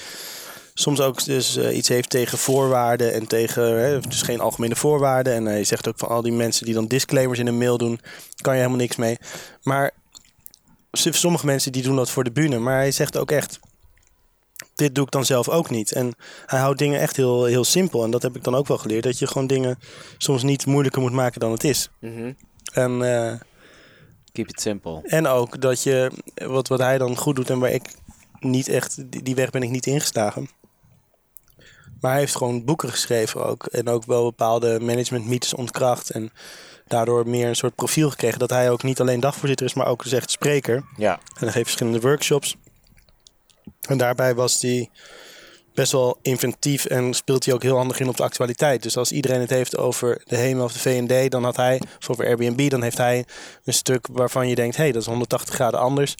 soms 0.77 1.01
ook 1.01 1.25
dus 1.25 1.55
eh, 1.55 1.77
iets 1.77 1.87
heeft 1.87 2.09
tegen 2.09 2.37
voorwaarden 2.37 3.13
en 3.13 3.27
tegen 3.27 3.63
hè, 3.63 3.99
dus 3.99 4.21
geen 4.21 4.39
algemene 4.39 4.75
voorwaarden. 4.75 5.33
En 5.33 5.45
hij 5.45 5.63
zegt 5.63 5.87
ook 5.87 5.97
van 5.97 6.09
al 6.09 6.21
die 6.21 6.31
mensen 6.31 6.65
die 6.65 6.73
dan 6.73 6.87
disclaimers 6.87 7.39
in 7.39 7.47
een 7.47 7.57
mail 7.57 7.77
doen, 7.77 7.99
kan 8.41 8.53
je 8.53 8.59
helemaal 8.59 8.81
niks 8.81 8.95
mee. 8.95 9.17
Maar 9.63 9.91
sommige 10.91 11.45
mensen 11.45 11.71
die 11.71 11.83
doen 11.83 11.95
dat 11.95 12.09
voor 12.09 12.23
de 12.23 12.31
bühne, 12.31 12.59
maar 12.59 12.77
hij 12.77 12.91
zegt 12.91 13.17
ook 13.17 13.31
echt. 13.31 13.59
Dit 14.75 14.95
doe 14.95 15.05
ik 15.05 15.11
dan 15.11 15.25
zelf 15.25 15.49
ook 15.49 15.69
niet. 15.69 15.91
En 15.91 16.13
hij 16.45 16.59
houdt 16.59 16.79
dingen 16.79 16.99
echt 16.99 17.15
heel, 17.15 17.45
heel 17.45 17.63
simpel. 17.63 18.03
En 18.03 18.11
dat 18.11 18.21
heb 18.21 18.35
ik 18.35 18.43
dan 18.43 18.55
ook 18.55 18.67
wel 18.67 18.77
geleerd. 18.77 19.03
Dat 19.03 19.19
je 19.19 19.27
gewoon 19.27 19.47
dingen 19.47 19.79
soms 20.17 20.43
niet 20.43 20.65
moeilijker 20.65 21.01
moet 21.01 21.11
maken 21.11 21.39
dan 21.39 21.51
het 21.51 21.63
is. 21.63 21.89
Mhm. 21.99 22.31
En, 22.73 23.01
eh, 23.01 23.33
Keep 24.31 24.47
it 24.49 24.61
simple. 24.61 25.01
en 25.03 25.27
ook 25.27 25.61
dat 25.61 25.83
je, 25.83 26.11
wat, 26.35 26.67
wat 26.67 26.79
hij 26.79 26.97
dan 26.97 27.17
goed 27.17 27.35
doet 27.35 27.49
en 27.49 27.59
waar 27.59 27.71
ik 27.71 27.83
niet 28.39 28.67
echt, 28.67 29.11
die, 29.11 29.23
die 29.23 29.35
weg 29.35 29.49
ben 29.49 29.63
ik 29.63 29.69
niet 29.69 29.85
ingeslagen. 29.85 30.49
Maar 31.99 32.11
hij 32.11 32.19
heeft 32.19 32.35
gewoon 32.35 32.65
boeken 32.65 32.89
geschreven 32.89 33.45
ook. 33.45 33.65
En 33.65 33.87
ook 33.89 34.05
wel 34.05 34.23
bepaalde 34.23 34.79
managementmythes 34.79 35.53
ontkracht. 35.53 36.09
En 36.09 36.31
daardoor 36.87 37.27
meer 37.27 37.47
een 37.47 37.55
soort 37.55 37.75
profiel 37.75 38.09
gekregen. 38.09 38.39
Dat 38.39 38.49
hij 38.49 38.69
ook 38.71 38.83
niet 38.83 38.99
alleen 38.99 39.19
dagvoorzitter 39.19 39.65
is, 39.65 39.73
maar 39.73 39.87
ook 39.87 40.03
dus 40.03 40.11
echt 40.11 40.31
spreker. 40.31 40.83
Ja. 40.97 41.13
En 41.13 41.43
hij 41.43 41.51
geeft 41.51 41.65
verschillende 41.65 41.99
workshops. 41.99 42.55
En 43.87 43.97
daarbij 43.97 44.35
was 44.35 44.61
hij 44.61 44.89
best 45.75 45.91
wel 45.91 46.19
inventief 46.21 46.85
en 46.85 47.13
speelt 47.13 47.45
hij 47.45 47.53
ook 47.53 47.63
heel 47.63 47.75
handig 47.75 47.99
in 47.99 48.07
op 48.07 48.17
de 48.17 48.23
actualiteit. 48.23 48.83
Dus 48.83 48.97
als 48.97 49.11
iedereen 49.11 49.39
het 49.39 49.49
heeft 49.49 49.77
over 49.77 50.21
de 50.25 50.35
HEMA 50.35 50.63
of 50.63 50.73
de 50.73 50.79
VND, 50.79 51.31
dan 51.31 51.43
had 51.43 51.55
hij, 51.55 51.81
of 51.99 52.09
over 52.09 52.25
Airbnb, 52.25 52.69
dan 52.69 52.81
heeft 52.81 52.97
hij 52.97 53.25
een 53.63 53.73
stuk 53.73 54.07
waarvan 54.11 54.47
je 54.47 54.55
denkt, 54.55 54.75
hé, 54.75 54.83
hey, 54.83 54.91
dat 54.91 55.01
is 55.01 55.07
180 55.07 55.55
graden 55.55 55.79
anders. 55.79 56.15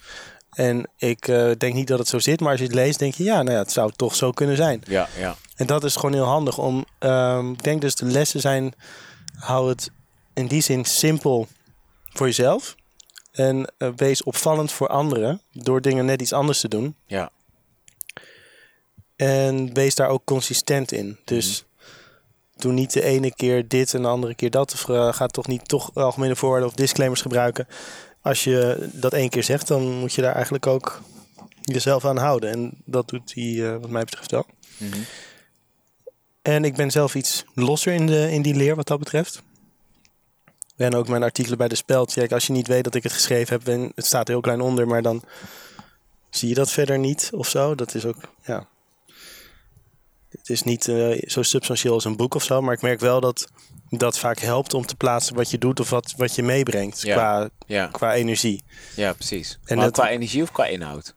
En 0.56 0.90
ik 0.98 1.28
eh, 1.28 1.52
denk 1.58 1.74
niet 1.74 1.88
dat 1.88 2.00
het 2.00 2.08
zo 2.08 2.20
zit, 2.20 2.40
maar 2.40 2.52
als 2.52 2.60
je 2.60 2.66
het 2.66 2.76
leest, 2.76 3.00
denk 3.00 3.14
je, 3.14 3.24
ja, 3.24 3.42
nou 3.44 3.52
ja, 3.52 3.62
het 3.62 3.72
zou 3.72 3.92
toch 3.96 4.16
zo 4.16 4.32
kunnen 4.32 4.56
zijn. 4.56 4.84
Ja, 4.88 5.08
ja. 5.18 5.36
En 5.56 5.68
dat 5.68 5.84
is 5.84 5.96
gewoon 5.96 6.14
heel 6.14 6.26
handig 6.26 6.58
om, 6.58 6.86
ehm, 7.00 7.52
ik 7.52 7.64
denk 7.64 7.82
dus 7.82 7.96
de 7.96 8.06
lessen 8.06 8.42
zijn, 8.42 8.74
hou 9.40 9.70
het 9.70 9.92
in 10.34 10.48
die 10.48 10.62
zin 10.62 10.86
simpel 10.86 11.48
voor 12.10 12.26
jezelf. 12.26 12.76
En 13.32 13.74
eh, 13.78 13.90
wees 13.96 14.24
opvallend 14.24 14.72
voor 14.72 14.88
anderen 14.88 15.42
door 15.52 15.82
dingen 15.82 16.06
net 16.06 16.22
iets 16.22 16.34
anders 16.34 16.60
te 16.60 16.68
doen. 16.68 16.96
Ja. 17.06 17.30
En 19.16 19.74
wees 19.74 19.96
daar 19.96 20.10
ook 20.10 20.26
consistent 20.26 20.92
in. 20.92 21.18
Dus 21.26 21.66
doe 22.56 22.72
niet 22.72 22.94
de 22.94 23.04
ene 23.04 23.34
keer 23.34 23.68
dit 23.68 23.94
en 23.94 24.02
de 24.02 24.08
andere 24.08 24.36
keer 24.36 24.50
dat. 24.50 24.74
Of 24.74 24.90
eh, 24.90 25.14
ga 25.14 25.28
toch 25.28 25.48
niet 25.48 25.68
toch 25.68 25.92
algemene 25.94 26.36
voorwaarden 26.36 26.70
of 26.70 26.76
disclaimers 26.76 27.22
gebruiken. 27.22 27.68
Als 28.26 28.44
je 28.44 28.90
dat 28.92 29.14
één 29.14 29.30
keer 29.30 29.44
zegt, 29.44 29.68
dan 29.68 30.00
moet 30.00 30.14
je 30.14 30.22
daar 30.22 30.34
eigenlijk 30.34 30.68
ook 30.68 31.02
jezelf 31.62 32.06
aan 32.06 32.18
houden. 32.18 32.52
En 32.52 32.72
dat 32.86 33.08
doet 33.08 33.34
hij 33.34 33.66
eh, 33.66 33.78
wat 33.82 33.90
mij 33.90 34.04
betreft 34.04 34.32
wel. 34.32 34.46
Mhm. 34.78 35.00
En 36.42 36.64
ik 36.64 36.76
ben 36.76 36.92
zelf 36.92 37.16
iets 37.16 37.44
losser 37.54 37.94
in, 37.94 38.06
de, 38.06 38.32
in 38.32 38.42
die 38.42 38.56
leer 38.56 38.76
wat 38.76 38.88
dat 38.88 39.00
betreft. 39.00 39.42
En 40.76 40.96
ook 40.96 41.08
mijn 41.08 41.24
artikelen 41.24 41.58
bij 41.58 41.68
de 41.68 41.76
Speld. 41.76 42.14
Kijk, 42.14 42.32
als 42.32 42.48
je 42.48 42.54
niet 42.54 42.68
weet 42.68 42.84
dat 42.84 42.96
ik 42.96 43.04
het 43.04 43.12
geschreven 43.12 43.58
heb, 43.58 43.68
en 43.68 43.92
het 43.96 44.06
staat 44.06 44.28
heel 44.28 44.42
klein 44.42 44.62
onder, 44.62 44.88
maar 44.88 45.02
dan 45.02 45.24
zie 46.30 46.50
je 46.50 46.56
dat 46.56 46.72
verder 46.72 47.00
niet 47.00 47.30
of 47.34 47.50
zo. 47.50 47.76
Dat 47.76 47.96
is 47.96 48.06
ook, 48.06 48.18
ja. 48.46 48.68
Het 50.30 50.50
is 50.50 50.64
niet 50.64 50.88
eh, 50.88 51.22
zo 51.22 51.42
substantieel 51.42 51.94
als 51.94 52.06
een 52.06 52.18
boek 52.18 52.36
of 52.36 52.44
zo, 52.44 52.62
maar 52.62 52.74
ik 52.74 52.82
merk 52.82 53.00
wel 53.00 53.20
dat 53.20 53.48
dat 53.98 54.20
vaak 54.20 54.40
helpt 54.40 54.74
om 54.74 54.86
te 54.86 54.96
plaatsen 54.96 55.36
wat 55.36 55.52
je 55.52 55.58
doet 55.58 55.80
of 55.80 55.90
wat, 55.90 56.14
wat 56.18 56.36
je 56.36 56.44
meebrengt 56.44 57.02
Ja. 57.02 57.14
qua, 57.16 57.50
Ja, 57.68 57.88
qua 57.92 58.14
energie. 58.14 58.64
ja, 58.96 59.14
precies. 59.14 59.60
En 59.66 59.76
maar 59.76 59.86
dat- 59.86 59.94
qua 59.94 60.10
energie 60.10 60.42
of 60.44 60.52
qua 60.52 60.66
inhoud? 60.66 61.14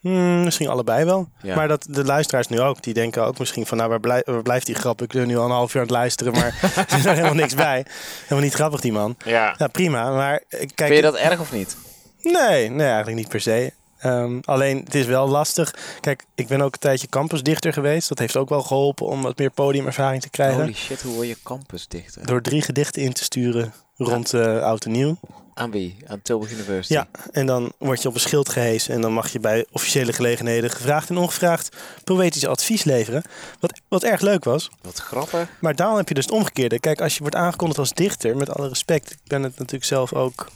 Hmm, 0.00 0.44
misschien 0.44 0.68
allebei 0.68 1.04
wel. 1.04 1.28
Ja. 1.42 1.54
Maar 1.54 1.68
dat 1.68 1.86
de 1.90 2.04
luisteraars 2.04 2.48
nu 2.48 2.60
ook, 2.60 2.82
die 2.82 2.94
denken 2.94 3.24
ook 3.24 3.38
misschien 3.38 3.66
van 3.66 3.76
nou, 3.78 3.90
waar, 4.00 4.22
waar 4.24 4.42
blijft 4.42 4.66
die 4.66 4.74
grap? 4.74 5.02
Ik 5.02 5.12
ben 5.12 5.26
nu 5.26 5.36
al 5.38 5.44
een 5.44 5.50
half 5.50 5.70
uur 5.74 5.80
aan 5.80 5.86
het 5.86 5.96
luisteren, 5.96 6.32
maar 6.32 6.58
er 6.88 6.98
is 6.98 7.04
er 7.04 7.10
helemaal 7.14 7.34
niks 7.34 7.54
bij. 7.54 7.86
Helemaal 8.22 8.44
niet 8.44 8.54
grappig 8.54 8.80
die 8.80 8.92
man. 8.92 9.16
Ja. 9.24 9.54
Ja, 9.58 9.66
prima. 9.66 10.10
Maar 10.10 10.34
eh, 10.48 10.58
kijk, 10.58 10.72
Vind 10.74 10.94
je 10.94 11.02
dat 11.02 11.16
erg 11.16 11.40
of 11.40 11.52
niet? 11.52 11.76
nee, 12.22 12.68
nee, 12.70 12.86
eigenlijk 12.86 13.16
niet 13.16 13.28
per 13.28 13.40
se. 13.40 13.72
Ehm, 13.98 14.38
alleen, 14.44 14.78
het 14.84 14.94
is 14.94 15.06
wel 15.06 15.28
lastig. 15.28 15.74
Kijk, 16.00 16.24
ik 16.34 16.48
ben 16.48 16.60
ook 16.60 16.72
een 16.72 16.78
tijdje 16.78 17.06
campusdichter 17.06 17.72
geweest. 17.72 18.08
Dat 18.08 18.18
heeft 18.18 18.36
ook 18.36 18.48
wel 18.48 18.62
geholpen 18.62 19.06
om 19.06 19.22
wat 19.22 19.38
meer 19.38 19.50
podiumervaring 19.50 20.22
te 20.22 20.30
krijgen. 20.30 20.60
Holy 20.60 20.74
shit, 20.74 21.02
hoe 21.02 21.14
word 21.14 21.26
je 21.26 21.36
campusdichter? 21.42 22.26
Door 22.26 22.42
drie 22.42 22.62
gedichten 22.62 23.02
in 23.02 23.12
te 23.12 23.24
sturen 23.24 23.72
rond 23.96 24.34
eh 24.34 24.62
oud 24.62 24.84
en 24.84 24.90
nieuw. 24.90 25.18
Aan 25.54 25.70
wie? 25.70 25.96
Aan 26.06 26.22
Tilburg 26.22 26.52
University? 26.52 26.92
Ja, 26.92 27.08
en 27.30 27.46
dan 27.46 27.72
word 27.78 28.02
je 28.02 28.08
op 28.08 28.14
een 28.14 28.20
schild 28.20 28.48
gehesen. 28.48 28.94
En 28.94 29.00
dan 29.00 29.12
mag 29.12 29.32
je 29.32 29.40
bij 29.40 29.66
officiële 29.70 30.12
gelegenheden 30.12 30.70
gevraagd 30.70 31.10
en 31.10 31.16
ongevraagd 31.16 31.76
poëtisch 32.04 32.46
advies 32.46 32.84
leveren. 32.84 33.22
Wat, 33.60 33.80
wat 33.88 34.02
erg 34.02 34.20
leuk 34.20 34.44
was. 34.44 34.70
Wat 34.82 34.98
grappig. 34.98 35.48
Maar 35.60 35.76
dan 35.76 35.96
heb 35.96 36.08
je 36.08 36.14
dus 36.14 36.24
het 36.24 36.34
omgekeerde. 36.34 36.80
Kijk, 36.80 37.00
als 37.00 37.14
je 37.14 37.20
wordt 37.20 37.36
aangekondigd 37.36 37.78
als 37.78 37.92
dichter, 37.92 38.36
met 38.36 38.50
alle 38.50 38.68
respect. 38.68 39.10
Ik 39.10 39.18
ben 39.24 39.42
het 39.42 39.58
natuurlijk 39.58 39.84
zelf 39.84 40.12
ook 40.12 40.46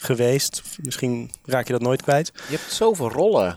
geweest. 0.00 0.62
Misschien 0.82 1.30
raak 1.44 1.66
je 1.66 1.72
dat 1.72 1.82
nooit 1.82 2.02
kwijt. 2.02 2.32
Je 2.48 2.56
hebt 2.56 2.72
zoveel 2.72 3.10
rollen. 3.10 3.56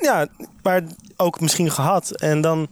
Ja, 0.00 0.26
maar 0.62 0.82
ook 1.16 1.40
misschien 1.40 1.70
gehad. 1.70 2.10
En 2.10 2.40
dan... 2.40 2.68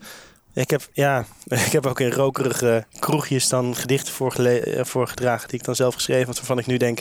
Ik 0.53 0.71
heb, 0.71 0.89
ja, 0.93 1.25
ik 1.67 1.73
heb 1.73 1.87
ook 1.87 2.01
in 2.01 2.11
rokerige 2.11 2.87
kroegjes 2.99 3.49
dan 3.49 3.77
gedichten 3.77 4.65
eh, 4.65 4.85
voorgedragen 4.85 5.49
die 5.49 5.59
ik 5.59 5.65
dan 5.65 5.77
zelf 5.77 5.95
geschreven 5.95 6.27
had, 6.27 6.37
waarvan 6.37 6.59
ik 6.59 6.67
nu 6.67 6.77
denk, 6.77 7.01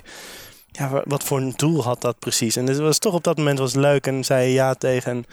ja, 0.72 0.89
wa- 0.89 1.03
wat 1.05 1.24
voor 1.24 1.38
een 1.38 1.53
doel 1.55 1.84
had 1.84 2.01
dat 2.01 2.20
precies? 2.20 2.55
En 2.55 2.68
het 2.68 2.78
was 2.78 2.97
toch 2.99 3.13
op 3.13 3.24
dat 3.24 3.38
moment 3.38 3.59
was 3.59 3.74
leuk 3.74 4.07
en 4.07 4.24
zei 4.24 4.51
ja 4.53 4.74
tegen 4.74 5.11
en 5.11 5.26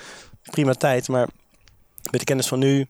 prima 0.51 0.72
tijd. 0.72 1.09
Maar 1.09 1.28
met 2.11 2.20
de 2.20 2.26
kennis 2.26 2.47
van 2.49 2.59
nu 2.59 2.87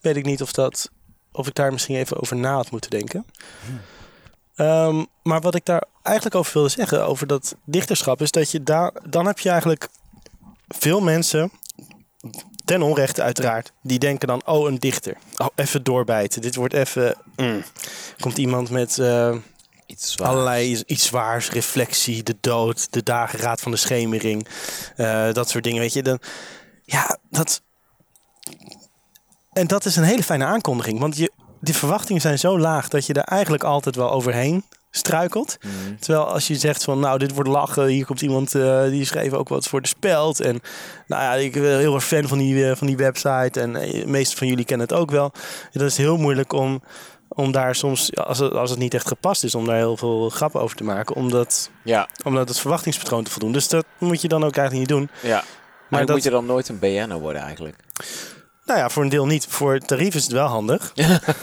weet 0.00 0.16
ik 0.16 0.24
niet 0.24 0.42
of 0.42 0.52
dat, 0.52 0.90
of 1.32 1.46
ik 1.46 1.54
daar 1.54 1.72
misschien 1.72 1.96
even 1.96 2.20
over 2.20 2.36
na 2.36 2.54
had 2.54 2.70
moeten 2.70 2.90
denken. 2.90 3.24
Ehm, 4.54 5.04
maar 5.22 5.40
wat 5.40 5.54
ik 5.54 5.64
daar 5.64 5.84
eigenlijk 6.02 6.36
over 6.36 6.52
wilde 6.52 6.68
zeggen, 6.68 7.06
over 7.06 7.26
dat 7.26 7.56
dichterschap, 7.64 8.20
is 8.20 8.30
dat 8.30 8.50
je 8.50 8.62
daar, 8.62 8.92
dan 9.08 9.26
heb 9.26 9.38
je 9.38 9.48
eigenlijk 9.48 9.88
veel 10.68 11.00
mensen, 11.00 11.50
ten 12.64 12.82
onrechte 12.82 13.22
uiteraard, 13.22 13.72
die 13.82 13.98
denken 13.98 14.28
dan, 14.28 14.42
oh, 14.46 14.68
een 14.68 14.78
dichter. 14.78 15.16
Oh, 15.36 15.46
even 15.54 15.82
doorbijten. 15.82 16.40
Dit 16.40 16.54
wordt 16.54 16.74
even... 16.74 17.14
mm. 17.36 17.62
Komt 18.18 18.38
iemand 18.38 18.70
met 18.70 18.98
eh, 18.98 19.36
Iets 19.90 20.18
allerlei 20.18 20.82
iets 20.86 21.06
zwaars, 21.06 21.50
reflectie, 21.50 22.22
de 22.22 22.36
dood, 22.40 22.92
de 22.92 23.02
dageraad 23.02 23.60
van 23.60 23.70
de 23.70 23.76
schemering, 23.76 24.46
eh, 24.96 25.32
dat 25.32 25.48
soort 25.48 25.64
dingen, 25.64 25.80
weet 25.80 25.92
je. 25.92 26.02
Dan, 26.02 26.18
ja, 26.84 27.18
dat... 27.30 27.62
En 29.52 29.66
dat 29.66 29.84
is 29.84 29.96
een 29.96 30.04
hele 30.04 30.22
fijne 30.22 30.44
aankondiging, 30.44 30.98
want 30.98 31.16
je, 31.16 31.29
die 31.60 31.74
verwachtingen 31.76 32.20
zijn 32.22 32.38
zo 32.38 32.58
laag 32.58 32.88
dat 32.88 33.06
je 33.06 33.12
daar 33.12 33.24
eigenlijk 33.24 33.64
altijd 33.64 33.96
wel 33.96 34.10
overheen 34.10 34.64
struikelt. 34.90 35.56
Mhm. 35.60 35.96
Terwijl 35.98 36.24
als 36.26 36.46
je 36.46 36.56
zegt 36.56 36.84
van 36.84 37.00
nou 37.00 37.18
dit 37.18 37.34
wordt 37.34 37.48
lachen, 37.50 37.86
hier 37.86 38.04
komt 38.06 38.20
iemand 38.22 38.54
eh, 38.54 38.82
die 38.84 39.04
schreef 39.04 39.32
ook 39.32 39.48
wat 39.48 39.66
voor 39.68 39.80
de 39.80 39.88
speld. 39.88 40.40
En 40.40 40.60
nou 41.06 41.22
ja, 41.22 41.34
ik 41.34 41.52
ben 41.52 41.78
heel 41.78 41.94
erg 41.94 42.04
fan 42.04 42.28
van 42.28 42.38
die, 42.38 42.68
eh, 42.70 42.76
van 42.76 42.86
die 42.86 42.96
website 42.96 43.60
en 43.60 43.76
eh, 43.76 43.92
de 44.00 44.06
meeste 44.06 44.36
van 44.36 44.46
jullie 44.46 44.64
kennen 44.64 44.86
het 44.88 44.96
ook 44.96 45.10
wel. 45.10 45.32
Dat 45.72 45.82
is 45.82 45.96
heel 45.96 46.16
moeilijk 46.16 46.52
om, 46.52 46.82
om 47.28 47.52
daar 47.52 47.74
soms, 47.74 48.16
als 48.16 48.38
het, 48.38 48.52
als 48.52 48.70
het 48.70 48.78
niet 48.78 48.94
echt 48.94 49.06
gepast 49.08 49.44
is, 49.44 49.54
om 49.54 49.66
daar 49.66 49.76
heel 49.76 49.96
veel 49.96 50.28
grappen 50.28 50.60
over 50.60 50.76
te 50.76 50.84
maken. 50.84 51.14
Omdat, 51.16 51.70
Ja, 51.84 52.08
omdat 52.24 52.48
het 52.48 52.58
verwachtingspatroon 52.58 53.24
te 53.24 53.30
voldoen. 53.30 53.52
Dus 53.52 53.68
dat 53.68 53.84
moet 53.98 54.20
je 54.22 54.28
dan 54.28 54.44
ook 54.44 54.56
eigenlijk 54.56 54.88
niet 54.90 54.98
doen. 54.98 55.10
ja. 55.30 55.44
Maar 55.88 56.06
dat- 56.06 56.14
moet 56.16 56.24
je 56.24 56.30
dan 56.30 56.46
nooit 56.46 56.68
een 56.68 56.78
BN'er 56.78 57.18
worden 57.20 57.42
eigenlijk. 57.42 57.76
Nou 58.70 58.82
ja, 58.82 58.90
voor 58.90 59.02
een 59.02 59.08
deel 59.08 59.26
niet. 59.26 59.46
Voor 59.46 59.78
tarief 59.78 60.14
is 60.14 60.22
het 60.22 60.32
wel 60.32 60.46
handig. 60.46 60.92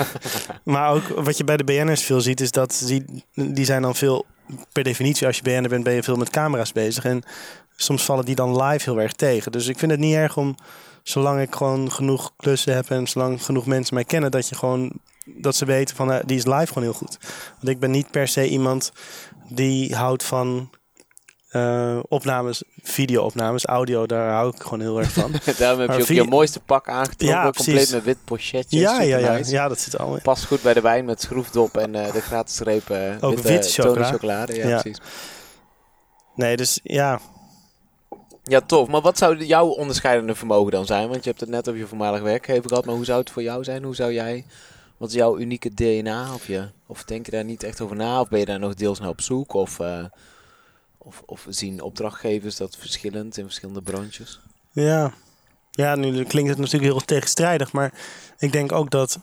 maar 0.63 0.91
ook 0.91 1.07
wat 1.07 1.38
je 1.38 1.43
bij 1.43 1.57
de 1.57 1.63
BN'ers 1.63 2.03
veel 2.03 2.21
ziet, 2.21 2.41
is 2.41 2.51
dat 2.51 2.84
die, 2.86 3.23
die 3.34 3.65
zijn 3.65 3.82
dan 3.82 3.95
veel, 3.95 4.25
per 4.71 4.84
definitie, 4.84 5.28
als 5.28 5.38
je 5.38 5.43
BN'er 5.43 5.69
bent, 5.69 5.84
ben 5.84 5.93
je 5.93 6.03
veel 6.03 6.15
met 6.15 6.30
camera's 6.30 6.71
bezig. 6.71 7.05
En 7.05 7.23
soms 7.75 8.03
vallen 8.03 8.25
die 8.25 8.36
dan 8.36 8.61
live 8.61 8.89
heel 8.89 9.01
erg 9.01 9.13
tegen. 9.13 9.51
Dus 9.51 9.67
ik 9.67 9.80
vind 9.80 9.91
het 9.91 9.99
niet 9.99 10.15
erg 10.15 10.38
om, 10.38 10.55
zolang 11.03 11.41
ik 11.41 11.55
gewoon 11.55 11.91
genoeg 11.91 12.32
klussen 12.38 12.75
heb 12.75 12.89
en 12.89 13.07
zolang 13.07 13.43
genoeg 13.43 13.65
mensen 13.65 13.93
mij 13.93 14.03
kennen, 14.03 14.32
dat 14.32 14.49
je 14.49 14.55
gewoon, 14.55 14.91
dat 15.25 15.55
ze 15.55 15.65
weten 15.65 15.95
van, 15.95 16.11
eh, 16.11 16.19
die 16.25 16.38
is 16.38 16.45
live 16.45 16.67
gewoon 16.67 16.84
heel 16.84 16.93
goed. 16.93 17.17
Want 17.55 17.67
ik 17.67 17.80
ben 17.80 17.91
niet 17.91 18.11
per 18.11 18.28
se 18.28 18.49
iemand 18.49 18.91
die 19.49 19.95
houdt 19.95 20.23
van 20.23 20.69
eh, 21.47 21.99
opnames, 22.07 22.63
video-opnames, 22.81 23.65
audio, 23.65 24.05
daar 24.05 24.31
hou 24.31 24.53
ik 24.55 24.61
gewoon 24.61 24.79
heel 24.79 24.99
erg 24.99 25.11
van. 25.11 25.31
Daarom 25.57 25.79
heb 25.79 25.87
Maar 25.87 25.97
je 25.97 26.03
ook 26.03 26.09
je 26.09 26.23
mooiste 26.23 26.59
pak 26.59 26.89
aangetrokken. 26.89 27.27
Ja, 27.27 27.51
compleet 27.51 27.91
met 27.91 28.03
wit 28.03 28.17
pochetjes. 28.25 28.65
ja, 28.69 29.01
ja, 29.01 29.17
ja, 29.17 29.31
nice. 29.33 29.51
ja, 29.51 29.67
dat 29.67 29.79
zit 29.79 29.97
allemaal 29.97 30.17
in. 30.17 30.23
Past 30.23 30.45
goed 30.45 30.61
bij 30.61 30.73
de 30.73 30.81
wijn 30.81 31.05
met 31.05 31.21
schroefdop 31.21 31.77
en 31.77 31.95
eh, 31.95 32.13
de 32.13 32.21
gratis 32.21 32.59
reep 32.59 32.89
eh 32.89 33.15
Ook 33.21 33.39
witte 33.39 33.69
chocola. 33.81 34.11
chocolade. 34.11 34.55
Ja, 34.55 34.67
Ja. 34.67 34.81
precies. 34.81 35.01
Nee, 36.35 36.57
dus 36.57 36.79
ja, 36.83 37.19
Ja, 38.43 38.61
tof. 38.61 38.87
Maar 38.87 39.01
wat 39.01 39.17
zou 39.17 39.45
jouw 39.45 39.67
onderscheidende 39.67 40.35
vermogen 40.35 40.71
dan 40.71 40.85
zijn? 40.85 41.09
Want 41.09 41.23
je 41.23 41.29
hebt 41.29 41.41
het 41.41 41.49
net 41.49 41.67
over 41.67 41.79
je 41.81 41.87
voormalig 41.87 42.21
werkgever 42.21 42.69
gehad. 42.69 42.85
Maar 42.85 42.95
hoe 42.95 43.05
zou 43.05 43.19
het 43.19 43.29
voor 43.29 43.41
jou 43.43 43.63
zijn? 43.63 43.83
Hoe 43.83 43.95
zou 43.95 44.13
jij... 44.13 44.45
Wat 44.97 45.09
is 45.09 45.15
jouw 45.15 45.37
unieke 45.37 45.73
DNA? 45.73 46.33
Of, 46.33 46.47
je, 46.47 46.67
of 46.87 47.03
denk 47.03 47.25
je 47.25 47.31
daar 47.31 47.43
niet 47.43 47.63
echt 47.63 47.81
over 47.81 47.95
na? 47.95 48.19
Of 48.21 48.27
ben 48.29 48.39
je 48.39 48.45
daar 48.45 48.59
nog 48.59 48.73
deels 48.73 48.99
naar 48.99 49.09
op 49.09 49.21
zoek? 49.21 49.53
Of, 49.53 49.79
eh, 49.79 50.03
of, 51.08 51.24
of 51.26 51.45
zien 51.49 51.82
opdrachtgevers 51.82 52.55
dat 52.55 52.76
verschillend 52.80 53.38
in 53.38 53.43
verschillende 53.43 53.82
branches? 53.82 54.39
Ja. 54.72 55.14
Ja, 55.72 55.95
nu 55.95 56.24
klinkt 56.24 56.49
het 56.49 56.58
natuurlijk 56.58 56.91
heel 56.91 56.99
tegenstrijdig, 57.05 57.72
maar 57.72 57.93
ik 58.38 58.51
denk 58.51 58.72
ook 58.72 58.89
dat 58.91 59.20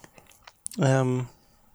ehm, 0.80 1.20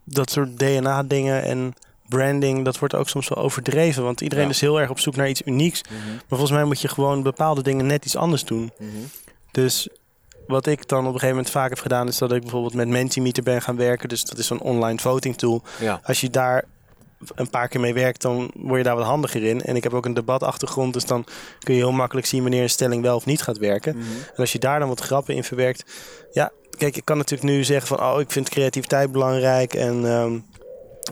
dat 0.04 0.30
soort 0.32 0.60
DNA-dingen 0.60 1.44
en 1.44 1.74
branding, 2.08 2.66
dat 2.66 2.80
wordt 2.80 2.96
ook 2.96 3.10
soms 3.10 3.28
wel 3.28 3.44
overdreven. 3.44 4.04
Want 4.04 4.22
iedereen 4.22 4.44
Ja. 4.44 4.50
is 4.50 4.62
heel 4.62 4.80
erg 4.80 4.90
op 4.90 5.00
zoek 5.00 5.16
naar 5.16 5.30
iets 5.30 5.42
unieks. 5.46 5.82
Maar 5.90 6.24
volgens 6.28 6.52
mij 6.52 6.64
moet 6.64 6.82
je 6.82 6.88
gewoon 6.88 7.24
bepaalde 7.24 7.64
dingen 7.64 7.86
net 7.86 8.06
iets 8.06 8.16
anders 8.16 8.46
doen. 8.46 8.72
Mhm. 8.80 8.90
Dus 9.52 9.88
wat 10.48 10.66
ik 10.66 10.88
dan 10.88 11.00
op 11.00 11.06
een 11.06 11.12
gegeven 11.12 11.36
moment 11.36 11.50
vaak 11.50 11.70
heb 11.70 11.80
gedaan, 11.80 12.08
is 12.08 12.18
dat 12.18 12.32
ik 12.32 12.42
bijvoorbeeld 12.42 12.74
met 12.74 12.88
Mentimeter 12.88 13.44
ben 13.44 13.62
gaan 13.62 13.76
werken. 13.76 14.10
Dus 14.10 14.24
dat 14.24 14.38
is 14.38 14.48
zo'n 14.48 14.62
online 14.62 15.00
voting 15.00 15.38
tool. 15.38 15.64
Ja. 15.80 16.00
Als 16.04 16.22
je 16.22 16.30
daar 16.30 16.66
een 17.36 17.50
paar 17.50 17.68
keer 17.68 17.80
mee 17.80 17.94
werkt, 17.94 18.22
dan 18.22 18.52
word 18.56 18.78
je 18.78 18.84
daar 18.84 18.96
wat 18.96 19.06
handiger 19.06 19.44
in. 19.44 19.62
En 19.62 19.76
ik 19.76 19.84
heb 19.84 19.94
ook 19.94 20.06
een 20.06 20.14
debatachtergrond, 20.14 20.94
dus 20.94 21.06
dan 21.06 21.26
kun 21.60 21.74
je 21.74 21.80
heel 21.80 21.92
makkelijk 21.92 22.28
zien 22.28 22.42
wanneer 22.42 22.62
een 22.62 22.70
stelling 22.70 23.02
wel 23.02 23.16
of 23.16 23.26
niet 23.26 23.42
gaat 23.42 23.58
werken. 23.58 23.98
Mhm. 23.98 24.08
En 24.28 24.36
als 24.36 24.52
je 24.52 24.60
daar 24.60 24.80
dan 24.80 24.88
wat 24.90 25.02
grappen 25.02 25.36
in 25.36 25.44
verwerkt. 25.44 25.84
Ja, 26.32 26.52
kijk, 26.78 26.96
ik 26.96 27.06
kan 27.06 27.18
natuurlijk 27.18 27.50
nu 27.50 27.64
zeggen 27.64 27.88
van, 27.88 28.00
oh, 28.08 28.20
ik 28.20 28.32
vind 28.32 28.50
creativiteit 28.50 29.12
belangrijk 29.12 29.74
en, 29.74 30.06
ehm, 30.06 30.40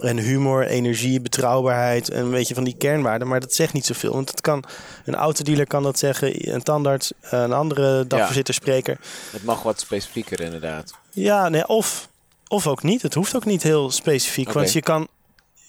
en 0.02 0.18
humor, 0.18 0.66
energie, 0.66 1.22
betrouwbaarheid 1.22 2.10
en 2.10 2.24
een 2.24 2.32
beetje 2.32 2.54
van 2.54 2.64
die 2.64 2.78
kernwaarden. 2.78 3.28
Maar 3.28 3.40
dat 3.40 3.54
zegt 3.54 3.74
niet 3.74 3.86
zoveel, 3.86 4.14
want 4.14 4.30
het 4.30 4.42
kan, 4.42 4.64
een 5.06 5.16
autodealer 5.16 5.68
kan 5.68 5.84
dat 5.84 6.00
zeggen, 6.00 6.54
een 6.54 6.64
tandarts, 6.64 7.12
een 7.22 7.54
andere 7.54 8.08
dagvoorzitterspreker. 8.08 8.98
Het 9.32 9.44
mag 9.44 9.64
wat 9.64 9.80
specifieker 9.80 10.42
inderdaad. 10.42 10.94
Ja, 11.12 11.50
nee, 11.50 11.68
of, 11.68 12.10
of 12.48 12.68
ook 12.68 12.84
niet. 12.84 13.02
Het 13.02 13.14
hoeft 13.14 13.36
ook 13.36 13.46
niet 13.46 13.64
heel 13.64 13.92
specifiek. 13.92 14.52
Want 14.52 14.74
je 14.74 14.82
kan, 14.82 15.08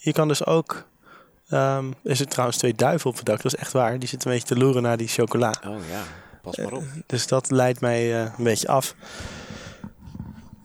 je 0.08 0.14
kan 0.14 0.28
dus 0.28 0.46
ook. 0.46 0.84
ehm, 1.48 1.86
er 1.86 2.16
zitten 2.16 2.28
trouwens 2.28 2.58
twee 2.58 2.74
duiven 2.74 3.10
op 3.10 3.16
het 3.16 3.26
dak, 3.26 3.42
dat 3.42 3.52
is 3.52 3.58
echt 3.60 3.72
waar. 3.72 3.98
Die 3.98 4.08
zitten 4.08 4.30
een 4.30 4.36
beetje 4.36 4.54
te 4.54 4.60
loeren 4.60 4.82
naar 4.82 4.96
die 4.96 5.08
chocola. 5.08 5.54
Oh 5.66 5.76
ja, 5.90 6.02
pas 6.42 6.56
maar 6.56 6.72
op. 6.72 6.84
Dus 7.06 7.26
dat 7.26 7.50
leidt 7.50 7.80
mij 7.80 8.14
eh, 8.14 8.32
een 8.38 8.44
beetje 8.44 8.68
af. 8.68 8.94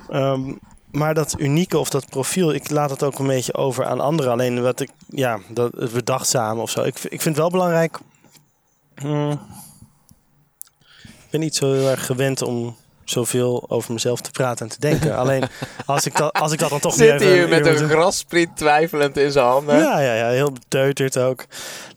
Ehm, 0.09 0.53
maar 0.91 1.13
dat 1.13 1.35
unieke 1.39 1.77
of 1.77 1.89
dat 1.89 2.09
profiel, 2.09 2.53
ik 2.53 2.69
laat 2.69 2.89
het 2.89 3.03
ook 3.03 3.19
een 3.19 3.27
beetje 3.27 3.53
over 3.53 3.85
aan 3.85 3.99
anderen. 3.99 4.31
Alleen 4.31 4.61
wat 4.61 4.79
ik, 4.79 4.89
ja, 5.09 5.39
dat, 5.49 5.71
het 5.77 5.91
bedachtzame 5.93 6.61
of 6.61 6.69
zo. 6.69 6.83
Ik, 6.83 6.95
ik 6.99 7.21
vind 7.21 7.23
het 7.23 7.37
wel 7.37 7.49
belangrijk. 7.49 7.99
Hmm, 8.95 9.31
ik 11.03 11.29
ben 11.29 11.39
niet 11.39 11.55
zo 11.55 11.73
heel 11.73 11.89
erg 11.89 12.05
gewend 12.05 12.41
om 12.41 12.75
zoveel 13.05 13.65
over 13.67 13.93
mezelf 13.93 14.21
te 14.21 14.31
praten 14.31 14.65
en 14.65 14.71
te 14.71 14.79
denken. 14.79 15.15
Alleen 15.23 15.43
als 15.85 16.05
ik 16.05 16.15
dat, 16.17 16.33
als 16.33 16.51
ik 16.51 16.59
dat 16.59 16.69
dan 16.69 16.79
toch 16.79 16.97
nu 16.97 17.05
Zit 17.05 17.21
hier 17.21 17.47
met 17.49 17.65
een 17.65 17.77
doen- 17.77 17.89
grasspriet 17.89 18.49
twijfelend 18.55 19.17
in 19.17 19.31
zijn 19.31 19.45
handen. 19.45 19.77
ja, 19.77 19.99
ja, 19.99 20.13
ja, 20.13 20.29
heel 20.29 20.51
beteuterd 20.51 21.17
ook. 21.17 21.45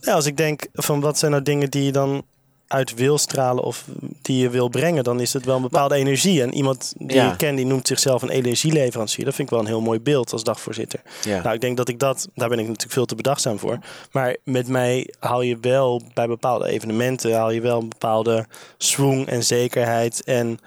Nou, 0.00 0.16
als 0.16 0.26
ik 0.26 0.36
denk 0.36 0.66
van 0.72 1.00
wat 1.00 1.18
zijn 1.18 1.30
nou 1.30 1.42
dingen 1.42 1.70
die 1.70 1.84
je 1.84 1.92
dan 1.92 2.22
uit 2.66 2.94
wil 2.94 3.18
stralen 3.18 3.64
of 3.64 3.84
die 4.22 4.38
je 4.42 4.50
wil 4.50 4.68
brengen, 4.68 5.04
dan 5.04 5.20
is 5.20 5.32
het 5.32 5.44
wel 5.44 5.56
een 5.56 5.62
bepaalde 5.62 5.94
energie. 5.94 6.42
En 6.42 6.54
iemand 6.54 6.92
die 6.98 7.16
Ja. 7.16 7.32
ik 7.32 7.38
ken, 7.38 7.54
die 7.54 7.66
noemt 7.66 7.86
zichzelf 7.86 8.22
een 8.22 8.28
energieleverancier. 8.30 9.24
Dat 9.24 9.34
vind 9.34 9.48
ik 9.48 9.54
wel 9.54 9.62
een 9.64 9.70
heel 9.70 9.80
mooi 9.80 10.00
beeld 10.00 10.32
als 10.32 10.44
dagvoorzitter. 10.44 11.00
Ja. 11.24 11.42
Nou, 11.42 11.54
ik 11.54 11.60
denk 11.60 11.76
dat 11.76 11.88
ik 11.88 11.98
dat, 11.98 12.28
daar 12.34 12.48
ben 12.48 12.58
ik 12.58 12.64
natuurlijk 12.66 12.92
veel 12.92 13.04
te 13.06 13.14
bedachtzaam 13.14 13.58
voor. 13.58 13.78
Maar 14.12 14.36
met 14.44 14.68
mij 14.68 15.10
haal 15.18 15.42
je 15.42 15.58
wel 15.60 16.02
bij 16.14 16.26
bepaalde 16.26 16.68
evenementen, 16.68 17.34
haal 17.36 17.50
je 17.50 17.60
wel 17.60 17.80
een 17.80 17.88
bepaalde 17.88 18.46
swoon 18.78 19.26
en 19.26 19.44
zekerheid 19.44 20.22
en 20.24 20.58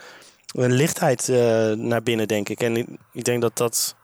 een 0.53 0.71
lichtheid 0.73 1.29
eh, 1.29 1.71
naar 1.71 2.03
binnen, 2.03 2.27
denk 2.27 2.49
ik. 2.49 2.61
En 2.61 2.77
ik, 2.77 2.87
ik 3.13 3.23
denk 3.23 3.41
dat 3.41 3.57
dat 3.57 3.95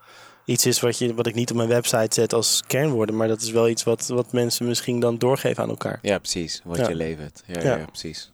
iets 0.45 0.65
is 0.65 0.79
wat, 0.79 0.97
je, 0.97 1.13
wat 1.13 1.27
ik 1.27 1.35
niet 1.35 1.49
op 1.51 1.55
mijn 1.57 1.69
website 1.69 2.13
zet 2.13 2.33
als 2.33 2.63
kernwoorden. 2.67 3.15
Maar 3.15 3.27
dat 3.27 3.41
is 3.41 3.51
wel 3.51 3.69
iets 3.69 3.83
wat, 3.83 4.07
wat 4.07 4.31
mensen 4.31 4.65
misschien 4.67 4.99
dan 4.99 5.17
doorgeven 5.17 5.63
aan 5.63 5.69
elkaar. 5.69 5.99
Ja, 6.01 6.17
precies. 6.19 6.61
Wat 6.63 6.77
Ja. 6.77 6.87
je 6.87 6.95
levert. 6.95 7.43
Ja, 7.45 7.61
ja. 7.61 7.77
Ja. 7.77 7.85
precies. 7.85 8.31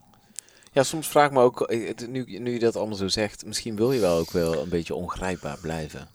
Ja, 0.73 0.83
soms 0.83 1.07
vraag 1.07 1.25
ik 1.27 1.31
me 1.31 1.41
ook, 1.41 1.61
eh, 1.61 1.91
nu, 2.07 2.39
nu 2.39 2.53
je 2.53 2.59
dat 2.59 2.75
allemaal 2.75 2.95
zo 2.97 3.07
zegt, 3.07 3.45
misschien 3.45 3.75
wil 3.75 3.91
je 3.91 3.99
wel 3.99 4.17
ook 4.17 4.31
wel 4.31 4.61
een 4.61 4.69
beetje 4.69 4.95
ongrijpbaar 4.95 5.57
blijven. 5.61 6.07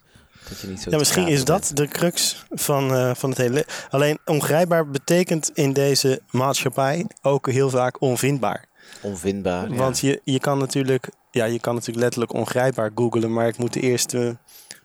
Dat 0.49 0.61
je 0.61 0.67
niet 0.67 0.81
zo 0.81 0.91
Ja, 0.91 0.99
misschien 0.99 1.27
is 1.29 1.45
dat 1.45 1.71
de 1.75 1.89
crux 1.89 2.45
van, 2.51 2.95
eh, 2.95 3.15
van 3.15 3.31
het 3.31 3.39
hele... 3.39 3.67
Alleen 3.91 4.19
ongrijpbaar 4.25 4.91
betekent 4.91 5.51
in 5.55 5.73
deze 5.73 6.21
maatschappij 6.31 7.07
ook 7.23 7.51
heel 7.51 7.71
vaak 7.71 8.01
onvindbaar. 8.01 8.69
Onvindbaar. 9.03 9.75
Want 9.75 9.99
je, 9.99 10.21
je, 10.25 10.41
kan 10.41 10.59
natuurlijk, 10.59 11.09
ja, 11.31 11.45
je 11.45 11.61
kan 11.61 11.75
natuurlijk 11.75 12.03
letterlijk 12.03 12.33
ongrijpbaar 12.33 12.91
googlen, 12.95 13.33
maar 13.33 13.49
ik 13.49 13.59
moet 13.59 13.73
de 13.73 13.81
eerste 13.81 14.37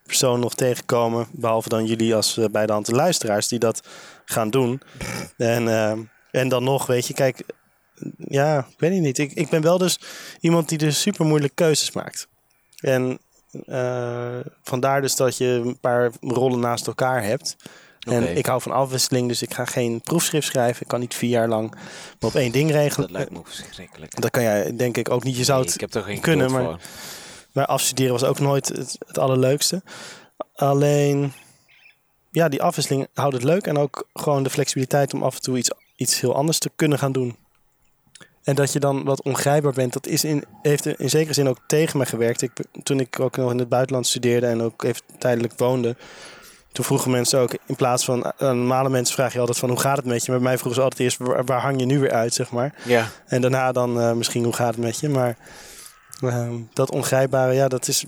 persoon 0.05 0.39
nog 0.39 0.55
tegenkomen, 0.55 1.27
behalve 1.31 1.69
dan 1.69 1.85
jullie 1.85 2.15
als 2.15 2.37
eh, 2.37 2.45
bij 2.51 2.65
de 2.65 2.71
hand 2.71 2.91
luisteraars 2.91 3.47
die 3.47 3.59
dat 3.59 3.87
gaan 4.25 4.49
doen. 4.49 4.81
En, 5.37 5.67
eh, 5.67 5.97
en 6.31 6.49
dan 6.49 6.63
nog, 6.63 6.85
weet 6.85 7.07
je, 7.07 7.13
kijk, 7.13 7.43
ja, 8.17 8.59
ik 8.59 8.79
weet 8.79 9.01
niet. 9.01 9.17
Ik, 9.17 9.31
ik 9.33 9.49
ben 9.49 9.61
wel 9.61 9.77
dus 9.77 9.99
iemand 10.39 10.69
die 10.69 10.77
dus 10.77 11.01
super 11.01 11.25
moeilijke 11.25 11.55
keuzes 11.55 11.91
maakt. 11.91 12.27
En 12.79 13.19
eh, 13.65 14.39
vandaar 14.63 15.01
dus 15.01 15.15
dat 15.15 15.37
je 15.37 15.45
een 15.45 15.79
paar 15.79 16.11
rollen 16.21 16.59
naast 16.59 16.87
elkaar 16.87 17.23
hebt. 17.23 17.55
En 18.01 18.37
ik 18.37 18.45
hou 18.45 18.61
van 18.61 18.71
afwisseling, 18.71 19.27
dus 19.27 19.41
ik 19.41 19.53
ga 19.53 19.65
geen 19.65 20.01
proefschrift 20.01 20.47
schrijven. 20.47 20.81
Ik 20.81 20.87
kan 20.87 20.99
niet 20.99 21.15
vier 21.15 21.29
jaar 21.29 21.47
lang 21.47 21.75
me 22.19 22.27
op 22.27 22.35
één 22.35 22.51
ding 22.51 22.71
regelen. 22.71 23.07
Dat 23.07 23.17
lijkt 23.17 23.31
me 23.31 23.41
verschrikkelijk. 23.43 24.21
Dat 24.21 24.31
kan 24.31 24.43
jij 24.43 24.75
denk 24.75 24.97
ik 24.97 25.09
ook 25.09 25.23
niet. 25.23 25.37
Je 25.37 25.43
zou 25.43 25.57
Nee, 25.57 25.65
het 25.65 25.75
ik 25.75 25.81
heb 25.81 25.93
er 25.93 26.03
geen 26.09 26.21
kunnen, 26.21 26.51
maar- 26.51 26.63
voor. 26.63 26.79
maar 27.51 27.65
afstuderen 27.65 28.11
was 28.11 28.23
ook 28.23 28.39
nooit 28.39 28.67
het, 28.67 28.97
het 29.07 29.17
allerleukste. 29.17 29.81
Alleen, 30.55 31.33
ja, 32.31 32.49
die 32.49 32.61
afwisseling 32.61 33.07
houdt 33.13 33.33
het 33.33 33.43
leuk. 33.43 33.67
En 33.67 33.77
ook 33.77 34.07
gewoon 34.13 34.43
de 34.43 34.49
flexibiliteit 34.49 35.13
om 35.13 35.23
af 35.23 35.35
en 35.35 35.41
toe 35.41 35.57
iets, 35.57 35.71
iets 35.95 36.19
heel 36.21 36.35
anders 36.35 36.57
te 36.59 36.71
kunnen 36.75 36.99
gaan 36.99 37.11
doen. 37.11 37.35
En 38.43 38.55
dat 38.55 38.73
je 38.73 38.79
dan 38.79 39.03
wat 39.03 39.23
ongrijpbaar 39.23 39.73
bent, 39.73 39.93
dat 39.93 40.07
is 40.07 40.23
in, 40.23 40.43
heeft 40.61 40.85
in 40.85 41.09
zekere 41.09 41.33
zin 41.33 41.49
ook 41.49 41.59
tegen 41.67 41.97
me 41.99 42.05
gewerkt. 42.05 42.41
Ik, 42.41 42.51
toen 42.83 42.99
ik 42.99 43.19
ook 43.19 43.37
nog 43.37 43.51
in 43.51 43.59
het 43.59 43.69
buitenland 43.69 44.07
studeerde 44.07 44.47
en 44.47 44.61
ook 44.61 44.83
even 44.83 45.01
tijdelijk 45.19 45.53
woonde. 45.57 45.95
Toen 46.72 46.86
vroegen 46.86 47.11
mensen 47.11 47.39
ook, 47.39 47.55
in 47.65 47.76
plaats 47.76 48.05
van 48.05 48.26
aan 48.38 48.57
normale 48.57 48.89
mensen 48.89 49.15
vraag 49.15 49.34
je 49.34 49.39
altijd 49.39 49.57
van 49.57 49.69
hoe 49.69 49.80
gaat 49.80 49.97
het 49.97 50.05
met 50.05 50.26
je. 50.26 50.32
Maar 50.32 50.39
bij 50.39 50.49
mij 50.49 50.57
vroegen 50.57 50.82
ze 50.82 50.88
altijd 50.88 51.01
eerst, 51.01 51.17
waar, 51.17 51.45
waar 51.45 51.61
hang 51.61 51.80
je 51.80 51.86
nu 51.86 51.99
weer 51.99 52.11
uit, 52.11 52.34
zeg 52.34 52.51
maar. 52.51 52.76
Ja, 52.86 53.07
En 53.26 53.41
daarna 53.41 53.72
dan 53.72 53.99
eh, 53.99 54.11
misschien 54.13 54.43
hoe 54.43 54.53
gaat 54.53 54.76
het 54.76 54.84
met 54.84 54.99
je. 54.99 55.09
Maar 55.09 55.38
ehm, 56.22 56.53
dat 56.74 56.91
ongrijpbare, 56.91 57.53
ja, 57.53 57.67
dat 57.67 57.88
is 57.88 58.05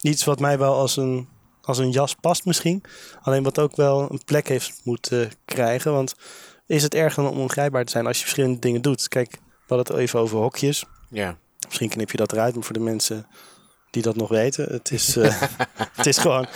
iets 0.00 0.24
wat 0.24 0.40
mij 0.40 0.58
wel 0.58 0.74
als 0.74 0.96
een, 0.96 1.28
als 1.62 1.78
een 1.78 1.90
jas 1.90 2.14
past 2.14 2.44
misschien. 2.44 2.82
Alleen 3.22 3.42
wat 3.42 3.58
ook 3.58 3.76
wel 3.76 4.06
een 4.10 4.24
plek 4.24 4.48
heeft 4.48 4.80
moeten 4.84 5.30
krijgen. 5.44 5.92
Want 5.92 6.14
is 6.66 6.82
het 6.82 6.94
erg 6.94 7.14
dan 7.14 7.28
om 7.28 7.38
ongrijpbaar 7.38 7.84
te 7.84 7.90
zijn 7.90 8.06
als 8.06 8.16
je 8.16 8.22
verschillende 8.22 8.58
dingen 8.58 8.82
doet? 8.82 9.08
Kijk, 9.08 9.30
we 9.30 9.74
hadden 9.74 9.86
het 9.86 9.96
even 10.02 10.20
over 10.20 10.38
hokjes. 10.38 10.84
ja. 11.10 11.36
Misschien 11.66 11.88
knip 11.88 12.10
je 12.10 12.16
dat 12.16 12.32
eruit, 12.32 12.54
maar 12.54 12.64
voor 12.64 12.74
de 12.74 12.80
mensen 12.80 13.26
die 13.90 14.02
dat 14.02 14.16
nog 14.16 14.28
weten. 14.28 14.66
Het 14.72 14.90
is, 14.90 15.16
eh, 15.16 15.42
het 15.96 16.06
is 16.06 16.18
gewoon... 16.18 16.46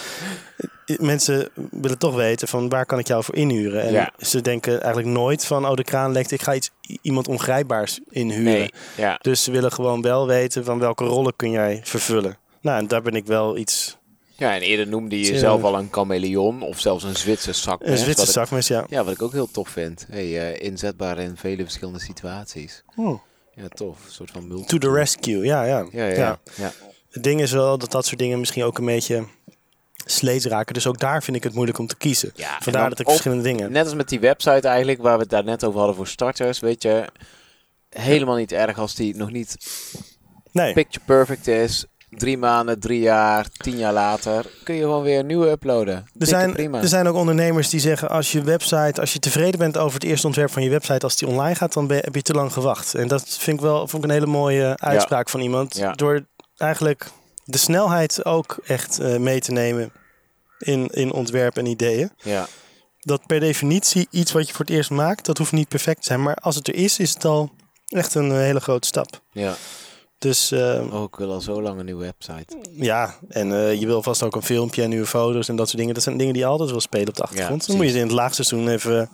Mensen 0.98 1.48
willen 1.70 1.98
toch 1.98 2.14
weten 2.14 2.48
van 2.48 2.68
waar 2.68 2.86
kan 2.86 2.98
ik 2.98 3.06
jou 3.06 3.24
voor 3.24 3.34
inhuren. 3.34 3.82
En 3.82 3.92
Ja. 3.92 4.12
ze 4.18 4.40
denken 4.40 4.80
eigenlijk 4.82 5.14
nooit 5.14 5.44
van, 5.44 5.66
oh 5.68 5.74
de 5.74 5.84
kraan 5.84 6.12
lekt, 6.12 6.30
ik 6.30 6.42
ga 6.42 6.54
iets, 6.54 6.70
iemand 7.02 7.28
ongrijpbaars 7.28 8.00
inhuren. 8.08 8.44
Nee, 8.44 8.70
ja. 8.96 9.18
Dus 9.22 9.42
ze 9.42 9.50
willen 9.50 9.72
gewoon 9.72 10.02
wel 10.02 10.26
weten 10.26 10.64
van 10.64 10.78
welke 10.78 11.04
rollen 11.04 11.36
kun 11.36 11.50
jij 11.50 11.80
vervullen. 11.84 12.38
Nou, 12.60 12.78
en 12.78 12.86
daar 12.88 13.02
ben 13.02 13.14
ik 13.14 13.26
wel 13.26 13.56
iets... 13.56 13.96
Ja, 14.36 14.54
en 14.54 14.60
eerder 14.60 14.86
noemde 14.88 15.18
je 15.18 15.32
jezelf 15.32 15.62
al 15.62 15.78
een 15.78 15.88
chameleon 15.90 16.62
of 16.62 16.80
zelfs 16.80 17.04
een 17.04 17.16
Zwitser 17.16 17.54
zakmes. 17.54 17.90
Een 17.90 17.98
Zwitser 17.98 18.26
zakmes, 18.26 18.66
ja. 18.68 18.84
Ja, 18.88 19.04
wat 19.04 19.14
ik 19.14 19.22
ook 19.22 19.32
heel 19.32 19.50
tof 19.50 19.68
vind. 19.68 20.06
Hey, 20.10 20.52
eh, 20.52 20.66
inzetbaar 20.66 21.18
in 21.18 21.36
vele 21.36 21.62
verschillende 21.62 22.00
situaties. 22.00 22.82
Oh. 22.96 23.20
Ja, 23.54 23.68
tof. 23.68 23.96
Een 24.06 24.12
soort 24.12 24.30
van 24.30 24.48
multi. 24.48 24.64
To 24.66 24.78
the 24.78 24.90
rescue, 24.92 25.44
ja, 25.44 25.64
ja. 25.64 25.86
Ja, 25.92 26.04
ja, 26.06 26.14
Ja. 26.16 26.38
ja. 26.56 26.72
Het 27.10 27.22
ding 27.22 27.40
is 27.40 27.52
wel 27.52 27.78
dat 27.78 27.90
dat 27.90 28.06
soort 28.06 28.18
dingen 28.18 28.38
misschien 28.38 28.64
ook 28.64 28.78
een 28.78 28.84
beetje 28.84 29.24
sleets 30.04 30.44
raken. 30.44 30.74
Dus 30.74 30.86
ook 30.86 30.98
daar 30.98 31.22
vind 31.22 31.36
ik 31.36 31.42
het 31.42 31.54
moeilijk 31.54 31.78
om 31.78 31.86
te 31.86 31.96
kiezen. 31.96 32.30
Ja, 32.34 32.56
Vandaar 32.60 32.88
dat 32.88 32.98
ik 32.98 33.06
op- 33.06 33.10
verschillende 33.12 33.44
dingen. 33.44 33.72
Net 33.72 33.84
als 33.84 33.94
met 33.94 34.08
die 34.08 34.20
website 34.20 34.68
eigenlijk, 34.68 35.02
waar 35.02 35.14
we 35.16 35.20
het 35.22 35.30
daar 35.30 35.44
net 35.44 35.64
over 35.64 35.78
hadden 35.78 35.96
voor 35.96 36.06
starters. 36.06 36.60
Weet 36.60 36.82
je, 36.82 37.04
helemaal 37.90 38.36
niet 38.36 38.52
erg 38.52 38.78
als 38.78 38.94
die 38.94 39.16
nog 39.16 39.30
niet 39.30 39.56
Nee, 40.52 40.72
picture 40.72 41.04
perfect 41.04 41.46
is. 41.46 41.84
Drie 42.10 42.38
maanden, 42.38 42.80
drie 42.80 43.00
jaar, 43.00 43.46
tien 43.56 43.76
jaar 43.78 43.92
later 43.92 44.46
kun 44.64 44.74
je 44.74 44.80
gewoon 44.80 45.02
weer 45.02 45.18
een 45.18 45.26
nieuwe 45.26 45.48
uploaden. 45.50 45.94
er 45.94 46.04
Dikke 46.12 46.26
zijn, 46.26 46.52
prima. 46.52 46.80
er 46.80 46.88
zijn 46.88 47.06
ook 47.06 47.14
ondernemers 47.14 47.68
die 47.68 47.80
zeggen 47.80 48.08
als 48.10 48.32
je 48.32 48.42
website, 48.42 49.00
als 49.00 49.12
je 49.12 49.18
tevreden 49.18 49.58
bent 49.58 49.78
over 49.78 49.94
het 49.94 50.04
eerste 50.08 50.26
ontwerp 50.26 50.50
van 50.50 50.62
je 50.62 50.70
website, 50.70 51.04
als 51.04 51.16
die 51.16 51.28
online 51.28 51.54
gaat, 51.54 51.72
dan 51.72 51.86
ben, 51.86 51.98
heb 51.98 52.14
je 52.14 52.22
te 52.22 52.32
lang 52.32 52.52
gewacht. 52.52 52.94
En 52.94 53.08
dat 53.08 53.28
vind 53.28 53.56
ik 53.56 53.62
wel 53.62 53.78
vond 53.88 54.04
ik 54.04 54.10
een 54.10 54.14
hele 54.16 54.26
mooie 54.30 54.76
uitspraak 54.78 55.28
van 55.28 55.40
iemand. 55.40 55.76
Ja. 55.76 55.92
Door 55.92 56.26
eigenlijk 56.60 57.10
de 57.44 57.58
snelheid 57.58 58.24
ook 58.24 58.58
echt 58.64 58.98
eh, 58.98 59.16
mee 59.16 59.40
te 59.40 59.52
nemen 59.52 59.92
in, 60.58 60.86
in 60.86 61.12
ontwerp 61.12 61.56
en 61.56 61.66
ideeën. 61.66 62.10
Ja, 62.22 62.46
dat 63.00 63.26
per 63.26 63.40
definitie 63.40 64.06
iets 64.10 64.32
wat 64.32 64.46
je 64.48 64.54
voor 64.54 64.64
het 64.64 64.74
eerst 64.74 64.90
maakt, 64.90 65.24
dat 65.26 65.38
hoeft 65.38 65.52
niet 65.52 65.68
perfect 65.68 66.00
te 66.00 66.06
zijn. 66.06 66.22
Maar 66.22 66.34
als 66.34 66.54
het 66.56 66.68
er 66.68 66.74
is, 66.74 66.98
is 66.98 67.14
het 67.14 67.24
al 67.24 67.50
echt 67.88 68.14
een 68.14 68.30
eh, 68.30 68.36
hele 68.36 68.60
grote 68.60 68.86
stap. 68.86 69.20
ja. 69.32 69.54
Dus 70.18 70.50
eh, 70.50 70.92
Oh, 70.92 71.02
ik 71.02 71.16
wil 71.16 71.32
al 71.32 71.40
zo 71.40 71.62
lang 71.62 71.78
een 71.78 71.84
nieuwe 71.84 72.04
website. 72.04 72.56
ja, 72.70 73.14
en 73.28 73.78
je 73.78 73.86
wil 73.86 74.02
vast 74.02 74.22
ook 74.22 74.36
een 74.36 74.42
filmpje 74.42 74.82
en 74.82 74.88
nieuwe 74.88 75.06
foto's 75.06 75.48
en 75.48 75.56
dat 75.56 75.66
soort 75.66 75.78
dingen. 75.78 75.94
Dat 75.94 76.02
zijn 76.02 76.16
dingen 76.16 76.34
die 76.34 76.46
altijd 76.46 76.70
wil 76.70 76.80
spelen 76.80 77.08
op 77.08 77.16
de 77.16 77.22
achtergrond. 77.22 77.66
Dan 77.66 77.76
moet 77.76 77.84
je 77.86 77.90
er 77.92 77.96
in 77.98 78.02
het 78.06 78.12
laagseizoen 78.12 78.68
even 78.68 79.10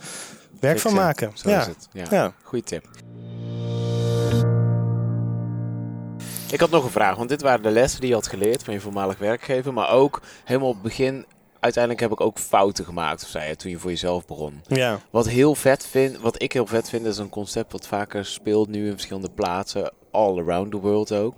werk 0.60 0.78
van 0.80 0.94
maken. 0.94 1.30
Zo 1.34 1.50
ja. 1.50 1.60
is 1.60 1.66
het. 1.66 1.88
Ja. 1.92 2.06
Ja. 2.10 2.32
Goeie 2.42 2.64
tip. 2.64 2.84
Ik 6.50 6.60
had 6.60 6.70
nog 6.70 6.84
een 6.84 6.90
vraag, 6.90 7.16
want 7.16 7.28
dit 7.28 7.42
waren 7.42 7.62
de 7.62 7.70
lessen 7.70 8.00
die 8.00 8.08
je 8.08 8.14
had 8.14 8.26
geleerd 8.26 8.62
van 8.62 8.74
je 8.74 8.80
voormalig 8.80 9.18
werkgever. 9.18 9.72
Maar 9.72 9.90
ook 9.90 10.20
helemaal 10.44 10.68
op 10.68 10.74
het 10.74 10.82
begin, 10.82 11.24
uiteindelijk 11.60 12.02
heb 12.02 12.12
ik 12.12 12.20
ook 12.20 12.38
fouten 12.38 12.84
gemaakt, 12.84 13.22
of 13.22 13.28
zei 13.28 13.48
je, 13.48 13.56
toen 13.56 13.70
je 13.70 13.78
voor 13.78 13.90
jezelf 13.90 14.26
begon. 14.26 14.60
ja. 14.66 14.98
Wat, 15.10 15.28
heel 15.28 15.54
vet 15.54 15.86
vind, 15.90 16.18
wat 16.18 16.42
ik 16.42 16.52
heel 16.52 16.66
vet 16.66 16.88
vind, 16.88 17.06
is 17.06 17.18
een 17.18 17.28
concept 17.28 17.72
wat 17.72 17.86
vaker 17.86 18.24
speelt 18.24 18.68
nu 18.68 18.86
in 18.86 18.92
verschillende 18.92 19.30
plaatsen. 19.34 19.92
All 20.10 20.38
around 20.38 20.70
the 20.70 20.78
world 20.80 21.12
ook. 21.12 21.34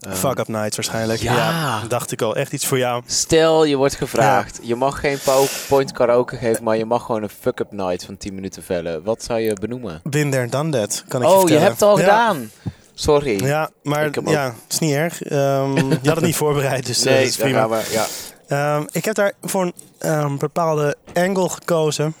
Ehm, 0.00 0.14
Fuck 0.14 0.38
up 0.38 0.48
nights 0.48 0.76
waarschijnlijk. 0.76 1.20
Ja. 1.20 1.82
dacht 1.88 2.12
ik 2.12 2.22
al. 2.22 2.36
Echt 2.36 2.52
iets 2.52 2.66
voor 2.66 2.78
jou. 2.78 3.02
Stel, 3.06 3.64
je 3.64 3.76
wordt 3.76 3.94
gevraagd. 3.94 4.58
Je 4.62 4.74
mag 4.74 5.00
geen 5.00 5.18
PowerPoint 5.24 5.92
karaoke 5.92 6.36
geven, 6.36 6.64
maar 6.64 6.76
je 6.76 6.84
mag 6.84 7.04
gewoon 7.04 7.22
een 7.22 7.28
fuck-up 7.28 7.72
night 7.72 8.04
van 8.04 8.16
10 8.16 8.34
minuten 8.34 8.62
vellen. 8.62 9.02
Wat 9.02 9.22
zou 9.22 9.40
je 9.40 9.54
benoemen? 9.54 10.00
Been 10.04 10.30
there, 10.30 10.46
done 10.48 10.70
that. 10.70 11.04
Kan 11.08 11.22
ik 11.22 11.28
Oh, 11.28 11.48
je 11.48 11.54
hebt 11.56 11.72
het 11.72 11.82
al 11.82 11.98
Ja. 11.98 12.02
gedaan. 12.04 12.50
Sorry. 12.94 13.44
Ja, 13.44 13.70
maar 13.82 14.06
ook- 14.06 14.28
ja, 14.28 14.44
het 14.62 14.72
is 14.72 14.78
niet 14.78 14.94
erg. 14.94 15.22
Ehm, 15.22 15.76
je 15.76 15.98
had 16.08 16.16
het 16.16 16.24
niet 16.24 16.36
voorbereid, 16.44 16.86
dus 16.86 17.04
eh, 17.04 17.14
dat 17.14 17.22
is 17.22 17.36
prima. 17.36 17.68
we. 17.68 17.82
Ja. 17.90 18.06
Ehm, 18.48 18.86
ik 18.92 19.04
heb 19.04 19.14
daar 19.14 19.32
voor 19.42 19.62
een 19.62 19.74
ehm, 19.98 20.36
bepaalde 20.36 20.96
angle 21.14 21.48
gekozen. 21.48 22.14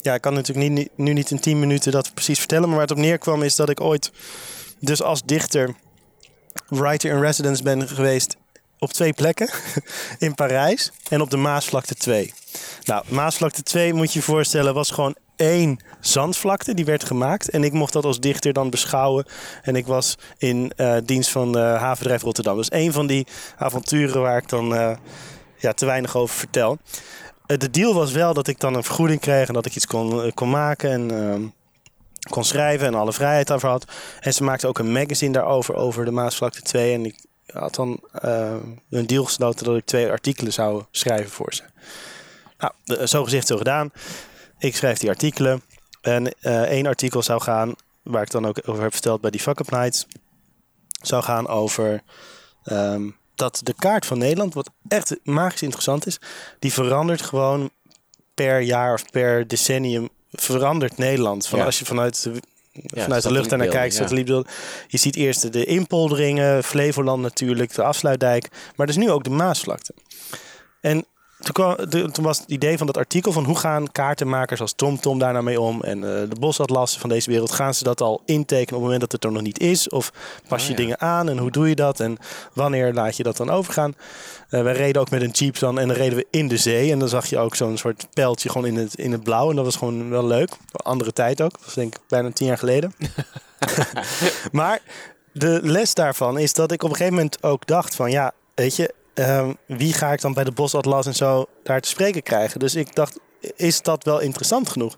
Ja, 0.00 0.14
ik 0.14 0.20
kan 0.20 0.34
natuurlijk 0.34 0.70
niet, 0.70 0.88
nu 0.96 1.12
niet 1.12 1.30
in 1.30 1.40
10 1.40 1.58
minuten 1.58 1.92
dat 1.92 2.14
precies 2.14 2.38
vertellen. 2.38 2.64
Maar 2.68 2.72
waar 2.78 2.86
het 2.86 2.96
op 2.96 3.02
neerkwam 3.02 3.42
is 3.42 3.56
dat 3.56 3.68
ik 3.68 3.80
ooit 3.80 4.12
dus 4.78 5.02
als 5.02 5.22
dichter 5.24 5.74
writer 6.68 7.10
in 7.10 7.20
residence 7.20 7.62
ben 7.62 7.88
geweest 7.88 8.36
op 8.78 8.92
twee 8.92 9.12
plekken. 9.12 9.50
in 10.18 10.34
Parijs 10.34 10.90
en 11.08 11.20
op 11.20 11.30
de 11.30 11.36
Maasvlakte 11.36 11.94
2. 11.94 12.32
Nou, 12.84 13.04
Maasvlakte 13.08 13.62
2 13.62 13.94
moet 13.94 14.12
je 14.12 14.18
je 14.18 14.24
voorstellen 14.24 14.74
was 14.74 14.90
gewoon 14.90 15.16
één 15.36 15.78
zandvlakte. 16.00 16.74
Die 16.74 16.84
werd 16.84 17.04
gemaakt 17.04 17.50
en 17.50 17.64
ik 17.64 17.72
mocht 17.72 17.92
dat 17.92 18.04
als 18.04 18.20
dichter 18.20 18.52
dan 18.52 18.70
beschouwen. 18.70 19.24
En 19.62 19.76
ik 19.76 19.86
was 19.86 20.18
in 20.38 20.72
eh, 20.76 20.96
dienst 21.04 21.30
van 21.30 21.58
eh 21.58 21.80
Havenbedrijf 21.80 22.22
Rotterdam. 22.22 22.56
Dus 22.56 22.68
één 22.68 22.92
van 22.92 23.06
die 23.06 23.26
avonturen 23.56 24.20
waar 24.20 24.36
ik 24.36 24.48
dan 24.48 24.74
eh, 24.74 24.96
ja, 25.56 25.72
te 25.72 25.86
weinig 25.86 26.16
over 26.16 26.36
vertel. 26.36 26.78
Eh, 27.46 27.58
de 27.58 27.70
deal 27.70 27.94
was 27.94 28.12
wel 28.12 28.34
dat 28.34 28.46
ik 28.46 28.60
dan 28.60 28.74
een 28.74 28.84
vergoeding 28.84 29.20
kreeg 29.20 29.48
en 29.48 29.54
dat 29.54 29.66
ik 29.66 29.76
iets 29.76 29.86
kon, 29.86 30.32
kon 30.34 30.50
maken 30.50 30.90
en 30.90 31.10
ehm, 31.10 31.42
kon 32.30 32.44
schrijven 32.44 32.86
en 32.86 32.94
alle 32.94 33.12
vrijheid 33.12 33.46
daarvoor 33.46 33.70
had. 33.70 33.92
En 34.20 34.34
ze 34.34 34.44
maakte 34.44 34.66
ook 34.66 34.78
een 34.78 34.92
magazine 34.92 35.32
daarover, 35.32 35.74
over 35.74 36.04
de 36.04 36.10
Maasvlakte 36.10 36.62
2. 36.62 36.94
En 36.94 37.04
ik 37.04 37.24
had 37.52 37.74
dan 37.74 38.00
een 38.90 39.06
deal 39.06 39.24
gesloten 39.24 39.64
dat 39.64 39.76
ik 39.76 39.84
twee 39.84 40.10
artikelen 40.10 40.52
zou 40.52 40.82
schrijven 40.90 41.30
voor 41.30 41.54
ze. 41.54 41.62
Nou, 42.58 43.06
zo 43.06 43.24
gezegd, 43.24 43.46
zo 43.46 43.56
gedaan. 43.56 43.90
Ik 44.64 44.76
schrijf 44.76 44.98
die 44.98 45.08
artikelen. 45.08 45.62
En 46.00 46.34
eh, 46.40 46.62
één 46.62 46.86
artikel 46.86 47.22
zou 47.22 47.40
gaan, 47.40 47.74
waar 48.02 48.22
ik 48.22 48.30
dan 48.30 48.46
ook 48.46 48.60
over 48.64 48.82
heb 48.82 48.92
verteld 48.92 49.20
bij 49.20 49.30
die 49.30 49.40
Fuck 49.40 49.60
Up 49.60 49.70
Nights, 49.70 50.06
zou 51.02 51.22
gaan 51.22 51.48
over 51.48 52.02
ehm, 52.64 53.10
dat 53.34 53.60
de 53.62 53.74
kaart 53.78 54.06
van 54.06 54.18
Nederland, 54.18 54.54
wat 54.54 54.70
echt 54.88 55.16
magisch 55.22 55.62
interessant 55.62 56.06
is, 56.06 56.20
die 56.58 56.72
verandert 56.72 57.22
gewoon 57.22 57.70
per 58.34 58.60
jaar 58.60 58.92
of 58.92 59.10
per 59.10 59.48
decennium 59.48 60.08
verandert 60.30 60.98
Nederland. 60.98 61.46
Van 61.46 61.58
Ja. 61.58 61.64
Als 61.64 61.78
je 61.78 61.84
vanuit 61.84 62.22
de, 62.22 62.30
vanuit 62.72 63.22
de 63.22 63.32
lucht 63.32 63.50
naar 63.50 63.60
satellietbeelden, 63.60 63.70
kijkt, 63.70 63.94
ja. 63.94 64.00
satellietbeelden. 64.00 64.52
Je 64.88 64.98
ziet 64.98 65.16
eerst 65.16 65.52
de 65.52 65.64
inpolderingen, 65.64 66.64
Flevoland 66.64 67.22
natuurlijk, 67.22 67.74
de 67.74 67.82
afsluitdijk, 67.82 68.48
maar 68.76 68.86
dus 68.86 68.96
nu 68.96 69.10
ook 69.10 69.24
de 69.24 69.30
Maasvlakte. 69.30 69.94
En 70.80 71.06
toen, 71.44 71.52
kwam, 71.52 71.76
de- 71.90 72.10
toen 72.10 72.24
was 72.24 72.38
het 72.38 72.48
idee 72.50 72.78
van 72.78 72.86
dat 72.86 72.96
artikel 72.96 73.32
van 73.32 73.44
hoe 73.44 73.58
gaan 73.58 73.92
kaartenmakers 73.92 74.60
als 74.60 74.72
TomTom 74.72 75.18
daar 75.18 75.32
nou 75.32 75.44
mee 75.44 75.60
om 75.60 75.82
en 75.82 75.96
eh, 76.04 76.28
de 76.30 76.36
bosatlassen 76.40 77.00
van 77.00 77.08
deze 77.08 77.30
wereld, 77.30 77.52
gaan 77.52 77.74
ze 77.74 77.84
dat 77.84 78.00
al 78.00 78.22
intekenen 78.24 78.64
op 78.66 78.70
het 78.70 78.80
moment 78.82 79.00
dat 79.00 79.12
het 79.12 79.24
er 79.24 79.32
nog 79.32 79.42
niet 79.42 79.58
is? 79.60 79.88
Of 79.88 80.12
pas 80.48 80.60
Oh, 80.62 80.66
je 80.66 80.72
ja. 80.72 80.78
dingen 80.78 81.00
aan 81.00 81.28
en 81.28 81.38
hoe 81.38 81.50
doe 81.50 81.68
je 81.68 81.74
dat 81.74 82.00
en 82.00 82.16
wanneer 82.52 82.92
laat 82.92 83.16
je 83.16 83.22
dat 83.22 83.36
dan 83.36 83.50
overgaan? 83.50 83.94
Eh 84.48 84.62
wij 84.62 84.72
reden 84.72 85.00
ook 85.00 85.10
met 85.10 85.22
een 85.22 85.30
jeep 85.30 85.58
dan 85.58 85.78
en 85.78 85.88
dan 85.88 85.96
reden 85.96 86.16
we 86.18 86.26
in 86.30 86.48
de 86.48 86.56
zee 86.56 86.92
en 86.92 86.98
dan 86.98 87.08
zag 87.08 87.26
je 87.26 87.38
ook 87.38 87.54
zo'n 87.54 87.76
soort 87.78 88.06
pijltje 88.14 88.48
gewoon 88.50 88.66
in 88.66 88.76
het, 88.76 88.94
in 88.94 89.12
het 89.12 89.22
blauw 89.22 89.50
en 89.50 89.56
dat 89.56 89.64
was 89.64 89.76
gewoon 89.76 90.10
wel 90.10 90.26
leuk. 90.26 90.50
Andere 90.72 91.12
tijd 91.12 91.40
ook, 91.40 91.50
dat 91.50 91.64
was 91.64 91.74
denk 91.74 91.94
ik 91.94 92.00
bijna 92.08 92.30
tien 92.30 92.46
jaar 92.46 92.58
geleden. 92.58 92.94
maar 94.52 94.80
de 95.32 95.60
les 95.62 95.94
daarvan 95.94 96.38
is 96.38 96.52
dat 96.52 96.72
ik 96.72 96.82
op 96.82 96.90
een 96.90 96.96
gegeven 96.96 97.16
moment 97.16 97.42
ook 97.42 97.66
dacht 97.66 97.94
van 97.94 98.10
ja, 98.10 98.32
weet 98.54 98.76
je, 98.76 98.94
ehm, 99.14 99.52
wie 99.66 99.92
ga 99.92 100.12
ik 100.12 100.20
dan 100.20 100.34
bij 100.34 100.44
de 100.44 100.52
Bosatlas 100.52 101.06
en 101.06 101.14
zo 101.14 101.46
daar 101.62 101.80
te 101.80 101.88
spreken 101.88 102.22
krijgen? 102.22 102.60
Dus 102.60 102.74
ik 102.74 102.94
dacht, 102.94 103.18
is 103.56 103.82
dat 103.82 104.04
wel 104.04 104.20
interessant 104.20 104.68
genoeg? 104.68 104.96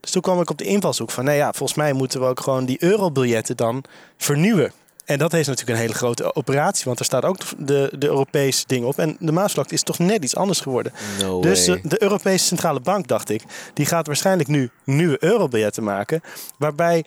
Dus 0.00 0.10
toen 0.10 0.22
kwam 0.22 0.40
ik 0.40 0.50
op 0.50 0.58
de 0.58 0.64
invalshoek 0.64 1.10
van, 1.10 1.24
nee 1.24 1.36
ja, 1.36 1.52
volgens 1.52 1.78
mij 1.78 1.92
moeten 1.92 2.20
we 2.20 2.26
ook 2.26 2.40
gewoon 2.40 2.64
die 2.64 2.82
eurobiljetten 2.82 3.56
dan 3.56 3.84
vernieuwen. 4.16 4.72
En 5.10 5.18
dat 5.18 5.32
is 5.32 5.46
natuurlijk 5.46 5.76
een 5.76 5.84
hele 5.84 5.98
grote 5.98 6.34
operatie, 6.34 6.84
want 6.84 6.98
er 6.98 7.04
staat 7.04 7.24
ook 7.24 7.38
de, 7.58 7.92
de 7.98 8.06
Europese 8.06 8.64
ding 8.66 8.84
op. 8.84 8.98
En 8.98 9.16
de 9.18 9.32
Maasvlakte 9.32 9.74
is 9.74 9.82
toch 9.82 9.98
net 9.98 10.24
iets 10.24 10.36
anders 10.36 10.60
geworden. 10.60 10.92
No 11.20 11.40
Dus 11.40 11.64
de 11.64 12.02
Europese 12.02 12.44
Centrale 12.44 12.80
Bank, 12.80 13.08
dacht 13.08 13.30
ik, 13.30 13.42
die 13.74 13.86
gaat 13.86 14.06
waarschijnlijk 14.06 14.48
nu 14.48 14.70
nieuwe 14.84 15.16
eurobiljetten 15.20 15.84
maken. 15.84 16.20
Waarbij 16.58 17.04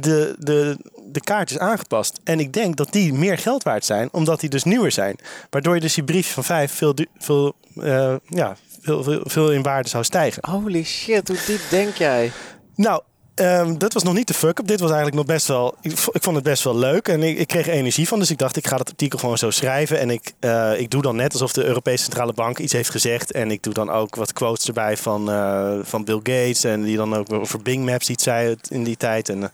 de, 0.00 0.34
de, 0.38 0.76
de 1.12 1.20
kaart 1.20 1.50
is 1.50 1.58
aangepast. 1.58 2.20
En 2.24 2.40
ik 2.40 2.52
denk 2.52 2.76
dat 2.76 2.92
die 2.92 3.12
meer 3.12 3.38
geld 3.38 3.62
waard 3.62 3.84
zijn, 3.84 4.08
omdat 4.12 4.40
die 4.40 4.50
dus 4.50 4.64
nieuwer 4.64 4.92
zijn. 4.92 5.16
Waardoor 5.50 5.74
je 5.74 5.80
dus 5.80 5.94
die 5.94 6.04
briefje 6.04 6.32
van 6.32 6.44
vijf 6.44 6.72
veel, 6.72 6.94
veel, 7.18 7.54
eh, 7.80 8.14
ja, 8.28 8.56
veel, 8.80 9.02
veel, 9.02 9.20
veel 9.24 9.52
in 9.52 9.62
waarde 9.62 9.88
zou 9.88 10.04
stijgen. 10.04 10.50
Holy 10.50 10.84
shit, 10.84 11.28
hoe 11.28 11.38
diep 11.46 11.60
denk 11.70 11.94
jij? 11.94 12.32
Nou, 12.74 13.02
ehm, 13.38 13.78
dat 13.78 13.92
was 13.92 14.02
nog 14.02 14.14
niet 14.14 14.26
de 14.26 14.34
fuck-up. 14.34 14.66
Dit 14.66 14.80
was 14.80 14.90
eigenlijk 14.90 15.16
nog 15.16 15.26
best 15.26 15.46
wel... 15.46 15.74
Ik, 15.80 15.96
vond 15.96 16.36
het 16.36 16.44
best 16.44 16.64
wel 16.64 16.76
leuk 16.76 17.08
en 17.08 17.22
ik, 17.22 17.38
ik 17.38 17.46
kreeg 17.46 17.66
er 17.66 17.72
energie 17.72 18.08
van. 18.08 18.18
Dus 18.18 18.30
ik 18.30 18.38
dacht, 18.38 18.56
ik 18.56 18.66
ga 18.66 18.76
dat 18.76 18.88
artikel 18.88 19.18
gewoon 19.18 19.38
zo 19.38 19.50
schrijven. 19.50 19.98
En 19.98 20.10
ik, 20.10 20.32
eh, 20.40 20.80
ik 20.80 20.90
doe 20.90 21.02
dan 21.02 21.16
net 21.16 21.32
alsof 21.32 21.52
de 21.52 21.64
Europese 21.64 22.02
Centrale 22.02 22.32
Bank 22.32 22.58
iets 22.58 22.72
heeft 22.72 22.90
gezegd. 22.90 23.32
En 23.32 23.50
ik 23.50 23.62
doe 23.62 23.74
dan 23.74 23.90
ook 23.90 24.14
wat 24.14 24.32
quotes 24.32 24.66
erbij 24.66 24.96
van, 24.96 25.30
eh, 25.30 25.78
van 25.82 26.04
Bill 26.04 26.20
Gates. 26.22 26.64
En 26.64 26.82
die 26.82 26.96
dan 26.96 27.14
ook 27.14 27.32
over 27.32 27.62
Bing 27.62 27.84
Maps 27.84 28.08
iets 28.08 28.22
zei 28.22 28.56
in 28.68 28.84
die 28.84 28.96
tijd. 28.96 29.28
En 29.28 29.42
eh, 29.42 29.48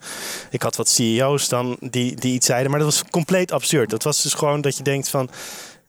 ik 0.50 0.62
had 0.62 0.76
wat 0.76 0.88
CEO's 0.88 1.48
dan 1.48 1.76
die, 1.80 2.14
die 2.14 2.34
iets 2.34 2.46
zeiden. 2.46 2.70
Maar 2.70 2.80
dat 2.80 2.88
was 2.88 3.04
compleet 3.10 3.52
absurd. 3.52 3.90
Dat 3.90 4.02
was 4.02 4.22
dus 4.22 4.34
gewoon 4.34 4.60
dat 4.60 4.76
je 4.76 4.82
denkt 4.82 5.08
van... 5.08 5.30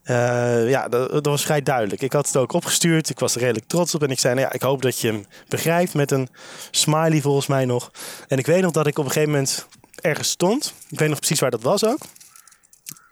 eh, 0.05 0.69
ja, 0.69 0.87
dat, 0.87 1.11
dat 1.11 1.25
was 1.25 1.43
vrij 1.43 1.61
duidelijk. 1.63 2.01
Ik 2.01 2.13
had 2.13 2.27
het 2.27 2.37
ook 2.37 2.53
opgestuurd. 2.53 3.09
Ik 3.09 3.19
was 3.19 3.35
er 3.35 3.41
redelijk 3.41 3.67
trots 3.67 3.95
op. 3.95 4.03
En 4.03 4.09
ik 4.09 4.19
zei, 4.19 4.33
nou 4.33 4.47
ja, 4.47 4.53
ik 4.53 4.61
hoop 4.61 4.81
dat 4.81 4.99
je 4.99 5.07
hem 5.07 5.25
begrijpt. 5.47 5.93
Met 5.93 6.11
een 6.11 6.29
smiley 6.71 7.21
volgens 7.21 7.47
mij 7.47 7.65
nog. 7.65 7.91
En 8.27 8.37
ik 8.37 8.45
weet 8.45 8.61
nog 8.61 8.71
dat 8.71 8.87
ik 8.87 8.97
op 8.97 9.05
een 9.05 9.11
gegeven 9.11 9.33
moment 9.33 9.67
ergens 10.01 10.29
stond. 10.29 10.73
Ik 10.89 10.99
weet 10.99 11.09
nog 11.09 11.17
precies 11.17 11.39
waar 11.39 11.51
dat 11.51 11.61
was 11.61 11.85
ook. 11.85 11.99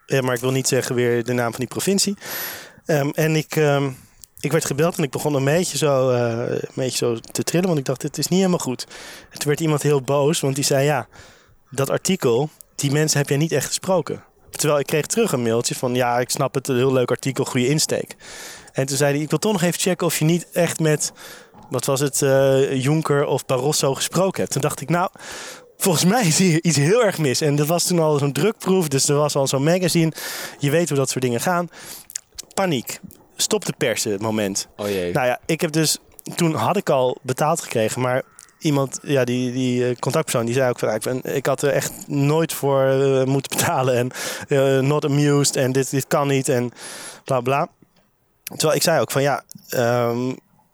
Ja, 0.06 0.22
maar 0.22 0.36
ik 0.36 0.42
wil 0.42 0.52
niet 0.52 0.68
zeggen 0.68 0.96
weer 0.96 1.24
de 1.24 1.34
naam 1.34 1.52
van 1.52 1.60
die 1.60 1.70
provincie. 1.70 2.18
Ehm, 2.86 3.10
en 3.10 3.36
ik, 3.36 3.56
ehm, 3.56 3.90
ik 4.40 4.52
werd 4.52 4.66
gebeld 4.66 4.98
en 4.98 5.04
ik 5.04 5.12
begon 5.12 5.34
een 5.34 5.44
beetje, 5.44 5.78
zo, 5.78 6.10
eh, 6.10 6.56
een 6.62 6.72
beetje 6.74 6.98
zo 6.98 7.20
te 7.20 7.44
trillen. 7.44 7.68
Want 7.68 7.80
ik 7.80 7.86
dacht, 7.86 8.02
dit 8.02 8.18
is 8.18 8.28
niet 8.28 8.40
helemaal 8.40 8.60
goed. 8.60 8.88
En 9.30 9.40
toen 9.40 9.48
werd 9.48 9.60
iemand 9.60 9.82
heel 9.82 10.02
boos. 10.02 10.40
Want 10.40 10.56
die 10.56 10.64
zei, 10.64 10.86
ja, 10.86 11.08
dat 11.70 11.90
artikel, 11.90 12.50
die 12.76 12.92
mensen 12.92 13.18
heb 13.18 13.30
jij 13.30 13.38
niet 13.38 13.52
echt 13.52 13.68
gesproken. 13.68 14.24
Terwijl 14.58 14.80
ik 14.80 14.86
kreeg 14.86 15.06
terug 15.06 15.32
een 15.32 15.42
mailtje 15.42 15.76
van, 15.76 15.96
ja, 15.96 16.20
ik 16.20 16.30
snap 16.30 16.54
het, 16.54 16.68
een 16.68 16.76
heel 16.76 16.94
leuk 16.94 17.12
artikel, 17.12 17.46
goede 17.46 17.68
insteek. 17.68 18.16
En 18.72 18.86
toen 18.86 18.98
zei 18.98 19.14
hij, 19.14 19.24
ik 19.24 19.30
wil 19.30 19.40
toch 19.40 19.52
nog 19.52 19.62
even 19.62 19.80
checken 19.80 20.08
of 20.08 20.20
je 20.20 20.26
niet 20.26 20.48
echt 20.52 20.80
met, 20.80 21.12
wat 21.70 21.86
was 21.86 22.00
het, 22.00 22.22
eh 22.22 22.82
Juncker 22.84 23.26
of 23.26 23.46
Barroso 23.46 23.94
gesproken 23.94 24.40
hebt. 24.42 24.52
Toen 24.52 24.62
dacht 24.62 24.82
ik, 24.82 24.90
nou, 24.90 25.10
volgens 25.78 26.06
mij 26.06 26.26
is 26.26 26.38
hier 26.38 26.64
iets 26.64 26.78
heel 26.78 27.04
erg 27.04 27.18
mis. 27.18 27.42
En 27.42 27.56
dat 27.56 27.68
was 27.68 27.88
toen 27.88 28.00
al 28.00 28.18
zo'n 28.18 28.32
drukproef, 28.32 28.88
dus 28.88 29.10
er 29.10 29.16
was 29.16 29.36
al 29.36 29.48
zo'n 29.48 29.64
magazine. 29.64 30.12
Je 30.60 30.70
weet 30.70 30.90
hoe 30.90 30.98
dat 30.98 31.10
soort 31.10 31.24
dingen 31.24 31.42
gaan. 31.42 31.70
Paniek. 32.54 33.00
Stop 33.36 33.66
de 33.66 33.74
persen 33.78 34.22
moment. 34.22 34.68
Oh 34.78 34.88
jee. 34.88 35.14
Nou 35.14 35.28
ja, 35.28 35.40
ik 35.46 35.62
heb 35.62 35.72
dus, 35.72 35.98
toen 36.36 36.54
had 36.54 36.78
ik 36.78 36.90
al 36.90 37.18
betaald 37.22 37.62
gekregen, 37.62 38.02
maar 38.02 38.24
iemand, 38.64 39.00
ja, 39.02 39.24
die, 39.24 39.52
die 39.52 39.88
eh, 39.88 39.96
contactpersoon, 40.00 40.46
die 40.46 40.54
zei 40.54 40.70
ook 40.70 40.80
van, 40.80 40.90
ik, 40.90 41.02
ben, 41.02 41.36
ik 41.36 41.46
had 41.46 41.62
er 41.62 41.70
echt 41.70 41.92
nooit 42.08 42.54
voor 42.54 42.84
eh, 42.84 43.24
moeten 43.24 43.52
betalen 43.58 43.96
en 43.96 44.12
eh, 44.48 44.80
not 44.80 45.06
amused 45.06 45.56
en 45.56 45.72
dit, 45.72 45.90
dit 45.90 46.08
kan 46.08 46.28
niet 46.28 46.50
en 46.50 46.72
bla 47.24 47.42
bla. 47.42 47.68
Terwijl 48.44 48.76
ik 48.76 48.84
zei 48.84 49.02
ook 49.02 49.12
van, 49.12 49.22
ja, 49.22 49.44
ehm, 49.70 50.30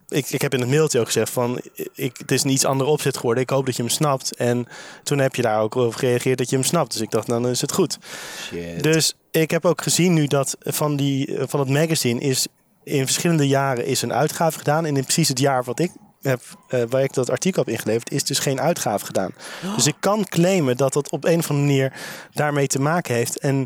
ik, 0.07 0.29
ik 0.29 0.41
heb 0.41 0.53
in 0.53 0.59
het 0.59 0.69
mailtje 0.69 0.99
ook 0.99 1.05
gezegd 1.05 1.31
van, 1.31 1.61
ik, 1.93 2.17
het 2.17 2.31
is 2.31 2.43
een 2.43 2.49
iets 2.49 2.65
andere 2.65 2.89
opzet 2.89 3.17
geworden, 3.17 3.43
ik 3.43 3.49
hoop 3.49 3.65
dat 3.65 3.75
je 3.75 3.81
hem 3.81 3.91
snapt. 3.91 4.35
En 4.35 4.67
toen 5.03 5.19
heb 5.19 5.35
je 5.35 5.41
daar 5.41 5.61
ook 5.61 5.75
op 5.75 5.95
gereageerd 5.95 6.37
dat 6.37 6.49
je 6.49 6.55
hem 6.55 6.65
snapt, 6.65 6.91
dus 6.91 7.01
ik 7.01 7.11
dacht, 7.11 7.27
nou, 7.27 7.41
dan 7.41 7.51
is 7.51 7.61
het 7.61 7.71
goed. 7.71 7.97
Shit. 8.41 8.83
Dus 8.83 9.15
ik 9.31 9.51
heb 9.51 9.65
ook 9.65 9.81
gezien 9.81 10.13
nu 10.13 10.27
dat 10.27 10.55
van, 10.59 10.95
die, 10.95 11.37
van 11.47 11.59
het 11.59 11.69
magazine 11.69 12.19
is 12.19 12.47
in 12.83 13.05
verschillende 13.05 13.47
jaren 13.47 13.85
is 13.85 14.01
een 14.01 14.13
uitgave 14.13 14.57
gedaan. 14.57 14.85
En 14.85 14.97
in 14.97 15.03
precies 15.03 15.27
het 15.27 15.39
jaar 15.39 15.63
wat 15.63 15.79
ik 15.79 15.91
heb, 16.21 16.41
eh, 16.67 16.83
waar 16.89 17.03
ik 17.03 17.13
dat 17.13 17.29
artikel 17.29 17.63
heb 17.63 17.73
ingeleverd, 17.73 18.11
is 18.11 18.23
dus 18.23 18.39
geen 18.39 18.61
uitgave 18.61 19.05
gedaan. 19.05 19.31
Dus 19.75 19.87
ik 19.87 19.95
kan 19.99 20.25
claimen 20.25 20.77
dat 20.77 20.93
dat 20.93 21.09
op 21.09 21.25
een 21.25 21.39
of 21.39 21.49
andere 21.49 21.67
manier 21.67 21.93
daarmee 22.33 22.67
te 22.67 22.79
maken 22.81 23.15
heeft. 23.15 23.39
En, 23.39 23.65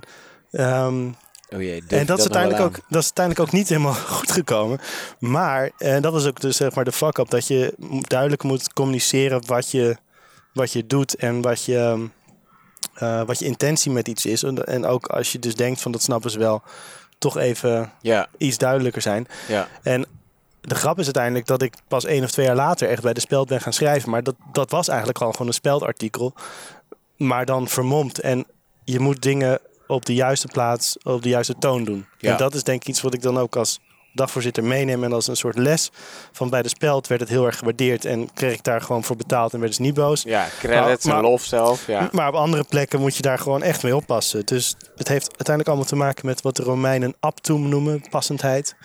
ehm, 0.51 1.07
oh 1.49 1.61
jee, 1.61 1.83
en 1.87 2.05
dat, 2.05 2.17
is 2.17 2.23
uiteindelijk 2.23 2.63
ook, 2.63 2.73
dat 2.73 3.01
is 3.01 3.11
uiteindelijk 3.15 3.47
ook 3.47 3.51
niet 3.53 3.69
helemaal 3.69 3.93
goed 4.19 4.31
gekomen. 4.31 4.79
Maar 5.19 5.71
eh, 5.77 6.01
dat 6.01 6.13
was 6.13 6.25
ook 6.25 6.41
dus 6.41 6.57
zeg 6.57 6.75
maar 6.75 6.85
de 6.85 6.91
fuck-up. 6.91 7.29
Dat 7.29 7.47
je 7.47 7.73
duidelijk 8.01 8.43
moet 8.43 8.73
communiceren 8.73 9.45
wat 9.45 9.71
je, 9.71 9.97
wat 10.53 10.71
je 10.71 10.87
doet 10.87 11.15
en 11.15 11.41
wat 11.41 11.65
je, 11.65 11.77
ehm, 11.77 12.05
eh, 12.93 13.25
wat 13.25 13.39
je 13.39 13.45
intentie 13.45 13.91
met 13.91 14.07
iets 14.07 14.25
is. 14.25 14.43
En, 14.43 14.65
en 14.65 14.85
ook 14.85 15.07
als 15.07 15.31
je 15.31 15.39
dus 15.39 15.55
denkt 15.55 15.81
van 15.81 15.91
dat 15.91 16.01
snappen 16.01 16.31
ze 16.31 16.39
wel, 16.39 16.63
toch 17.17 17.37
even 17.37 17.91
Ja, 18.01 18.27
iets 18.37 18.57
duidelijker 18.57 19.01
zijn. 19.01 19.27
ja. 19.47 19.67
En 19.83 20.05
de 20.67 20.75
grap 20.75 20.99
is 20.99 21.05
uiteindelijk 21.05 21.45
dat 21.45 21.61
ik 21.61 21.73
pas 21.87 22.05
één 22.05 22.23
of 22.23 22.31
twee 22.31 22.45
jaar 22.45 22.55
later 22.55 22.89
echt 22.89 23.01
bij 23.01 23.13
de 23.13 23.19
speld 23.19 23.47
ben 23.47 23.61
gaan 23.61 23.73
schrijven. 23.73 24.09
Maar 24.09 24.23
dat, 24.23 24.35
dat 24.51 24.71
was 24.71 24.87
eigenlijk 24.87 25.21
al 25.21 25.31
gewoon 25.31 25.47
een 25.47 25.53
speldartikel. 25.53 26.33
Maar 27.17 27.45
dan 27.45 27.67
vermomd. 27.67 28.19
En 28.19 28.45
je 28.83 28.99
moet 28.99 29.21
dingen 29.21 29.59
op 29.87 30.05
de 30.05 30.13
juiste 30.13 30.47
plaats, 30.47 30.97
op 31.03 31.21
de 31.21 31.29
juiste 31.29 31.55
toon 31.59 31.83
doen. 31.83 32.05
Ja. 32.17 32.31
En 32.31 32.37
dat 32.37 32.53
is 32.53 32.63
denk 32.63 32.81
ik 32.81 32.87
iets 32.87 33.01
wat 33.01 33.13
ik 33.13 33.21
dan 33.21 33.37
ook 33.39 33.55
als 33.55 33.79
dagvoorzitter 34.13 34.63
meeneem. 34.63 35.03
En 35.03 35.13
als 35.13 35.27
een 35.27 35.35
soort 35.35 35.57
les 35.57 35.91
van 36.31 36.49
bij 36.49 36.61
de 36.61 36.69
speld 36.69 37.07
werd 37.07 37.21
het 37.21 37.29
heel 37.29 37.45
erg 37.45 37.57
gewaardeerd. 37.57 38.05
En 38.05 38.33
kreeg 38.33 38.53
ik 38.53 38.63
daar 38.63 38.81
gewoon 38.81 39.03
voor 39.03 39.15
betaald 39.15 39.53
en 39.53 39.59
werd 39.59 39.75
ze 39.75 39.81
niet 39.81 39.93
boos. 39.93 40.21
Ja, 40.23 40.47
credits 40.59 41.05
Maar- 41.05 41.15
en 41.17 41.21
lof 41.21 41.43
zelf. 41.43 41.87
Ja. 41.87 42.09
Maar 42.11 42.27
op 42.27 42.35
andere 42.35 42.63
plekken 42.63 42.99
moet 42.99 43.15
je 43.15 43.21
daar 43.21 43.39
gewoon 43.39 43.63
echt 43.63 43.83
mee 43.83 43.95
oppassen. 43.95 44.45
Dus 44.45 44.75
het 44.95 45.07
heeft 45.07 45.27
uiteindelijk 45.27 45.67
allemaal 45.67 45.85
te 45.87 45.95
maken 45.95 46.25
met 46.25 46.41
wat 46.41 46.55
de 46.55 46.63
Romeinen 46.63 47.15
aptum 47.19 47.69
noemen, 47.69 48.03
passendheid. 48.09 48.75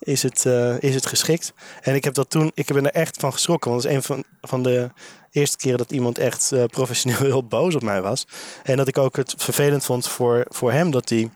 Is 0.00 0.22
het, 0.22 0.46
eh, 0.46 0.82
is 0.82 0.94
het 0.94 1.06
geschikt? 1.06 1.52
En 1.82 1.94
ik 1.94 2.04
heb 2.04 2.14
dat 2.14 2.30
toen, 2.30 2.50
ik 2.54 2.66
ben 2.66 2.84
er 2.86 2.92
echt 2.92 3.16
van 3.20 3.32
geschrokken. 3.32 3.70
Want 3.70 3.82
dat 3.82 3.90
is 3.92 3.96
een 3.96 4.02
van, 4.02 4.24
van 4.40 4.62
de 4.62 4.90
eerste 5.30 5.56
keren 5.56 5.78
dat 5.78 5.90
iemand 5.92 6.18
echt 6.18 6.52
eh, 6.52 6.64
professioneel 6.64 7.18
heel 7.32 7.44
boos 7.46 7.74
op 7.74 7.82
mij 7.82 8.02
was. 8.02 8.26
En 8.62 8.76
dat 8.76 8.88
ik 8.88 8.98
ook 8.98 9.16
het 9.16 9.34
vervelend 9.36 9.84
vond 9.84 10.08
voor, 10.08 10.44
voor 10.48 10.72
hem 10.72 10.90
dat 10.90 11.08
hij. 11.08 11.30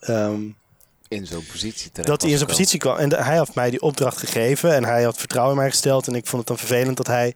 ehm, 0.00 0.40
In 1.08 1.26
zo'n 1.26 1.46
positie 1.52 1.90
terecht 1.90 2.08
dat 2.08 2.20
hij 2.22 2.30
in 2.30 2.36
gekomen. 2.38 2.56
positie 2.56 2.78
kwam. 2.78 2.96
En 2.96 3.08
de- 3.08 3.22
hij 3.22 3.36
had 3.36 3.54
mij 3.54 3.70
die 3.70 3.80
opdracht 3.82 4.18
gegeven 4.18 4.74
en 4.74 4.84
hij 4.84 5.02
had 5.02 5.16
vertrouwen 5.18 5.54
in 5.54 5.60
mij 5.60 5.70
gesteld. 5.70 6.06
En 6.06 6.14
ik 6.14 6.26
vond 6.26 6.38
het 6.38 6.46
dan 6.46 6.66
vervelend 6.66 6.96
dat 6.96 7.06
hij 7.06 7.34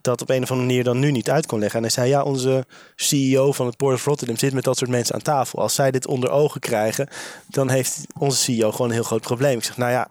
dat 0.00 0.20
op 0.22 0.30
een 0.30 0.42
of 0.42 0.50
andere 0.50 0.68
manier 0.68 0.84
dan 0.84 0.98
nu 0.98 1.10
niet 1.10 1.30
uit 1.30 1.46
kon 1.46 1.58
leggen. 1.58 1.76
En 1.76 1.84
hij 1.84 1.92
zei, 1.94 2.08
ja, 2.08 2.22
onze 2.22 2.64
CEO 2.96 3.52
van 3.52 3.66
het 3.66 3.76
Port 3.76 3.94
of 3.94 4.04
Rotterdam 4.04 4.36
zit 4.36 4.52
met 4.52 4.64
dat 4.64 4.76
soort 4.78 4.90
mensen 4.90 5.14
aan 5.14 5.22
tafel. 5.22 5.58
Als 5.58 5.74
zij 5.74 5.90
dit 5.90 6.06
onder 6.06 6.30
ogen 6.30 6.60
krijgen, 6.60 7.08
dan 7.46 7.70
heeft 7.70 8.00
onze 8.18 8.38
CEO 8.38 8.70
gewoon 8.70 8.86
een 8.86 8.94
heel 8.94 9.02
groot 9.02 9.20
probleem. 9.20 9.56
Ik 9.58 9.64
zeg, 9.64 9.76
nou 9.76 9.90
ja, 9.90 10.08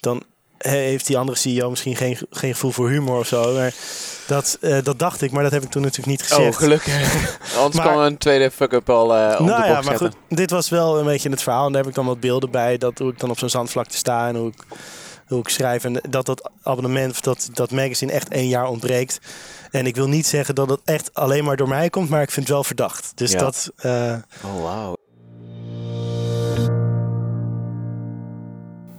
dan 0.00 0.22
heeft 0.58 1.06
die 1.06 1.18
andere 1.18 1.38
CEO 1.38 1.70
misschien 1.70 1.96
geen, 1.96 2.18
geen 2.30 2.52
gevoel 2.52 2.70
voor 2.70 2.88
humor 2.90 3.18
of 3.18 3.26
zo. 3.26 3.54
Maar 3.54 3.74
dat, 4.26 4.58
eh, 4.60 4.78
dat 4.82 4.98
dacht 4.98 5.22
ik, 5.22 5.30
maar 5.30 5.42
dat 5.42 5.52
heb 5.52 5.62
ik 5.62 5.70
toen 5.70 5.82
natuurlijk 5.82 6.08
niet 6.08 6.22
gezegd. 6.28 6.54
Oh, 6.54 6.60
gelukkig. 6.60 7.28
Anders 7.56 7.76
Maar- 7.76 7.86
kan 7.94 8.02
een 8.02 8.18
tweede 8.18 8.50
fuck-up 8.50 8.90
al 8.90 9.14
eh 9.16 9.40
om 9.40 9.46
nou 9.46 9.62
de 9.62 9.66
ja, 9.68 9.72
maar 9.74 9.82
zetten. 9.84 10.06
goed, 10.28 10.38
dit 10.38 10.50
was 10.50 10.68
wel 10.68 10.98
een 10.98 11.04
beetje 11.04 11.30
het 11.30 11.42
verhaal. 11.42 11.66
En 11.66 11.72
daar 11.72 11.80
heb 11.80 11.90
ik 11.90 11.96
dan 11.96 12.06
wat 12.06 12.20
beelden 12.20 12.50
bij. 12.50 12.78
Dat 12.78 12.98
hoe 12.98 13.10
ik 13.12 13.18
dan 13.20 13.30
op 13.30 13.38
zo'n 13.38 13.48
zandvlakte 13.48 13.96
sta 13.96 14.28
en 14.28 14.36
hoe 14.36 14.48
ik, 14.48 14.62
hoe 15.26 15.38
ik 15.38 15.48
schrijf. 15.48 15.84
En 15.84 16.00
dat 16.08 16.26
dat 16.26 16.50
abonnement, 16.62 17.10
of 17.12 17.20
dat, 17.20 17.48
dat 17.52 17.70
magazine 17.70 18.12
echt 18.12 18.28
één 18.28 18.48
jaar 18.48 18.68
ontbreekt. 18.68 19.18
En 19.70 19.86
ik 19.86 19.94
wil 19.96 20.08
niet 20.08 20.26
zeggen 20.26 20.54
dat 20.54 20.68
het 20.70 20.80
echt 20.84 21.14
alleen 21.14 21.44
maar 21.44 21.56
door 21.56 21.68
mij 21.68 21.90
komt, 21.90 22.08
maar 22.08 22.22
ik 22.22 22.30
vind 22.30 22.46
het 22.46 22.54
wel 22.54 22.64
verdacht. 22.64 23.12
Dus 23.14 23.32
Ja. 23.32 23.38
dat, 23.38 23.70
eh, 23.76 24.14
Oh, 24.44 24.62
wauw. 24.62 24.94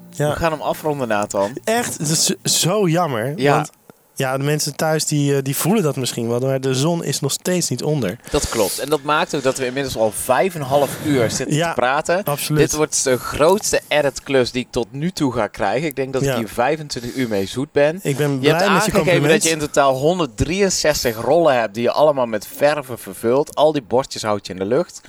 ja. 0.10 0.30
We 0.30 0.36
gaan 0.36 0.52
hem 0.52 0.62
afronden, 0.62 1.08
Nathan. 1.08 1.58
echt, 1.64 1.98
het 1.98 2.10
is 2.10 2.36
zo 2.62 2.88
jammer. 2.88 3.34
Ja. 3.40 3.56
Want 3.56 3.70
Ja, 4.18 4.38
de 4.38 4.44
mensen 4.44 4.76
thuis 4.76 5.06
die, 5.06 5.36
eh, 5.36 5.42
die 5.44 5.56
voelen 5.56 5.84
dat 5.84 5.96
misschien 5.96 6.28
wel, 6.28 6.40
maar 6.40 6.62
de 6.62 6.74
zon 6.74 7.04
is 7.04 7.20
nog 7.20 7.32
steeds 7.32 7.70
niet 7.70 7.84
onder. 7.84 8.20
Dat 8.32 8.50
klopt. 8.50 8.80
En 8.80 8.90
dat 8.90 9.02
maakt 9.04 9.36
ook 9.36 9.44
dat 9.44 9.58
we 9.58 9.66
inmiddels 9.66 9.98
al 9.98 10.12
vijf 10.12 10.56
en 10.56 10.62
een 10.62 10.68
half 10.68 10.90
uur 11.06 11.32
zitten 11.32 11.56
Ja, 11.56 11.68
te 11.70 11.74
praten. 11.80 12.24
Absoluut. 12.24 12.62
Dit 12.62 12.74
wordt 12.74 13.04
de 13.04 13.18
grootste 13.18 13.82
edit-klus 13.88 14.52
die 14.52 14.62
ik 14.62 14.72
tot 14.72 14.88
nu 14.92 15.12
toe 15.12 15.34
ga 15.34 15.48
krijgen. 15.48 15.88
Ik 15.88 15.96
denk 15.96 16.14
dat 16.14 16.22
Ja. 16.24 16.32
ik 16.32 16.38
hier 16.38 16.48
25 16.50 17.16
uur 17.16 17.28
mee 17.28 17.46
zoet 17.46 17.72
ben. 17.72 18.00
Ik 18.04 18.18
ben 18.18 18.32
Je 18.32 18.38
blij 18.40 18.52
hebt 18.58 18.72
met 18.72 18.86
je 18.86 18.92
compliment. 18.92 19.32
dat 19.32 19.44
je 19.44 19.50
in 19.50 19.60
totaal 19.60 19.94
163 19.96 21.22
rollen 21.22 21.60
hebt 21.60 21.74
die 21.74 21.84
je 21.84 21.92
allemaal 21.92 22.26
met 22.26 22.48
verven 22.56 23.00
vervult. 23.00 23.56
Al 23.56 23.72
die 23.72 23.82
bordjes 23.88 24.24
houd 24.24 24.48
je 24.48 24.54
in 24.54 24.60
de 24.60 24.66
lucht. 24.66 25.02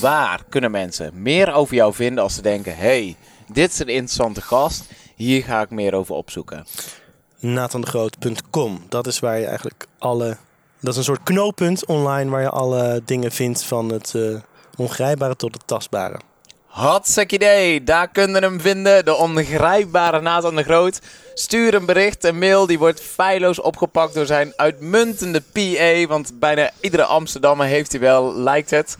Waar 0.00 0.40
kunnen 0.48 0.70
mensen 0.70 1.10
meer 1.14 1.52
over 1.52 1.74
jou 1.74 1.94
vinden 1.94 2.22
als 2.22 2.34
ze 2.34 2.42
denken... 2.42 2.76
hey, 2.76 3.16
dit 3.52 3.72
is 3.72 3.78
een 3.78 3.86
interessante 3.88 4.40
gast. 4.42 4.84
Hier 5.16 5.42
ga 5.44 5.60
ik 5.62 5.70
meer 5.70 5.94
over 5.94 6.14
opzoeken. 6.14 6.66
nathandegroot.com. 7.38 8.84
Dat 8.88 9.06
is 9.06 9.18
waar 9.18 9.38
je 9.38 9.46
eigenlijk 9.46 9.86
alle... 9.98 10.36
Dat 10.80 10.92
is 10.92 10.98
een 10.98 11.04
soort 11.04 11.22
knooppunt 11.22 11.86
online 11.86 12.30
waar 12.30 12.40
je 12.40 12.50
alle 12.50 13.02
dingen 13.04 13.32
vindt 13.32 13.62
van 13.62 13.92
het 13.92 14.14
eh, 14.14 14.22
ongrijpbare 14.76 15.36
tot 15.36 15.54
het 15.54 15.66
tastbare. 15.66 16.20
Hartstikke 16.66 17.34
idee. 17.34 17.84
Daar 17.84 18.08
kun 18.08 18.30
je 18.30 18.38
hem 18.38 18.60
vinden. 18.60 19.04
De 19.04 19.14
ongrijpbare 19.14 20.20
Nathan 20.20 20.56
de 20.56 20.62
Groot. 20.62 21.00
Stuur 21.34 21.74
een 21.74 21.86
bericht, 21.86 22.24
een 22.24 22.38
mail. 22.38 22.66
Die 22.66 22.78
wordt 22.78 23.00
feilloos 23.00 23.60
opgepakt 23.60 24.14
door 24.14 24.26
zijn 24.26 24.52
uitmuntende 24.56 25.42
PA. 25.52 26.06
Want 26.06 26.38
bijna 26.38 26.70
iedere 26.80 27.04
Amsterdammer 27.04 27.66
heeft 27.66 27.92
hij 27.92 28.00
wel, 28.00 28.34
lijkt 28.36 28.70
het. 28.70 28.96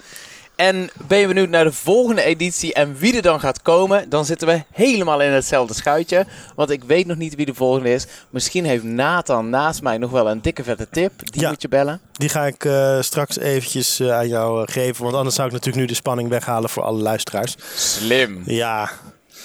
En 0.59 0.91
ben 1.07 1.19
je 1.19 1.27
benieuwd 1.27 1.49
naar 1.49 1.65
de 1.65 1.73
volgende 1.73 2.23
editie 2.23 2.75
en 2.75 2.97
wie 2.97 3.17
er 3.17 3.23
dan 3.23 3.41
gaat 3.41 3.63
komen? 3.63 4.09
Dan 4.09 4.25
zitten 4.25 4.49
we 4.49 4.63
helemaal 4.73 5.21
in 5.21 5.31
hetzelfde 5.31 5.75
schuitje. 5.75 6.27
Want 6.55 6.71
ik 6.71 6.85
weet 6.85 7.07
nog 7.07 7.17
niet 7.17 7.35
wie 7.35 7.47
de 7.47 7.55
volgende 7.55 7.93
is. 7.93 8.07
Misschien 8.31 8.65
heeft 8.65 8.83
Nathan 8.85 9.51
naast 9.51 9.83
mij 9.83 9.99
nog 9.99 10.11
wel 10.11 10.31
een 10.31 10.43
dikke 10.43 10.63
vette 10.65 10.89
tip. 10.91 11.13
Die 11.33 11.41
Ja. 11.41 11.49
moet 11.49 11.63
je 11.63 11.69
bellen. 11.69 12.01
Die 12.13 12.29
ga 12.29 12.47
ik 12.47 12.65
eh, 12.65 13.01
straks 13.01 13.39
eventjes 13.39 14.01
eh, 14.01 14.13
aan 14.17 14.29
jou 14.29 14.63
eh, 14.67 14.73
geven. 14.75 15.05
Want 15.05 15.17
anders 15.17 15.35
zou 15.35 15.47
ik 15.47 15.53
natuurlijk 15.53 15.83
nu 15.83 15.89
de 15.89 15.95
spanning 15.99 16.29
weghalen 16.29 16.71
voor 16.71 16.83
alle 16.83 17.03
luisteraars. 17.03 17.55
Slim. 17.75 18.43
Ja, 18.47 18.91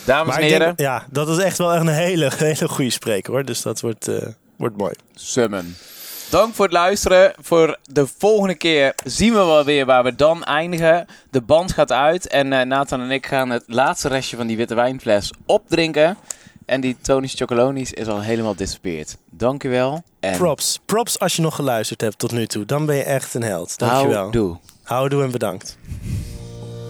Dames 0.06 0.36
en 0.36 0.42
heren, 0.42 0.60
denk, 0.60 0.80
ja, 0.80 1.06
dat 1.12 1.30
is 1.30 1.38
echt 1.38 1.58
wel 1.58 1.72
echt 1.74 1.82
een 1.82 1.88
hele, 1.88 2.32
hele 2.38 2.68
goede 2.68 2.90
spreker 2.92 3.34
hoor. 3.34 3.46
Dus 3.46 3.62
dat 3.62 3.82
wordt, 3.82 4.08
eh, 4.08 4.28
wordt 4.58 4.78
mooi. 4.78 4.94
Summen. 5.16 5.76
Dank 6.34 6.56
voor 6.56 6.66
het 6.66 6.74
luisteren. 6.74 7.34
Voor 7.40 7.78
de 7.84 8.08
volgende 8.18 8.56
keer 8.56 8.96
zien 9.06 9.34
we 9.34 9.38
wel 9.38 9.64
weer 9.64 9.86
waar 9.86 10.04
we 10.04 10.16
dan 10.16 10.44
eindigen. 10.44 11.06
De 11.30 11.42
band 11.42 11.72
gaat 11.72 11.92
uit 11.92 12.28
en 12.28 12.54
eh, 12.54 12.66
Nathan 12.66 13.02
en 13.02 13.12
ik 13.12 13.26
gaan 13.26 13.50
het 13.50 13.64
laatste 13.68 14.08
restje 14.08 14.38
van 14.38 14.48
die 14.48 14.58
witte 14.58 14.76
wijnfles 14.76 15.34
opdrinken. 15.46 16.18
En 16.66 16.82
die 16.82 16.98
Tony's 17.02 17.34
Chocolonis 17.34 17.92
is 17.92 18.08
al 18.08 18.22
helemaal 18.22 18.56
disappeared. 18.56 19.18
Dankjewel. 19.32 20.04
En 20.20 20.38
Props. 20.38 20.80
Props 20.86 21.20
als 21.20 21.36
je 21.36 21.42
nog 21.42 21.56
geluisterd 21.56 22.02
hebt 22.02 22.20
tot 22.20 22.32
nu 22.32 22.48
toe. 22.48 22.66
Dan 22.66 22.86
ben 22.86 22.96
je 22.96 23.04
echt 23.04 23.34
een 23.34 23.44
held. 23.44 23.78
Dankjewel. 23.78 24.18
houdoe. 24.18 24.58
Houdoe 24.84 25.24
en 25.24 25.32
bedankt. 25.32 25.78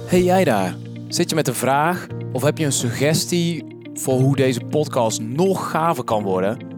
Hey 0.08 0.24
jij 0.24 0.44
daar, 0.44 0.76
zit 1.08 1.30
je 1.30 1.36
met 1.36 1.48
een 1.48 1.56
vraag 1.56 2.08
of 2.34 2.42
heb 2.42 2.58
je 2.58 2.66
een 2.66 2.72
suggestie 2.72 3.66
voor 3.94 4.20
hoe 4.20 4.36
deze 4.36 4.62
podcast 4.62 5.22
nog 5.22 5.72
gaver 5.72 6.04
kan 6.04 6.24
worden? 6.24 6.73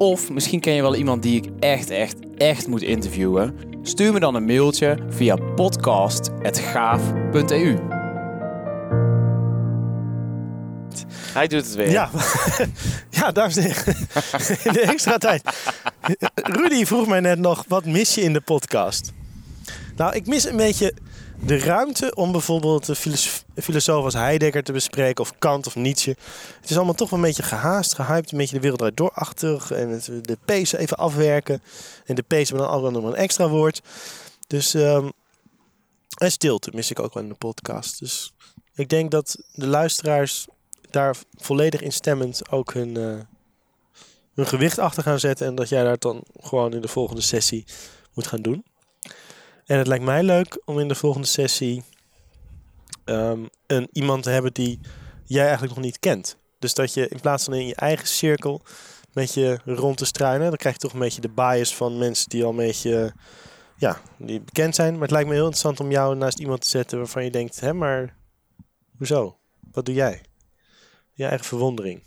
Of 0.00 0.30
misschien 0.30 0.60
ken 0.60 0.72
je 0.72 0.82
wel 0.82 0.94
iemand 0.94 1.22
die 1.22 1.36
ik 1.36 1.44
echt, 1.58 1.90
echt, 1.90 2.16
echt 2.36 2.66
moet 2.66 2.82
interviewen? 2.82 3.54
Stuur 3.82 4.12
me 4.12 4.20
dan 4.20 4.34
een 4.34 4.44
mailtje 4.44 4.98
via 5.08 5.36
podcast.gaaf.eu. 5.36 7.78
Hij 11.32 11.46
doet 11.46 11.64
het 11.64 11.74
weer. 11.74 11.90
Ja, 11.90 12.10
ja 13.20 13.32
dames 13.32 13.56
en 13.56 13.62
heren. 13.62 13.96
In 14.64 14.72
de 14.72 14.80
extra 14.80 15.18
tijd. 15.18 15.42
Rudy 16.34 16.84
vroeg 16.84 17.06
mij 17.06 17.20
net 17.20 17.38
nog, 17.38 17.64
wat 17.68 17.84
mis 17.84 18.14
je 18.14 18.20
in 18.20 18.32
de 18.32 18.40
podcast? 18.40 19.12
Nou, 19.96 20.14
ik 20.14 20.26
mis 20.26 20.44
een 20.44 20.56
beetje 20.56 20.94
de 21.42 21.58
ruimte 21.58 22.14
om 22.14 22.32
bijvoorbeeld 22.32 22.88
een 22.88 23.16
filosoof 23.62 24.04
als 24.04 24.14
Heidegger 24.14 24.62
te 24.62 24.72
bespreken. 24.72 25.24
Of 25.24 25.38
Kant 25.38 25.66
of 25.66 25.74
Nietzsche. 25.74 26.16
Het 26.60 26.70
is 26.70 26.76
allemaal 26.76 26.94
toch 26.94 27.10
een 27.10 27.20
beetje 27.20 27.42
gehaast, 27.42 27.94
gehyped. 27.94 28.32
Een 28.32 28.38
beetje 28.38 28.60
de 28.60 28.60
wereld 28.60 28.96
doorachtig. 28.96 29.70
En 29.70 30.00
de 30.22 30.38
P's 30.44 30.72
even 30.72 30.96
afwerken. 30.96 31.62
En 32.04 32.14
de 32.14 32.22
P's 32.22 32.48
hebben 32.48 32.66
dan 32.66 32.68
altijd 32.68 32.92
nog 32.92 33.04
een 33.04 33.14
extra 33.14 33.48
woord. 33.48 33.82
Dus, 34.46 34.74
ehm, 34.74 35.08
en 36.16 36.30
stilte 36.30 36.70
mis 36.74 36.90
ik 36.90 36.98
ook 36.98 37.14
wel 37.14 37.22
in 37.22 37.28
de 37.28 37.34
podcast. 37.34 37.98
Dus 37.98 38.32
ik 38.74 38.88
denk 38.88 39.10
dat 39.10 39.38
de 39.54 39.66
luisteraars 39.66 40.46
daar 40.90 41.16
volledig 41.36 41.80
instemmend 41.80 42.50
ook 42.50 42.72
hun, 42.72 42.96
eh, 42.96 43.18
hun 44.34 44.46
gewicht 44.46 44.78
achter 44.78 45.02
gaan 45.02 45.20
zetten. 45.20 45.46
En 45.46 45.54
dat 45.54 45.68
jij 45.68 45.82
daar 45.82 45.98
dan 45.98 46.22
gewoon 46.40 46.72
in 46.72 46.80
de 46.80 46.88
volgende 46.88 47.22
sessie 47.22 47.64
moet 48.14 48.26
gaan 48.26 48.42
doen. 48.42 48.64
En 49.70 49.78
het 49.78 49.86
lijkt 49.86 50.04
mij 50.04 50.22
leuk 50.22 50.62
om 50.64 50.78
in 50.78 50.88
de 50.88 50.94
volgende 50.94 51.26
sessie 51.26 51.82
ehm, 53.04 53.46
een, 53.66 53.88
iemand 53.92 54.22
te 54.22 54.30
hebben 54.30 54.52
die 54.52 54.80
jij 55.24 55.44
eigenlijk 55.44 55.74
nog 55.74 55.84
niet 55.84 55.98
kent. 55.98 56.36
Dus 56.58 56.74
dat 56.74 56.94
je 56.94 57.08
in 57.08 57.20
plaats 57.20 57.44
van 57.44 57.54
in 57.54 57.66
je 57.66 57.74
eigen 57.74 58.08
cirkel 58.08 58.62
met 59.12 59.34
je 59.34 59.60
rond 59.64 59.96
te 59.96 60.04
struinen, 60.04 60.48
dan 60.48 60.56
krijg 60.56 60.74
je 60.74 60.80
toch 60.80 60.92
een 60.92 60.98
beetje 60.98 61.20
de 61.20 61.28
bias 61.28 61.76
van 61.76 61.98
mensen 61.98 62.28
die 62.28 62.44
al 62.44 62.50
een 62.50 62.56
beetje 62.56 63.12
ja, 63.76 64.00
die 64.18 64.40
bekend 64.40 64.74
zijn. 64.74 64.92
Maar 64.92 65.02
het 65.02 65.10
lijkt 65.10 65.28
me 65.28 65.34
heel 65.34 65.44
interessant 65.44 65.80
om 65.80 65.90
jou 65.90 66.16
naast 66.16 66.38
iemand 66.38 66.60
te 66.60 66.68
zetten 66.68 66.98
waarvan 66.98 67.24
je 67.24 67.30
denkt, 67.30 67.60
hè, 67.60 67.72
maar 67.72 68.16
hoezo? 68.96 69.38
Wat 69.72 69.84
doe 69.84 69.94
jij? 69.94 70.22
Je 71.12 71.24
eigen 71.24 71.46
verwondering. 71.46 72.02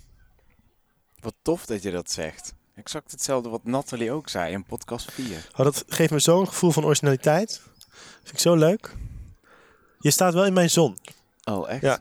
Wat 1.20 1.36
tof 1.41 1.66
dat 1.66 1.84
je 1.84 1.91
dat 1.91 2.11
zegt. 2.11 2.53
Exact 2.76 3.11
hetzelfde 3.11 3.49
wat 3.49 3.63
Nathalie 3.63 4.11
ook 4.11 4.30
zei 4.30 4.53
in 4.53 4.65
podcast 4.65 5.11
4. 5.11 5.49
Oh, 5.51 5.57
dat 5.57 5.84
geeft 5.88 6.11
me 6.11 6.19
zo'n 6.19 6.47
gevoel 6.47 6.71
van 6.71 6.86
originaliteit. 6.86 7.61
Vind 8.21 8.34
ik 8.34 8.39
zo 8.39 8.55
leuk. 8.55 8.95
Je 9.99 10.11
staat 10.11 10.34
wel 10.34 10.45
in 10.45 10.53
mijn 10.53 10.69
zon. 10.69 10.97
Oh, 11.43 11.69
echt? 11.69 11.82
Ja. 11.82 11.99